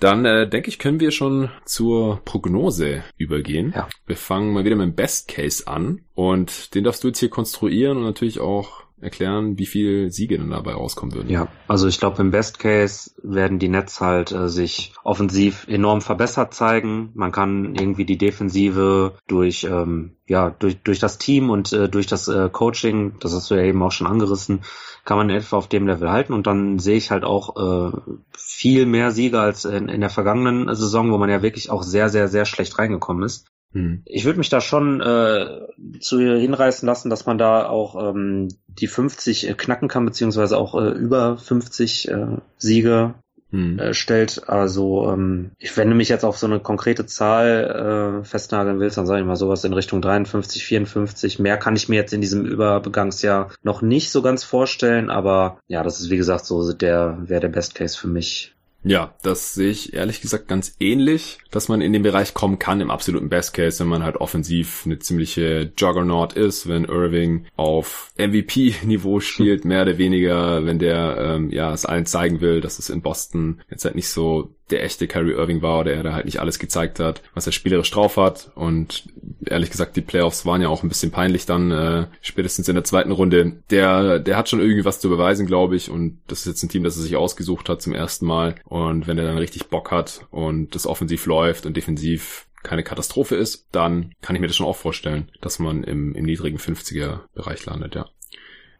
Dann 0.00 0.24
äh, 0.24 0.48
denke 0.48 0.68
ich, 0.68 0.78
können 0.78 1.00
wir 1.00 1.10
schon 1.10 1.50
zur 1.64 2.20
Prognose 2.24 3.02
übergehen. 3.16 3.72
Ja. 3.74 3.88
Wir 4.06 4.16
fangen 4.16 4.52
mal 4.52 4.64
wieder 4.64 4.76
mit 4.76 4.86
dem 4.86 4.94
Best 4.94 5.28
Case 5.28 5.66
an 5.66 6.02
und 6.14 6.74
den 6.74 6.84
darfst 6.84 7.02
du 7.02 7.08
jetzt 7.08 7.18
hier 7.18 7.30
konstruieren 7.30 7.98
und 7.98 8.04
natürlich 8.04 8.38
auch 8.38 8.84
erklären, 9.00 9.58
wie 9.58 9.66
viel 9.66 10.10
Siege 10.10 10.38
dann 10.38 10.50
dabei 10.50 10.72
rauskommen 10.72 11.14
würden. 11.14 11.30
Ja, 11.30 11.48
also 11.66 11.86
ich 11.86 11.98
glaube, 11.98 12.20
im 12.20 12.30
Best 12.30 12.58
Case 12.58 13.10
werden 13.22 13.58
die 13.58 13.68
Nets 13.68 14.00
halt 14.00 14.32
äh, 14.32 14.48
sich 14.48 14.92
offensiv 15.04 15.66
enorm 15.68 16.00
verbessert 16.00 16.54
zeigen. 16.54 17.10
Man 17.14 17.32
kann 17.32 17.74
irgendwie 17.74 18.04
die 18.04 18.18
Defensive 18.18 19.14
durch 19.26 19.64
ähm, 19.64 20.16
ja 20.26 20.50
durch 20.50 20.78
durch 20.82 20.98
das 20.98 21.18
Team 21.18 21.50
und 21.50 21.72
äh, 21.72 21.88
durch 21.88 22.06
das 22.06 22.28
äh, 22.28 22.48
Coaching, 22.50 23.14
das 23.20 23.34
hast 23.34 23.50
du 23.50 23.54
ja 23.54 23.62
eben 23.62 23.82
auch 23.82 23.92
schon 23.92 24.06
angerissen, 24.06 24.60
kann 25.04 25.16
man 25.16 25.30
etwa 25.30 25.56
auf 25.56 25.68
dem 25.68 25.86
Level 25.86 26.10
halten 26.10 26.32
und 26.32 26.46
dann 26.46 26.78
sehe 26.78 26.96
ich 26.96 27.10
halt 27.10 27.24
auch 27.24 27.56
äh, 27.56 27.92
viel 28.36 28.86
mehr 28.86 29.12
Siege 29.12 29.40
als 29.40 29.64
in, 29.64 29.88
in 29.88 30.00
der 30.00 30.10
vergangenen 30.10 30.74
Saison, 30.74 31.12
wo 31.12 31.18
man 31.18 31.30
ja 31.30 31.42
wirklich 31.42 31.70
auch 31.70 31.82
sehr 31.82 32.08
sehr 32.08 32.28
sehr 32.28 32.44
schlecht 32.44 32.78
reingekommen 32.78 33.22
ist. 33.22 33.46
Hm. 33.72 34.02
Ich 34.06 34.24
würde 34.24 34.38
mich 34.38 34.48
da 34.48 34.60
schon 34.60 35.00
äh, 35.00 35.60
zu 36.00 36.18
hinreißen 36.18 36.86
lassen, 36.86 37.10
dass 37.10 37.26
man 37.26 37.38
da 37.38 37.68
auch 37.68 38.10
ähm, 38.10 38.48
die 38.66 38.86
50 38.86 39.48
äh, 39.48 39.54
knacken 39.54 39.88
kann, 39.88 40.06
beziehungsweise 40.06 40.56
auch 40.56 40.74
äh, 40.74 40.88
über 40.88 41.36
50 41.36 42.08
äh, 42.08 42.26
Siege 42.56 43.14
hm. 43.50 43.78
äh, 43.78 43.94
stellt. 43.94 44.48
Also 44.48 45.10
ähm, 45.10 45.50
ich, 45.58 45.76
wenn 45.76 45.90
du 45.90 45.96
mich 45.96 46.08
jetzt 46.08 46.24
auf 46.24 46.38
so 46.38 46.46
eine 46.46 46.60
konkrete 46.60 47.04
Zahl 47.04 48.20
äh, 48.22 48.24
festnageln 48.24 48.80
willst, 48.80 48.96
dann 48.96 49.06
sage 49.06 49.20
ich 49.20 49.26
mal 49.26 49.36
sowas 49.36 49.64
in 49.64 49.74
Richtung 49.74 50.00
53, 50.00 50.64
54. 50.64 51.38
Mehr 51.38 51.58
kann 51.58 51.76
ich 51.76 51.88
mir 51.90 51.96
jetzt 51.96 52.14
in 52.14 52.22
diesem 52.22 52.46
Übergangsjahr 52.46 53.50
noch 53.62 53.82
nicht 53.82 54.10
so 54.10 54.22
ganz 54.22 54.44
vorstellen, 54.44 55.10
aber 55.10 55.58
ja, 55.66 55.82
das 55.82 56.00
ist 56.00 56.10
wie 56.10 56.16
gesagt 56.16 56.46
so 56.46 56.72
der 56.72 57.18
wäre 57.20 57.40
der 57.42 57.48
Best 57.48 57.74
Case 57.74 57.98
für 57.98 58.08
mich. 58.08 58.54
Ja, 58.84 59.14
das 59.22 59.54
sehe 59.54 59.70
ich 59.70 59.92
ehrlich 59.92 60.20
gesagt 60.20 60.46
ganz 60.46 60.76
ähnlich, 60.78 61.38
dass 61.50 61.68
man 61.68 61.80
in 61.80 61.92
den 61.92 62.02
Bereich 62.02 62.32
kommen 62.32 62.60
kann 62.60 62.80
im 62.80 62.90
absoluten 62.90 63.28
Best 63.28 63.52
Case, 63.52 63.80
wenn 63.80 63.88
man 63.88 64.04
halt 64.04 64.16
offensiv 64.16 64.82
eine 64.86 65.00
ziemliche 65.00 65.72
Juggernaut 65.76 66.34
ist, 66.34 66.68
wenn 66.68 66.84
Irving 66.84 67.46
auf 67.56 68.12
MVP-Niveau 68.16 69.18
spielt, 69.20 69.64
mehr 69.64 69.82
oder 69.82 69.98
weniger, 69.98 70.64
wenn 70.64 70.78
der 70.78 71.16
ähm, 71.18 71.50
ja 71.50 71.72
es 71.72 71.86
allen 71.86 72.06
zeigen 72.06 72.40
will, 72.40 72.60
dass 72.60 72.78
es 72.78 72.88
in 72.88 73.02
Boston 73.02 73.60
jetzt 73.68 73.84
halt 73.84 73.96
nicht 73.96 74.08
so 74.08 74.54
der 74.70 74.84
echte 74.84 75.06
Kyrie 75.06 75.32
Irving 75.32 75.62
war 75.62 75.80
oder 75.80 75.92
er 75.92 76.02
da 76.02 76.12
halt 76.12 76.26
nicht 76.26 76.40
alles 76.40 76.58
gezeigt 76.58 77.00
hat, 77.00 77.22
was 77.34 77.46
er 77.46 77.52
spielerisch 77.52 77.90
drauf 77.90 78.16
hat. 78.16 78.50
Und 78.54 79.04
ehrlich 79.44 79.70
gesagt, 79.70 79.96
die 79.96 80.02
Playoffs 80.02 80.46
waren 80.46 80.62
ja 80.62 80.68
auch 80.68 80.82
ein 80.82 80.88
bisschen 80.88 81.10
peinlich 81.10 81.46
dann, 81.46 81.70
äh, 81.70 82.06
spätestens 82.20 82.68
in 82.68 82.74
der 82.74 82.84
zweiten 82.84 83.12
Runde. 83.12 83.62
Der, 83.70 84.18
der 84.18 84.36
hat 84.36 84.48
schon 84.48 84.60
irgendwie 84.60 84.84
was 84.84 85.00
zu 85.00 85.08
beweisen, 85.08 85.46
glaube 85.46 85.76
ich. 85.76 85.90
Und 85.90 86.20
das 86.26 86.40
ist 86.40 86.46
jetzt 86.46 86.62
ein 86.62 86.68
Team, 86.68 86.84
das 86.84 86.96
er 86.96 87.02
sich 87.02 87.16
ausgesucht 87.16 87.68
hat 87.68 87.82
zum 87.82 87.94
ersten 87.94 88.26
Mal. 88.26 88.56
Und 88.64 89.06
wenn 89.06 89.18
er 89.18 89.26
dann 89.26 89.38
richtig 89.38 89.68
Bock 89.68 89.90
hat 89.90 90.26
und 90.30 90.74
das 90.74 90.86
offensiv 90.86 91.26
läuft 91.26 91.66
und 91.66 91.76
defensiv 91.76 92.46
keine 92.62 92.82
Katastrophe 92.82 93.36
ist, 93.36 93.68
dann 93.72 94.12
kann 94.20 94.34
ich 94.34 94.40
mir 94.40 94.48
das 94.48 94.56
schon 94.56 94.66
auch 94.66 94.76
vorstellen, 94.76 95.30
dass 95.40 95.58
man 95.58 95.84
im, 95.84 96.14
im 96.14 96.24
niedrigen 96.24 96.58
50er 96.58 97.20
Bereich 97.34 97.64
landet, 97.66 97.94
ja. 97.94 98.06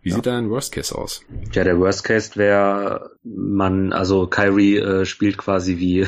Wie 0.02 0.10
ja. 0.10 0.16
sieht 0.16 0.26
dein 0.26 0.48
Worst 0.50 0.72
Case 0.72 0.96
aus? 0.96 1.22
Ja, 1.52 1.64
der 1.64 1.78
Worst 1.78 2.04
Case 2.04 2.36
wäre, 2.36 3.10
man, 3.24 3.92
also 3.92 4.26
Kyrie 4.26 4.76
äh, 4.76 5.04
spielt 5.04 5.38
quasi 5.38 5.78
wie, 5.78 6.06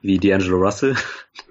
wie 0.00 0.18
D'Angelo 0.18 0.56
Russell. 0.56 0.94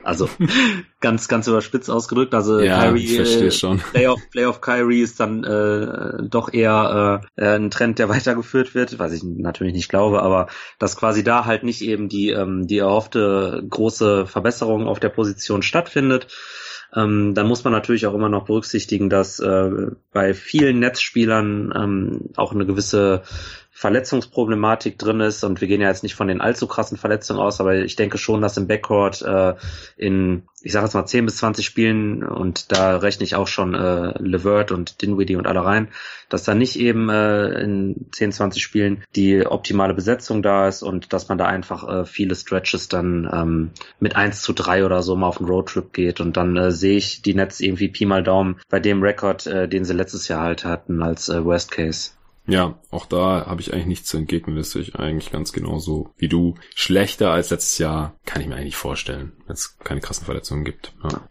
Also 0.04 0.28
ganz, 1.00 1.28
ganz 1.28 1.48
überspitzt 1.48 1.92
ausgedrückt. 1.92 2.34
Also 2.34 2.60
ja, 2.60 2.82
Kyrie, 2.86 3.04
ich 3.04 3.16
verstehe 3.18 3.48
äh, 3.48 3.52
schon. 3.52 3.80
Playoff, 3.92 4.20
Playoff 4.32 4.62
Kyrie 4.62 5.02
ist 5.02 5.20
dann 5.20 5.44
äh, 5.44 6.28
doch 6.28 6.52
eher 6.52 7.22
äh, 7.36 7.46
ein 7.46 7.70
Trend, 7.70 8.00
der 8.00 8.10
weitergeführt 8.10 8.74
wird, 8.74 8.98
was 8.98 9.14
ich 9.14 9.24
natürlich 9.24 9.74
nicht 9.74 9.90
glaube, 9.90 10.24
aber 10.24 10.48
dass 10.80 10.98
quasi 10.98 11.24
da 11.24 11.46
halt 11.46 11.64
nicht 11.64 11.82
eben 11.82 12.10
die, 12.10 12.30
ähm, 12.32 12.66
die 12.66 12.80
erhoffte 12.80 13.64
große 13.70 14.26
Verbesserung 14.26 14.88
auf 14.88 15.00
der 15.00 15.10
Position 15.10 15.62
stattfindet 15.62 16.28
ähm, 16.96 17.34
dann 17.34 17.48
muss 17.48 17.64
man 17.64 17.74
natürlich 17.74 18.08
auch 18.08 18.14
immer 18.14 18.30
noch 18.30 18.46
berücksichtigen, 18.46 19.10
dass 19.10 19.40
äh, 19.40 19.88
bei 20.12 20.34
vielen 20.34 20.80
Netzspielern 20.80 21.74
ähm, 21.76 22.30
auch 22.36 22.54
eine 22.54 22.66
gewisse 22.66 23.24
Verletzungsproblematik 23.78 24.98
drin 24.98 25.20
ist 25.20 25.44
und 25.44 25.60
wir 25.60 25.68
gehen 25.68 25.82
ja 25.82 25.90
jetzt 25.90 26.02
nicht 26.02 26.16
von 26.16 26.30
den 26.30 26.40
allzu 26.40 26.66
krassen 26.66 26.98
Verletzungen 26.98 27.42
aus, 27.42 27.60
aber 27.60 27.76
ich 27.76 27.98
denke 27.98 28.18
schon, 28.18 28.42
dass 28.42 28.56
im 28.56 28.68
Backcourt 28.68 29.22
äh, 29.22 29.56
in, 29.98 30.44
ich 30.62 30.72
sage 30.72 30.86
jetzt 30.86 30.94
mal 30.94 31.06
10 31.06 31.26
bis 31.26 31.36
20 31.38 31.66
Spielen 31.66 32.24
und 32.24 32.72
da 32.72 32.96
rechne 32.96 33.26
ich 33.26 33.36
auch 33.36 33.50
schon 33.50 33.74
äh, 33.74 34.18
Levert 34.18 34.72
und 34.72 35.02
Dinwiddie 35.02 35.36
und 35.36 35.46
alle 35.46 35.66
rein, 35.66 35.90
dass 36.30 36.44
da 36.44 36.56
nicht 36.56 36.80
eben 36.80 37.10
äh, 37.10 37.50
in 37.64 38.06
10, 38.14 38.32
20 38.32 38.64
Spielen 38.64 39.04
die 39.14 39.46
optimale 39.46 39.94
Besetzung 39.94 40.42
da 40.42 40.70
ist 40.70 40.82
und 40.82 41.12
dass 41.12 41.28
man 41.28 41.38
da 41.38 41.46
einfach 41.46 41.86
äh, 41.86 42.06
viele 42.06 42.36
Stretches 42.36 42.88
dann 42.88 43.30
ähm, 43.30 43.72
mit 44.00 44.16
1 44.16 44.42
zu 44.42 44.54
3 44.54 44.86
oder 44.86 45.04
so 45.04 45.18
mal 45.18 45.28
auf 45.28 45.40
einen 45.40 45.50
Roadtrip 45.50 45.92
geht 45.92 46.22
und 46.22 46.38
dann 46.38 46.56
äh, 46.56 46.72
sehe 46.72 46.96
ich 46.96 47.24
die 47.24 47.36
Nets 47.36 47.60
irgendwie 47.60 47.90
Pi 47.90 48.06
mal 48.06 48.24
Daumen 48.24 48.62
bei 48.70 48.80
dem 48.80 49.04
Rekord, 49.04 49.48
äh, 49.48 49.68
den 49.68 49.84
sie 49.84 49.94
letztes 49.94 50.30
Jahr 50.30 50.44
halt 50.44 50.64
hatten 50.64 51.04
als 51.04 51.28
äh, 51.28 51.44
Worst 51.44 51.72
Case. 51.72 52.12
Ja, 52.48 52.80
auch 52.92 53.06
da 53.06 53.46
habe 53.48 53.62
ich 53.62 53.74
eigentlich 53.74 53.86
nichts 53.88 54.10
zu 54.10 54.18
entgegnen. 54.18 54.56
Das 54.56 54.72
sehe 54.72 54.82
ich 54.82 54.96
eigentlich 54.96 55.32
ganz 55.32 55.52
genauso 55.52 56.12
wie 56.18 56.28
du. 56.28 56.56
Schlechter 56.76 57.32
als 57.32 57.50
letztes 57.50 57.78
Jahr 57.80 58.16
kann 58.26 58.42
ich 58.42 58.48
mir 58.48 58.56
eigentlich 58.56 58.76
vorstellen, 58.76 59.32
wenn 59.48 59.54
es 59.54 59.78
keine 59.80 60.02
krassen 60.02 60.26
Verletzungen 60.26 60.64
gibt. 60.64 60.94
Ja. 61.04 61.28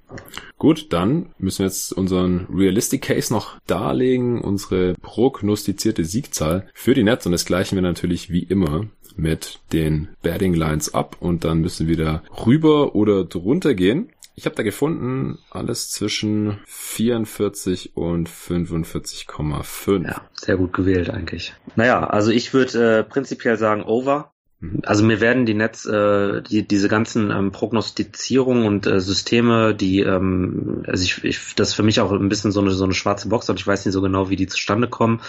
Gut, 0.59 0.92
dann 0.92 1.33
müssen 1.38 1.61
wir 1.61 1.66
jetzt 1.66 1.92
unseren 1.92 2.46
Realistic 2.53 3.03
Case 3.03 3.33
noch 3.33 3.59
darlegen, 3.66 4.40
unsere 4.40 4.94
prognostizierte 4.94 6.05
Siegzahl 6.05 6.68
für 6.74 6.94
die 6.94 7.05
Nets 7.05 7.27
und 7.27 7.33
das 7.33 7.44
gleichen 7.44 7.77
wir 7.77 7.83
natürlich 7.83 8.31
wie 8.31 8.42
immer 8.42 8.87
mit 9.16 9.61
den 9.72 10.09
Batting 10.22 10.55
Lines 10.55 10.92
ab 10.92 11.16
und 11.20 11.44
dann 11.44 11.61
müssen 11.61 11.87
wir 11.87 11.96
da 11.96 12.22
rüber 12.44 12.94
oder 12.94 13.24
drunter 13.24 13.74
gehen. 13.74 14.11
Ich 14.37 14.47
habe 14.47 14.57
da 14.57 14.64
gefunden, 14.64 15.38
alles 15.51 15.90
zwischen 15.90 16.59
44 16.66 17.97
und 17.97 18.29
45,5. 18.29 20.05
Ja, 20.05 20.23
sehr 20.35 20.57
gut 20.57 20.73
gewählt 20.73 21.09
eigentlich. 21.09 21.55
Naja, 21.77 22.05
also 22.05 22.33
ich 22.33 22.53
würde 22.53 22.99
äh, 22.99 23.05
prinzipiell 23.05 23.57
sagen 23.57 23.85
over. 23.85 24.33
Mhm. 24.59 24.83
Also 24.85 25.05
mir 25.05 25.20
werden 25.20 25.47
die 25.47 25.55
Netz, 25.55 25.87
äh, 25.87 26.42
die, 26.42 26.66
diese 26.66 26.88
ganzen 26.88 27.31
ähm, 27.31 27.53
Prognostizierungen 27.53 28.66
und 28.66 28.87
äh, 28.88 29.01
Systeme, 29.01 29.73
die, 29.75 30.01
ähm, 30.01 30.83
also 30.87 31.05
ich, 31.05 31.23
ich, 31.23 31.55
das 31.55 31.68
ist 31.68 31.75
für 31.75 31.85
mich 31.85 32.01
auch 32.01 32.11
ein 32.11 32.29
bisschen 32.29 32.51
so 32.51 32.61
eine, 32.61 32.73
so 32.73 32.85
eine 32.85 32.94
schwarze 32.94 33.29
Box 33.29 33.49
und 33.49 33.61
ich 33.61 33.66
weiß 33.66 33.85
nicht 33.85 33.94
so 33.94 34.03
genau, 34.03 34.31
wie 34.31 34.37
die 34.37 34.49
zustande 34.49 34.88
kommen. 34.88 35.20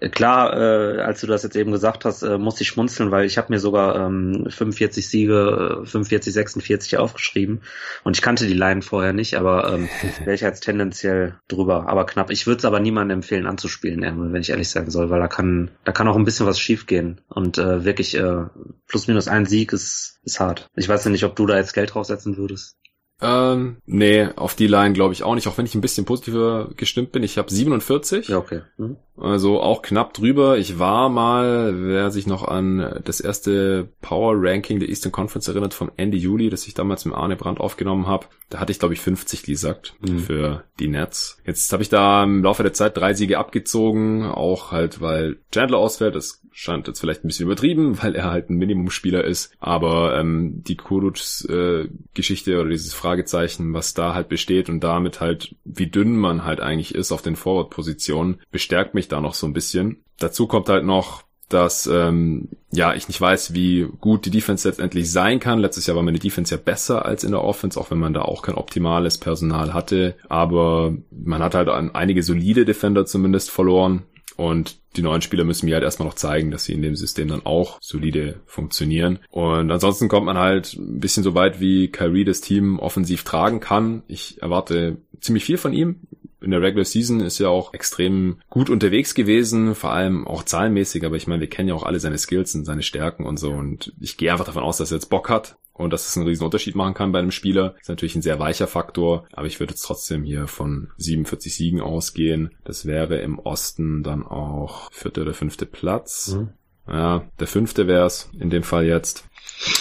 Äh, 0.00 0.08
klar, 0.08 0.56
äh, 0.56 1.00
als 1.00 1.20
du 1.20 1.26
das 1.26 1.42
jetzt 1.42 1.56
eben 1.56 1.72
gesagt 1.72 2.04
hast, 2.04 2.22
äh, 2.22 2.38
muss 2.38 2.60
ich 2.60 2.68
schmunzeln, 2.68 3.10
weil 3.10 3.24
ich 3.24 3.38
habe 3.38 3.52
mir 3.52 3.58
sogar 3.58 4.06
ähm, 4.06 4.46
45 4.48 5.08
Siege, 5.08 5.82
45, 5.84 6.32
46 6.32 6.98
aufgeschrieben 6.98 7.62
und 8.04 8.16
ich 8.16 8.22
kannte 8.22 8.46
die 8.46 8.54
Line 8.54 8.82
vorher 8.82 9.12
nicht, 9.12 9.36
aber 9.36 9.72
ähm, 9.72 9.88
wäre 10.24 10.34
ich 10.34 10.40
jetzt 10.40 10.60
tendenziell 10.60 11.36
drüber, 11.48 11.88
aber 11.88 12.06
knapp. 12.06 12.30
Ich 12.30 12.46
würde 12.46 12.58
es 12.58 12.64
aber 12.64 12.80
niemandem 12.80 13.18
empfehlen 13.18 13.46
anzuspielen, 13.46 14.02
wenn 14.32 14.40
ich 14.40 14.50
ehrlich 14.50 14.70
sein 14.70 14.90
soll, 14.90 15.10
weil 15.10 15.20
da 15.20 15.28
kann, 15.28 15.70
da 15.84 15.92
kann 15.92 16.08
auch 16.08 16.16
ein 16.16 16.24
bisschen 16.24 16.46
was 16.46 16.60
schiefgehen 16.60 17.20
und 17.28 17.58
äh, 17.58 17.84
wirklich 17.84 18.16
äh, 18.16 18.44
plus 18.86 19.06
minus 19.08 19.28
ein 19.28 19.46
Sieg 19.46 19.72
ist, 19.72 20.20
ist 20.24 20.40
hart. 20.40 20.68
Ich 20.76 20.88
weiß 20.88 21.04
ja 21.04 21.10
nicht, 21.10 21.24
ob 21.24 21.36
du 21.36 21.46
da 21.46 21.56
jetzt 21.56 21.72
Geld 21.72 21.94
draufsetzen 21.94 22.36
würdest. 22.36 22.76
Ähm, 23.22 23.78
nee, 23.86 24.28
auf 24.36 24.54
die 24.54 24.66
Line 24.66 24.92
glaube 24.92 25.14
ich 25.14 25.22
auch 25.22 25.34
nicht, 25.34 25.48
auch 25.48 25.56
wenn 25.56 25.64
ich 25.64 25.74
ein 25.74 25.80
bisschen 25.80 26.04
positiver 26.04 26.68
gestimmt 26.76 27.12
bin. 27.12 27.22
Ich 27.22 27.38
habe 27.38 27.50
47. 27.50 28.28
Ja, 28.28 28.38
okay. 28.38 28.60
Mhm. 28.76 28.96
Also 29.16 29.60
auch 29.60 29.80
knapp 29.80 30.12
drüber. 30.12 30.58
Ich 30.58 30.78
war 30.78 31.08
mal, 31.08 31.82
wer 31.82 32.10
sich 32.10 32.26
noch 32.26 32.46
an 32.46 33.00
das 33.04 33.20
erste 33.20 33.88
Power 34.02 34.34
Ranking 34.36 34.78
der 34.78 34.90
Eastern 34.90 35.12
Conference 35.12 35.48
erinnert 35.48 35.72
vom 35.72 35.90
Ende 35.96 36.18
Juli, 36.18 36.50
das 36.50 36.66
ich 36.66 36.74
damals 36.74 37.06
mit 37.06 37.14
Arne 37.14 37.36
Brandt 37.36 37.58
aufgenommen 37.58 38.06
habe, 38.06 38.26
da 38.50 38.60
hatte 38.60 38.72
ich 38.72 38.78
glaube 38.78 38.92
ich 38.92 39.00
50 39.00 39.42
gesagt 39.44 39.94
mhm. 40.00 40.18
für 40.18 40.64
die 40.78 40.88
Nets. 40.88 41.38
Jetzt 41.46 41.72
habe 41.72 41.82
ich 41.82 41.88
da 41.88 42.24
im 42.24 42.42
Laufe 42.42 42.62
der 42.62 42.74
Zeit 42.74 42.96
drei 42.96 43.14
Siege 43.14 43.38
abgezogen, 43.38 44.26
auch 44.26 44.72
halt 44.72 45.00
weil 45.00 45.38
Chandler 45.50 45.78
ausfällt. 45.78 46.14
Das 46.14 46.42
scheint 46.58 46.88
jetzt 46.88 47.00
vielleicht 47.00 47.22
ein 47.22 47.28
bisschen 47.28 47.44
übertrieben, 47.44 47.98
weil 48.02 48.14
er 48.14 48.30
halt 48.30 48.48
ein 48.48 48.56
Minimumspieler 48.56 49.22
ist. 49.22 49.52
Aber 49.60 50.18
ähm, 50.18 50.64
die 50.66 50.76
Kuruc-Geschichte 50.76 52.52
äh, 52.52 52.56
oder 52.56 52.70
dieses 52.70 52.94
Fragezeichen, 52.94 53.74
was 53.74 53.92
da 53.92 54.14
halt 54.14 54.28
besteht 54.28 54.70
und 54.70 54.80
damit 54.80 55.20
halt, 55.20 55.54
wie 55.64 55.86
dünn 55.86 56.16
man 56.16 56.44
halt 56.44 56.60
eigentlich 56.60 56.94
ist 56.94 57.12
auf 57.12 57.22
den 57.22 57.36
Forward-Positionen, 57.36 58.40
bestärkt 58.50 58.94
mich 58.94 59.08
da 59.08 59.20
noch 59.20 59.34
so 59.34 59.46
ein 59.46 59.52
bisschen. 59.52 59.98
Dazu 60.18 60.46
kommt 60.46 60.70
halt 60.70 60.84
noch, 60.84 61.24
dass 61.50 61.86
ähm, 61.86 62.48
ja 62.72 62.94
ich 62.94 63.06
nicht 63.06 63.20
weiß, 63.20 63.52
wie 63.52 63.86
gut 64.00 64.24
die 64.24 64.30
Defense 64.30 64.66
letztendlich 64.66 65.12
sein 65.12 65.38
kann. 65.38 65.58
Letztes 65.58 65.86
Jahr 65.86 65.96
war 65.96 66.02
meine 66.02 66.18
Defense 66.18 66.54
ja 66.54 66.60
besser 66.60 67.04
als 67.04 67.22
in 67.22 67.32
der 67.32 67.44
Offense, 67.44 67.78
auch 67.78 67.90
wenn 67.90 67.98
man 67.98 68.14
da 68.14 68.22
auch 68.22 68.40
kein 68.42 68.56
optimales 68.56 69.18
Personal 69.18 69.74
hatte. 69.74 70.16
Aber 70.28 70.96
man 71.10 71.42
hat 71.42 71.54
halt 71.54 71.68
einige 71.68 72.22
solide 72.22 72.64
Defender 72.64 73.04
zumindest 73.04 73.50
verloren. 73.50 74.04
Und 74.36 74.76
die 74.96 75.02
neuen 75.02 75.22
Spieler 75.22 75.44
müssen 75.44 75.66
mir 75.66 75.74
halt 75.74 75.84
erstmal 75.84 76.08
noch 76.08 76.14
zeigen, 76.14 76.50
dass 76.50 76.64
sie 76.64 76.72
in 76.72 76.82
dem 76.82 76.96
System 76.96 77.28
dann 77.28 77.44
auch 77.44 77.78
solide 77.80 78.40
funktionieren. 78.46 79.18
Und 79.30 79.70
ansonsten 79.70 80.08
kommt 80.08 80.26
man 80.26 80.38
halt 80.38 80.74
ein 80.74 81.00
bisschen 81.00 81.22
so 81.22 81.34
weit, 81.34 81.60
wie 81.60 81.88
Kyrie 81.88 82.24
das 82.24 82.40
Team 82.40 82.78
offensiv 82.78 83.24
tragen 83.24 83.60
kann. 83.60 84.02
Ich 84.08 84.42
erwarte 84.42 84.98
ziemlich 85.20 85.44
viel 85.44 85.58
von 85.58 85.72
ihm 85.72 86.00
in 86.46 86.50
der 86.50 86.62
Regular 86.62 86.84
Season 86.84 87.20
ist 87.20 87.38
ja 87.38 87.48
auch 87.48 87.74
extrem 87.74 88.38
gut 88.50 88.70
unterwegs 88.70 89.14
gewesen, 89.14 89.74
vor 89.74 89.92
allem 89.92 90.26
auch 90.26 90.44
zahlenmäßig, 90.44 91.04
aber 91.04 91.16
ich 91.16 91.26
meine, 91.26 91.40
wir 91.40 91.48
kennen 91.48 91.68
ja 91.68 91.74
auch 91.74 91.82
alle 91.82 91.98
seine 91.98 92.18
Skills 92.18 92.54
und 92.54 92.64
seine 92.64 92.82
Stärken 92.82 93.26
und 93.26 93.38
so 93.38 93.52
und 93.52 93.92
ich 94.00 94.16
gehe 94.16 94.30
einfach 94.30 94.44
davon 94.44 94.62
aus, 94.62 94.76
dass 94.76 94.92
er 94.92 94.98
jetzt 94.98 95.10
Bock 95.10 95.28
hat 95.28 95.56
und 95.76 95.92
dass 95.92 96.08
es 96.08 96.16
einen 96.16 96.26
riesen 96.26 96.44
Unterschied 96.44 96.74
machen 96.74 96.94
kann 96.94 97.12
bei 97.12 97.18
einem 97.18 97.30
Spieler. 97.30 97.74
Ist 97.80 97.88
natürlich 97.88 98.16
ein 98.16 98.22
sehr 98.22 98.38
weicher 98.38 98.66
Faktor, 98.66 99.26
aber 99.32 99.46
ich 99.46 99.60
würde 99.60 99.72
jetzt 99.72 99.82
trotzdem 99.82 100.24
hier 100.24 100.46
von 100.46 100.88
47 100.96 101.54
Siegen 101.54 101.80
ausgehen. 101.80 102.50
Das 102.64 102.86
wäre 102.86 103.18
im 103.18 103.38
Osten 103.38 104.02
dann 104.02 104.24
auch 104.24 104.90
vierte 104.92 105.22
oder 105.22 105.34
fünfte 105.34 105.66
Platz. 105.66 106.34
Mhm. 106.34 106.48
Ja, 106.88 107.24
der 107.40 107.46
fünfte 107.48 107.88
wäre 107.88 108.06
es 108.06 108.30
in 108.38 108.50
dem 108.50 108.62
Fall 108.62 108.86
jetzt. 108.86 109.28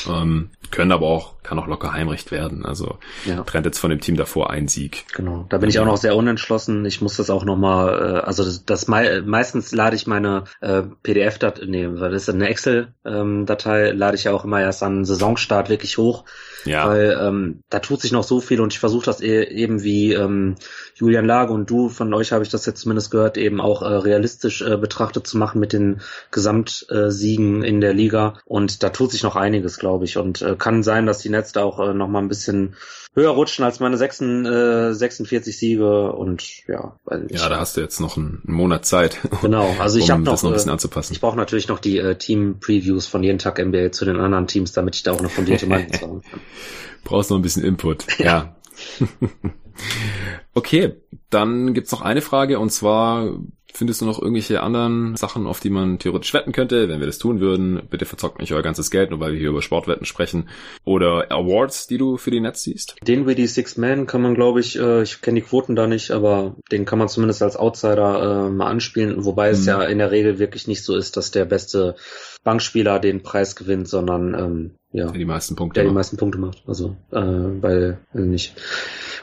Ähm, 0.10 0.50
können 0.72 0.92
aber 0.92 1.08
auch, 1.08 1.34
kann 1.44 1.60
auch 1.60 1.68
locker 1.68 1.94
Heimrecht 1.94 2.32
werden. 2.32 2.66
Also 2.66 2.98
ja. 3.26 3.44
trennt 3.44 3.66
jetzt 3.66 3.80
von 3.80 3.90
dem 3.90 4.00
Team 4.00 4.16
davor 4.16 4.50
ein 4.50 4.68
Sieg. 4.68 5.06
Genau, 5.14 5.46
da 5.50 5.58
bin 5.58 5.70
ich 5.70 5.80
auch 5.80 5.86
noch 5.86 5.98
sehr 5.98 6.16
unentschlossen. 6.16 6.86
Ich 6.86 7.02
muss 7.02 7.18
das 7.18 7.30
auch 7.30 7.46
nochmal, 7.46 7.94
äh, 7.94 8.20
also 8.26 8.44
das, 8.44 8.66
das 8.66 8.88
mei 8.88 9.22
meistens 9.26 9.72
lade 9.72 9.96
ich 9.96 10.08
meine 10.08 10.46
äh, 10.62 10.84
PDF-Datei, 11.04 11.66
nee, 11.66 11.88
weil 11.90 12.12
das 12.12 12.24
ist 12.24 12.30
eine 12.30 12.48
Excel-Datei, 12.48 13.90
ähm, 13.90 13.98
lade 13.98 14.16
ich 14.16 14.26
ja 14.26 14.34
auch 14.34 14.46
immer 14.46 14.62
erst 14.62 14.84
an 14.84 15.06
Saisonstart 15.06 15.70
wirklich 15.70 15.98
hoch. 15.98 16.26
Ja. 16.66 16.88
Weil 16.88 17.18
ähm, 17.22 17.62
da 17.70 17.80
tut 17.80 18.02
sich 18.02 18.12
noch 18.12 18.24
so 18.24 18.42
viel 18.42 18.60
und 18.60 18.74
ich 18.74 18.80
versuche 18.80 19.06
das 19.06 19.22
e 19.22 19.44
eben 19.44 19.84
wie 19.84 20.14
ähm, 20.14 20.56
Julian 20.96 21.26
Lage 21.26 21.54
und 21.54 21.70
du, 21.70 21.90
von 21.90 22.14
euch 22.14 22.32
habe 22.32 22.44
ich 22.44 22.50
das 22.50 22.66
jetzt 22.66 22.82
zumindest 22.82 23.12
gehört, 23.12 23.38
eben 23.38 23.62
auch 23.62 23.82
äh, 23.82 23.86
realistisch 23.86 24.62
äh, 24.62 24.78
betrachtet 24.78 25.28
zu 25.28 25.38
machen 25.38 25.60
mit 25.60 25.74
den 25.74 26.02
Gesamtsiegen 26.32 27.64
in 27.64 27.82
der 27.82 27.94
Liga. 27.94 28.40
Und 28.46 28.82
da 28.82 28.90
tut 28.90 29.12
sich 29.12 29.24
noch 29.24 29.36
einiges, 29.36 29.78
glaube 29.78 30.06
ich. 30.06 30.18
Und 30.18 30.42
äh, 30.42 30.55
kann 30.58 30.84
sein, 30.84 31.06
dass 31.06 31.20
die 31.20 31.30
Nets 31.30 31.52
da 31.52 31.64
auch 31.64 31.80
äh, 31.80 31.94
noch 31.94 32.08
mal 32.08 32.20
ein 32.20 32.28
bisschen 32.28 32.76
höher 33.16 33.32
rutschen 33.32 33.64
als 33.64 33.80
meine 33.80 33.98
6, 33.98 34.22
äh, 34.22 34.94
46 34.94 35.58
Siege 35.58 36.12
und 36.12 36.68
ja. 36.68 37.00
Weil 37.06 37.28
ich, 37.30 37.42
ja, 37.42 37.50
da 37.50 37.60
hast 37.60 37.78
du 37.78 37.82
jetzt 37.82 38.00
noch 38.00 38.18
einen 38.18 38.42
Monat 38.44 38.86
Zeit. 38.86 39.18
Genau, 39.42 39.76
also 39.80 40.00
ich 40.00 40.06
um 40.06 40.12
habe 40.12 40.24
noch, 40.24 40.32
das 40.32 40.44
noch 40.44 40.50
ein 40.50 40.54
bisschen 40.54 40.70
äh, 40.70 40.74
anzupassen. 40.74 41.14
Ich 41.14 41.22
brauche 41.22 41.38
natürlich 41.38 41.68
noch 41.68 41.80
die 41.80 42.00
äh, 42.00 42.16
Team-Previews 42.16 43.06
von 43.06 43.22
jeden 43.22 43.38
Tag 43.38 43.64
NBA 43.64 43.92
zu 43.92 44.06
den 44.06 44.20
anderen 44.20 44.48
Teams, 44.48 44.72
damit 44.72 44.96
ich 44.96 45.04
da 45.04 45.12
auch 45.12 45.20
eine 45.20 45.30
fundierte 45.30 45.68
Meinung 45.68 45.92
haben 46.02 46.22
kann. 46.22 46.42
Brauchst 47.04 47.30
noch 47.30 47.38
ein 47.38 47.44
bisschen 47.44 47.64
Input. 47.64 48.06
Ja. 48.18 48.56
ja. 49.00 49.10
okay, 50.54 50.96
dann 51.30 51.74
gibt's 51.74 51.92
noch 51.92 52.02
eine 52.02 52.22
Frage 52.22 52.60
und 52.60 52.72
zwar 52.72 53.38
Findest 53.76 54.00
du 54.00 54.06
noch 54.06 54.22
irgendwelche 54.22 54.62
anderen 54.64 55.18
Sachen, 55.18 55.48
auf 55.48 55.60
die 55.60 55.70
man 55.70 56.00
theoretisch 56.00 56.34
wetten 56.34 56.54
könnte? 56.54 56.88
Wenn 56.88 57.02
wir 57.02 57.08
das 57.08 57.18
tun 57.18 57.42
würden, 57.42 57.82
bitte 57.90 58.06
verzockt 58.06 58.40
nicht 58.40 58.54
euer 58.54 58.62
ganzes 58.62 58.90
Geld, 58.90 59.10
nur 59.10 59.20
weil 59.20 59.34
wir 59.34 59.40
hier 59.40 59.50
über 59.50 59.62
Sportwetten 59.62 60.06
sprechen. 60.06 60.48
Oder 60.86 61.30
Awards, 61.30 61.86
die 61.88 61.98
du 61.98 62.16
für 62.16 62.32
die 62.32 62.40
Nets 62.40 62.64
siehst? 62.64 62.96
Den 63.06 63.28
wie 63.28 63.36
die 63.36 63.48
Six 63.48 63.76
Man 63.76 64.06
kann 64.06 64.22
man, 64.22 64.34
glaube 64.34 64.62
ich, 64.62 64.80
äh, 64.80 65.04
ich 65.04 65.22
kenne 65.22 65.42
die 65.42 65.46
Quoten 65.46 65.76
da 65.76 65.88
nicht, 65.88 66.12
aber 66.12 66.56
den 66.72 66.86
kann 66.86 67.00
man 67.00 67.10
zumindest 67.10 67.44
als 67.44 67.58
Outsider 67.58 68.48
äh, 68.48 68.50
mal 68.50 68.68
anspielen, 68.68 69.26
wobei 69.26 69.50
mhm. 69.50 69.54
es 69.56 69.66
ja 69.66 69.84
in 69.84 69.98
der 69.98 70.12
Regel 70.12 70.40
wirklich 70.40 70.70
nicht 70.70 70.86
so 70.86 70.96
ist, 70.96 71.18
dass 71.18 71.32
der 71.32 71.44
beste 71.44 71.98
Bankspieler 72.46 73.00
den 73.00 73.24
Preis 73.24 73.58
gewinnt, 73.58 73.90
sondern 73.90 74.34
ähm, 74.36 74.72
ja, 74.94 75.08
der 75.08 75.20
die 75.20 75.26
meisten 75.26 75.58
Punkte 75.58 75.80
der 75.80 75.84
macht. 75.84 75.92
die 75.92 75.96
meisten 75.96 76.18
Punkte 76.18 76.38
macht. 76.40 76.64
Also 76.66 76.96
äh, 77.12 77.20
weil 77.20 78.00
äh, 78.14 78.20
nicht 78.20 78.56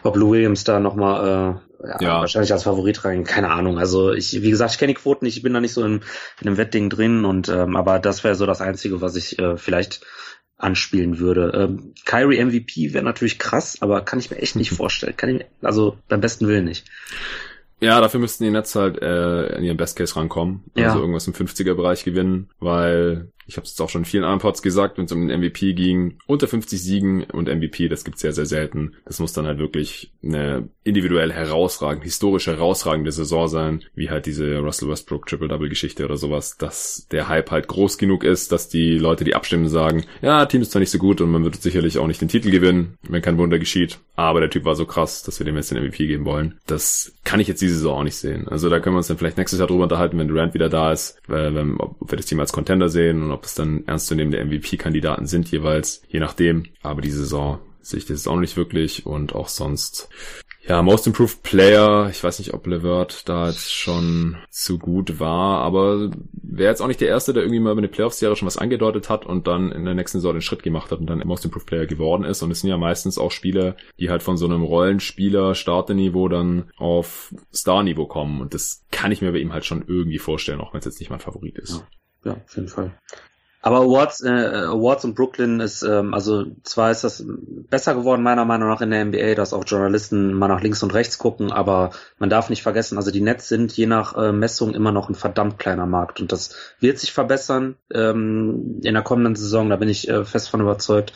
ob 0.03 0.17
Lou 0.17 0.33
Williams 0.33 0.65
da 0.65 0.81
nochmal 0.81 1.61
äh, 1.71 1.72
ja, 2.01 2.21
wahrscheinlich 2.21 2.53
als 2.53 2.63
Favorit 2.63 3.05
rein, 3.05 3.25
keine 3.25 3.51
Ahnung. 3.51 3.79
Also 3.79 4.13
ich, 4.13 4.43
wie 4.43 4.51
gesagt, 4.51 4.73
ich 4.73 4.79
kenne 4.79 4.93
die 4.93 5.01
Quoten, 5.01 5.27
ich 5.27 5.43
bin 5.43 5.53
da 5.53 5.61
nicht 5.61 5.73
so 5.73 5.85
in, 5.85 6.03
in 6.41 6.47
einem 6.47 6.57
Wettding 6.57 6.91
drin 6.91 7.25
und 7.25 7.49
ähm, 7.49 7.77
aber 7.77 7.99
das 7.99 8.25
wäre 8.25 8.35
so 8.35 8.47
das 8.47 8.61
Einzige, 8.61 9.01
was 9.01 9.17
ich 9.17 9.39
äh, 9.39 9.57
vielleicht 9.57 10.01
anspielen 10.57 11.19
würde. 11.19 11.53
Ähm, 11.55 11.95
Kyrie 12.05 12.43
MVP 12.45 12.95
wäre 12.95 13.05
natürlich 13.05 13.39
krass, 13.39 13.79
aber 13.81 14.03
kann 14.03 14.19
ich 14.19 14.31
mir 14.31 14.39
echt 14.39 14.57
nicht 14.57 14.71
vorstellen. 14.77 15.17
Kann 15.17 15.31
ich 15.31 15.39
mir, 15.39 15.47
also 15.61 15.97
beim 16.09 16.21
besten 16.21 16.47
Willen 16.47 16.65
nicht. 16.65 16.87
Ja, 17.81 18.01
dafür 18.01 18.21
müssten 18.21 18.45
die 18.45 18.51
Nets 18.51 18.77
halt 18.77 19.03
äh, 19.03 19.57
in 19.57 19.65
ihren 19.65 19.77
Best 19.77 19.97
Case 19.97 20.15
rankommen. 20.15 20.63
Also 20.77 20.89
ja. 20.89 20.95
irgendwas 20.95 21.27
im 21.27 21.33
50er-Bereich 21.33 22.05
gewinnen, 22.05 22.49
weil 22.61 23.33
ich 23.47 23.57
habe 23.57 23.67
es 23.67 23.81
auch 23.81 23.89
schon 23.89 24.03
in 24.03 24.07
vielen 24.07 24.25
anderen 24.25 24.41
Pods 24.41 24.63
gesagt, 24.63 24.99
wenn 24.99 25.07
es 25.07 25.13
um 25.13 25.27
den 25.27 25.41
MVP 25.41 25.75
ging, 25.75 26.19
unter 26.27 26.49
50 26.49 26.81
Siegen 26.81 27.25
und 27.25 27.49
MVP, 27.49 27.89
das 27.89 28.05
gibt's 28.05 28.21
sehr, 28.21 28.33
sehr 28.33 28.47
selten. 28.47 28.95
Das 29.05 29.19
muss 29.19 29.33
dann 29.33 29.47
halt 29.47 29.59
wirklich 29.59 30.13
eine 30.23 30.69
individuell 30.85 31.33
herausragend, 31.33 32.05
historisch 32.05 32.47
herausragende 32.47 33.13
Saison 33.13 33.49
sein, 33.49 33.83
wie 33.95 34.11
halt 34.11 34.27
diese 34.27 34.59
Russell 34.59 34.89
Westbrook 34.89 35.27
Triple-Double-Geschichte 35.27 36.05
oder 36.05 36.17
sowas, 36.17 36.57
dass 36.57 37.07
der 37.11 37.29
Hype 37.29 37.51
halt 37.51 37.69
groß 37.69 37.99
genug 37.99 38.25
ist, 38.25 38.53
dass 38.53 38.69
die 38.69 38.99
Leute, 38.99 39.25
die 39.25 39.35
abstimmen, 39.35 39.69
sagen, 39.69 40.05
ja, 40.21 40.47
Team 40.47 40.63
ist 40.63 40.73
zwar 40.73 40.81
nicht 40.81 40.91
so 40.91 40.99
gut 40.99 41.21
und 41.21 41.31
man 41.31 41.45
wird 41.45 41.57
sicherlich 41.57 41.99
auch 41.99 42.07
nicht 42.07 42.21
den 42.21 42.29
Titel 42.29 42.51
gewinnen, 42.51 42.99
wenn 43.09 43.23
kein 43.23 43.39
Wunder 43.39 43.59
geschieht, 43.59 43.99
aber 44.17 44.41
der 44.41 44.51
Typ 44.51 44.65
war 44.65 44.75
so 44.75 44.87
krass, 44.87 45.23
dass 45.23 45.39
wir 45.39 45.45
dem 45.45 45.57
jetzt 45.57 45.71
den 45.71 45.83
MVP 45.83 46.07
geben 46.07 46.25
wollen. 46.25 46.59
Das 46.67 47.13
kann 47.25 47.41
ich 47.41 47.49
jetzt 47.49 47.63
diese 47.63 47.77
Saison 47.77 47.99
auch 47.99 48.05
nicht 48.05 48.17
sehen. 48.17 48.49
Also 48.49 48.69
da 48.69 48.81
können 48.81 48.95
wir 48.95 48.99
uns 48.99 49.09
dann 49.09 49.19
vielleicht 49.19 49.39
nächstes 49.39 49.59
Jahr 49.59 49.69
drüber 49.69 49.85
unterhalten, 49.85 50.19
wenn 50.19 50.29
Durant 50.29 50.55
wieder 50.55 50.69
da 50.69 50.93
ist, 50.93 51.19
weil, 51.27 51.55
wenn, 51.55 51.77
ob 51.79 52.11
wir 52.11 52.17
das 52.17 52.27
Team 52.27 52.41
als 52.41 52.53
Contender 52.53 52.89
sehen 52.89 53.32
und 53.33 53.39
ob 53.39 53.45
es 53.45 53.55
dann 53.55 53.85
ernstzunehmende 53.87 54.45
MVP-Kandidaten 54.45 55.27
sind 55.27 55.51
jeweils, 55.51 56.03
je 56.09 56.21
nachdem. 56.21 56.65
Aber 56.83 57.01
die 57.01 57.11
Saison 57.11 57.61
sehe 57.81 57.99
ich 57.99 58.05
das 58.05 58.19
jetzt 58.19 58.29
auch 58.29 58.37
nicht 58.37 58.57
wirklich 58.57 59.07
und 59.07 59.35
auch 59.35 59.49
sonst 59.49 60.09
ja, 60.65 60.81
Most 60.81 61.09
Improved 61.09 61.43
Player, 61.43 62.09
ich 62.09 62.23
weiß 62.23 62.39
nicht, 62.39 62.55
ob 62.55 62.69
Levert 62.69 63.29
da 63.29 63.49
jetzt 63.49 63.73
schon 63.73 64.37
zu 64.49 64.79
gut 64.79 65.19
war, 65.19 65.61
aber 65.63 66.13
wäre 66.33 66.71
jetzt 66.71 66.81
auch 66.81 66.87
nicht 66.87 67.01
der 67.01 67.09
Erste, 67.09 67.33
der 67.33 67.43
irgendwie 67.43 67.59
mal 67.59 67.73
über 67.73 67.81
eine 67.81 67.89
Playoff-Serie 67.89 68.37
schon 68.37 68.47
was 68.47 68.59
angedeutet 68.59 69.11
hat 69.11 69.27
und 69.27 69.49
dann 69.49 69.73
in 69.73 69.85
der 69.85 69.95
nächsten 69.95 70.19
Saison 70.19 70.35
den 70.35 70.41
Schritt 70.41 70.63
gemacht 70.63 70.93
hat 70.93 71.01
und 71.01 71.07
dann 71.07 71.27
Most 71.27 71.45
Improved 71.45 71.67
Player 71.67 71.87
geworden 71.87 72.23
ist. 72.23 72.43
Und 72.43 72.53
es 72.53 72.61
sind 72.61 72.71
ja 72.71 72.77
meistens 72.77 73.19
auch 73.19 73.33
Spieler, 73.33 73.77
die 73.99 74.09
halt 74.09 74.23
von 74.23 74.37
so 74.37 74.45
einem 74.45 74.63
Rollenspieler 74.63 75.57
Starterniveau 75.57 76.29
dann 76.29 76.71
auf 76.77 77.35
Star-Niveau 77.53 78.07
kommen. 78.07 78.41
Und 78.41 78.55
das 78.55 78.85
kann 78.93 79.11
ich 79.11 79.21
mir 79.21 79.33
bei 79.33 79.39
ihm 79.39 79.53
halt 79.53 79.65
schon 79.65 79.83
irgendwie 79.89 80.19
vorstellen, 80.19 80.61
auch 80.61 80.73
wenn 80.73 80.79
es 80.79 80.85
jetzt 80.85 81.01
nicht 81.01 81.11
mein 81.11 81.19
Favorit 81.19 81.59
ist. 81.59 81.79
Ja, 81.79 81.87
ja 82.25 82.33
auf 82.33 82.57
jeden 82.57 82.69
Fall. 82.69 82.93
Aber 83.65 83.79
Awards, 83.79 84.23
äh, 84.23 84.29
Awards 84.29 85.05
in 85.05 85.15
Brooklyn 85.15 85.61
ist, 85.61 85.85
ähm, 85.85 86.15
also 86.15 86.47
zwar 86.65 86.91
ist 86.91 87.05
das 87.05 87.25
besser 87.25 87.95
geworden 87.95 88.25
meiner 88.25 88.45
Meinung 88.45 88.69
nach 88.69 88.81
in 88.81 88.91
der 88.91 89.05
NBA, 89.05 89.37
dass 89.37 89.55
auch 89.55 89.65
Journalisten 89.65 90.35
mal 90.35 90.49
nach 90.49 90.63
links 90.63 90.83
und 90.83 90.93
rechts 90.93 91.17
gucken, 91.17 91.53
aber 91.53 91.93
man 92.19 92.29
darf 92.29 92.51
nicht 92.51 92.65
vergessen, 92.65 92.99
also 92.99 93.13
die 93.13 93.21
Nets 93.21 93.49
sind 93.49 93.73
je 93.77 93.87
nach 93.87 94.17
äh, 94.17 94.33
Messung 94.33 94.75
immer 94.75 94.91
noch 94.91 95.09
ein 95.09 95.15
verdammt 95.15 95.61
kleiner 95.61 95.87
Markt 95.87 96.21
und 96.21 96.33
das 96.33 96.57
wird 96.81 96.99
sich 96.99 97.13
verbessern 97.13 97.77
ähm, 97.95 98.81
in 98.83 98.95
der 98.95 99.05
kommenden 99.05 99.37
Saison, 99.37 99.71
da 99.71 99.77
bin 99.77 99.89
ich 99.89 100.09
äh, 100.09 100.25
fest 100.25 100.51
von 100.51 100.61
überzeugt. 100.61 101.13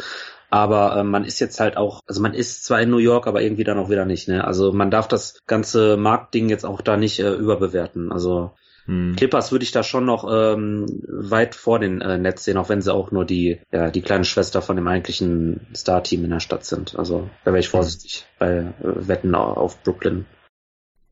Aber 0.49 0.97
äh, 0.97 1.03
man 1.03 1.25
ist 1.25 1.41
jetzt 1.41 1.59
halt 1.59 1.77
auch, 1.77 2.03
also 2.07 2.23
man 2.23 2.33
ist 2.33 2.65
zwar 2.65 2.81
in 2.81 2.89
New 2.91 2.99
York, 2.99 3.27
aber 3.27 3.43
irgendwie 3.43 3.65
dann 3.65 3.79
auch 3.79 3.91
wieder 3.91 4.05
nicht. 4.05 4.29
Ne? 4.29 4.45
Also 4.45 4.73
man 4.73 4.93
darf 4.93 5.09
das 5.09 5.43
ganze 5.49 5.97
Marktding 5.97 6.49
jetzt 6.49 6.65
auch 6.65 6.83
da 6.83 6.97
nicht 6.97 7.19
äh, 7.19 7.33
überbewerten. 7.33 8.13
Also 8.13 8.53
hm. 8.87 9.17
Clippers 9.17 9.53
würde 9.53 9.65
ich 9.65 9.73
da 9.73 9.83
schon 9.83 10.05
noch 10.05 10.27
ähm, 10.31 10.87
weit 11.09 11.55
vor 11.55 11.79
den 11.79 12.01
äh, 12.01 12.19
Nets 12.19 12.45
sehen, 12.45 12.57
auch 12.57 12.69
wenn 12.69 12.83
sie 12.83 12.95
auch 12.95 13.11
nur 13.11 13.25
die, 13.25 13.61
ja, 13.73 13.91
die 13.91 14.03
kleine 14.03 14.25
Schwester 14.25 14.63
von 14.63 14.77
dem 14.77 14.87
eigentlichen 14.87 15.67
Star-Team 15.75 16.25
in 16.25 16.31
der 16.31 16.41
Stadt 16.41 16.65
sind. 16.65 16.97
Also 16.97 17.29
da 17.45 17.53
wäre 17.53 17.61
ich 17.61 17.67
hm. 17.67 17.73
vorsichtig 17.73 18.27
bei 18.39 18.59
äh, 18.59 18.73
Wetten 18.81 19.35
auf 19.35 19.83
Brooklyn. 19.83 20.27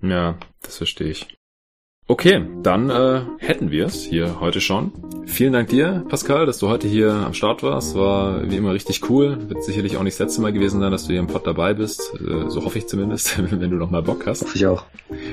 Ja, 0.01 0.39
das 0.63 0.79
verstehe 0.79 1.11
ich. 1.11 1.37
Okay, 2.07 2.45
dann 2.63 2.91
äh, 2.91 3.23
hätten 3.39 3.71
wir 3.71 3.87
es 3.87 4.03
hier 4.03 4.39
heute 4.39 4.61
schon. 4.61 4.93
Vielen 5.25 5.55
Dank 5.55 5.71
dir, 5.71 6.05
Pascal, 6.11 6.45
dass 6.45 6.59
du 6.59 6.69
heute 6.69 6.87
hier 6.87 7.15
am 7.15 7.33
Start 7.33 7.63
warst. 7.63 7.95
War 7.95 8.51
wie 8.51 8.57
immer 8.57 8.75
richtig 8.75 9.09
cool. 9.09 9.39
Wird 9.49 9.65
sicherlich 9.65 9.97
auch 9.97 10.03
nicht 10.03 10.21
das 10.21 10.27
letzte 10.27 10.43
Mal 10.43 10.53
gewesen 10.53 10.81
sein, 10.81 10.93
dass 10.93 11.05
du 11.07 11.13
hier 11.13 11.21
im 11.21 11.29
Pod 11.29 11.47
dabei 11.47 11.73
bist. 11.73 12.13
Äh, 12.21 12.51
so 12.51 12.63
hoffe 12.63 12.77
ich 12.77 12.89
zumindest, 12.89 13.39
wenn 13.51 13.71
du 13.71 13.77
noch 13.77 13.91
mal 13.91 14.03
Bock 14.03 14.27
hast. 14.27 14.43
Hoffe 14.43 14.59
ich 14.59 14.67
auch. 14.67 14.85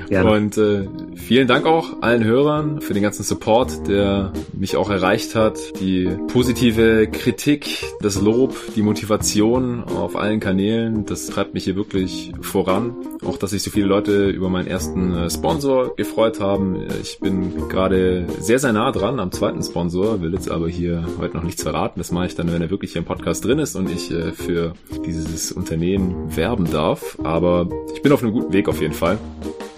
Gerne. 0.08 0.32
Und 0.32 0.58
äh, 0.58 0.88
vielen 1.16 1.50
Dank 1.50 1.66
auch 1.66 2.02
allen 2.02 2.24
Hörern 2.24 2.80
für 2.80 2.94
den 2.94 3.04
ganzen 3.04 3.24
Support, 3.24 3.90
der 3.90 4.32
mich 4.54 4.78
auch 4.78 4.90
erreicht 4.90 5.36
hat. 5.36 5.60
Die 5.82 6.10
positive 6.32 7.08
Kritik, 7.08 7.84
das 8.00 8.22
Lob, 8.22 8.56
die 8.78 8.82
Motivation 8.82 9.84
auf 9.84 10.16
allen 10.16 10.40
Kanälen, 10.40 11.06
das 11.06 11.28
treibt 11.28 11.54
mich 11.54 11.66
hier 11.66 11.76
wirklich 11.76 12.32
voran. 12.40 12.96
Auch, 13.26 13.38
dass 13.38 13.52
sich 13.52 13.62
so 13.62 13.72
viele 13.72 13.88
Leute 13.88 14.30
über 14.30 14.50
meinen 14.50 14.68
ersten 14.68 15.14
äh, 15.14 15.30
Sponsor 15.30 15.96
gefreut 15.98 16.40
haben 16.40 16.61
haben. 16.62 16.88
Ich 17.02 17.20
bin 17.20 17.68
gerade 17.68 18.26
sehr, 18.40 18.60
sehr 18.60 18.74
nah 18.74 18.92
dran 18.92 19.20
am 19.20 19.32
zweiten 19.32 19.62
Sponsor, 19.64 20.22
will 20.22 20.34
jetzt 20.34 20.50
aber 20.50 20.70
hier 20.70 21.06
heute 21.20 21.38
noch 21.38 21.44
nichts 21.44 21.64
verraten. 21.64 22.00
Das 22.00 22.12
mache 22.12 22.28
ich 22.28 22.36
dann, 22.36 22.52
wenn 22.52 22.62
er 22.62 22.70
wirklich 22.70 22.94
hier 22.94 23.00
im 23.00 23.06
Podcast 23.06 23.44
drin 23.44 23.60
ist 23.60 23.76
und 23.76 23.90
ich 23.90 24.12
äh, 24.12 24.32
für 24.32 24.74
dieses 25.06 25.52
Unternehmen 25.52 26.36
werben 26.36 26.70
darf. 26.70 27.18
Aber 27.24 27.68
ich 27.94 28.02
bin 28.02 28.12
auf 28.12 28.24
einem 28.24 28.34
guten 28.34 28.54
Weg 28.54 28.70
auf 28.70 28.82
jeden 28.82 28.94
Fall. 28.94 29.18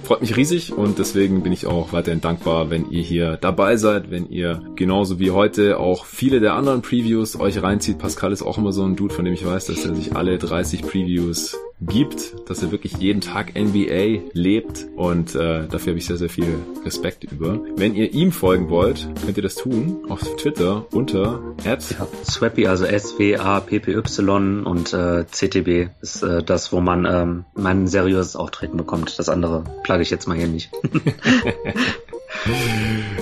Freut 0.03 0.19
mich 0.19 0.35
riesig 0.35 0.73
und 0.73 0.99
deswegen 0.99 1.43
bin 1.43 1.53
ich 1.53 1.65
auch 1.65 1.93
weiterhin 1.93 2.19
dankbar, 2.19 2.69
wenn 2.69 2.91
ihr 2.91 3.01
hier 3.01 3.37
dabei 3.37 3.77
seid, 3.77 4.11
wenn 4.11 4.29
ihr 4.29 4.61
genauso 4.75 5.17
wie 5.17 5.31
heute 5.31 5.79
auch 5.79 6.05
viele 6.05 6.41
der 6.41 6.55
anderen 6.55 6.81
Previews 6.81 7.39
euch 7.39 7.63
reinzieht. 7.63 7.99
Pascal 7.99 8.33
ist 8.33 8.41
auch 8.41 8.57
immer 8.57 8.73
so 8.73 8.83
ein 8.83 8.97
Dude, 8.97 9.13
von 9.13 9.23
dem 9.23 9.33
ich 9.33 9.45
weiß, 9.45 9.67
dass 9.67 9.85
er 9.85 9.95
sich 9.95 10.13
alle 10.15 10.37
30 10.37 10.81
Previews 10.81 11.57
gibt, 11.87 12.49
dass 12.49 12.63
er 12.63 12.71
wirklich 12.71 12.97
jeden 12.97 13.21
Tag 13.21 13.53
NBA 13.55 14.29
lebt 14.33 14.87
und 14.95 15.35
äh, 15.35 15.67
dafür 15.67 15.91
habe 15.91 15.97
ich 15.97 16.05
sehr, 16.05 16.17
sehr 16.17 16.29
viel 16.29 16.55
Respekt 16.85 17.23
über. 17.25 17.59
Wenn 17.75 17.95
ihr 17.95 18.13
ihm 18.13 18.31
folgen 18.31 18.69
wollt, 18.69 19.07
könnt 19.23 19.37
ihr 19.37 19.43
das 19.43 19.55
tun 19.55 19.97
auf 20.09 20.21
Twitter 20.37 20.85
unter 20.91 21.41
ja, 21.65 21.77
Swappy, 21.79 22.67
also 22.67 22.85
S-W-A-P-P-Y 22.85 24.63
und 24.65 24.93
äh, 24.93 25.25
CTB 25.29 25.89
ist 26.01 26.23
äh, 26.23 26.43
das, 26.43 26.71
wo 26.71 26.79
man 26.79 27.05
ähm, 27.05 27.45
mein 27.55 27.87
seriöses 27.87 28.35
Auftreten 28.35 28.77
bekommt. 28.77 29.17
Das 29.19 29.29
andere 29.29 29.63
plage 29.93 30.01
ich 30.01 30.09
jetzt 30.09 30.27
mal 30.27 30.35
hier 30.35 30.47
nicht. 30.47 30.71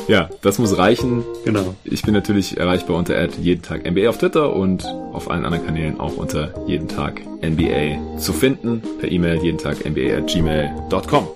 ja, 0.07 0.29
das 0.41 0.57
muss 0.57 0.77
reichen. 0.77 1.25
Genau. 1.43 1.75
Ich 1.83 2.03
bin 2.03 2.13
natürlich 2.13 2.57
erreichbar 2.57 2.95
unter 2.95 3.29
jeden 3.29 3.61
Tag 3.61 3.83
NBA 3.83 4.07
auf 4.07 4.19
Twitter 4.19 4.55
und 4.55 4.85
auf 4.85 5.29
allen 5.29 5.43
anderen 5.43 5.65
Kanälen 5.65 5.99
auch 5.99 6.15
unter 6.15 6.53
jeden 6.65 6.87
Tag 6.87 7.19
NBA 7.43 8.17
zu 8.17 8.31
finden. 8.31 8.81
Per 9.01 9.11
E-Mail 9.11 9.43
jeden 9.43 9.57
Tag 9.57 9.85
NBA 9.85 10.15
at 10.15 10.27
gmail.com. 10.27 11.27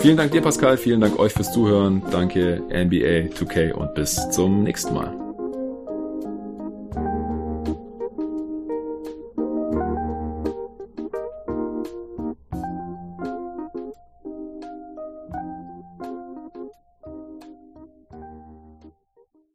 Vielen 0.00 0.16
Dank 0.16 0.32
dir, 0.32 0.40
Pascal. 0.40 0.78
Vielen 0.78 1.02
Dank 1.02 1.18
euch 1.18 1.34
fürs 1.34 1.52
Zuhören. 1.52 2.02
Danke 2.10 2.62
NBA 2.70 3.34
2K 3.36 3.72
und 3.72 3.94
bis 3.94 4.30
zum 4.30 4.62
nächsten 4.62 4.94
Mal. 4.94 5.27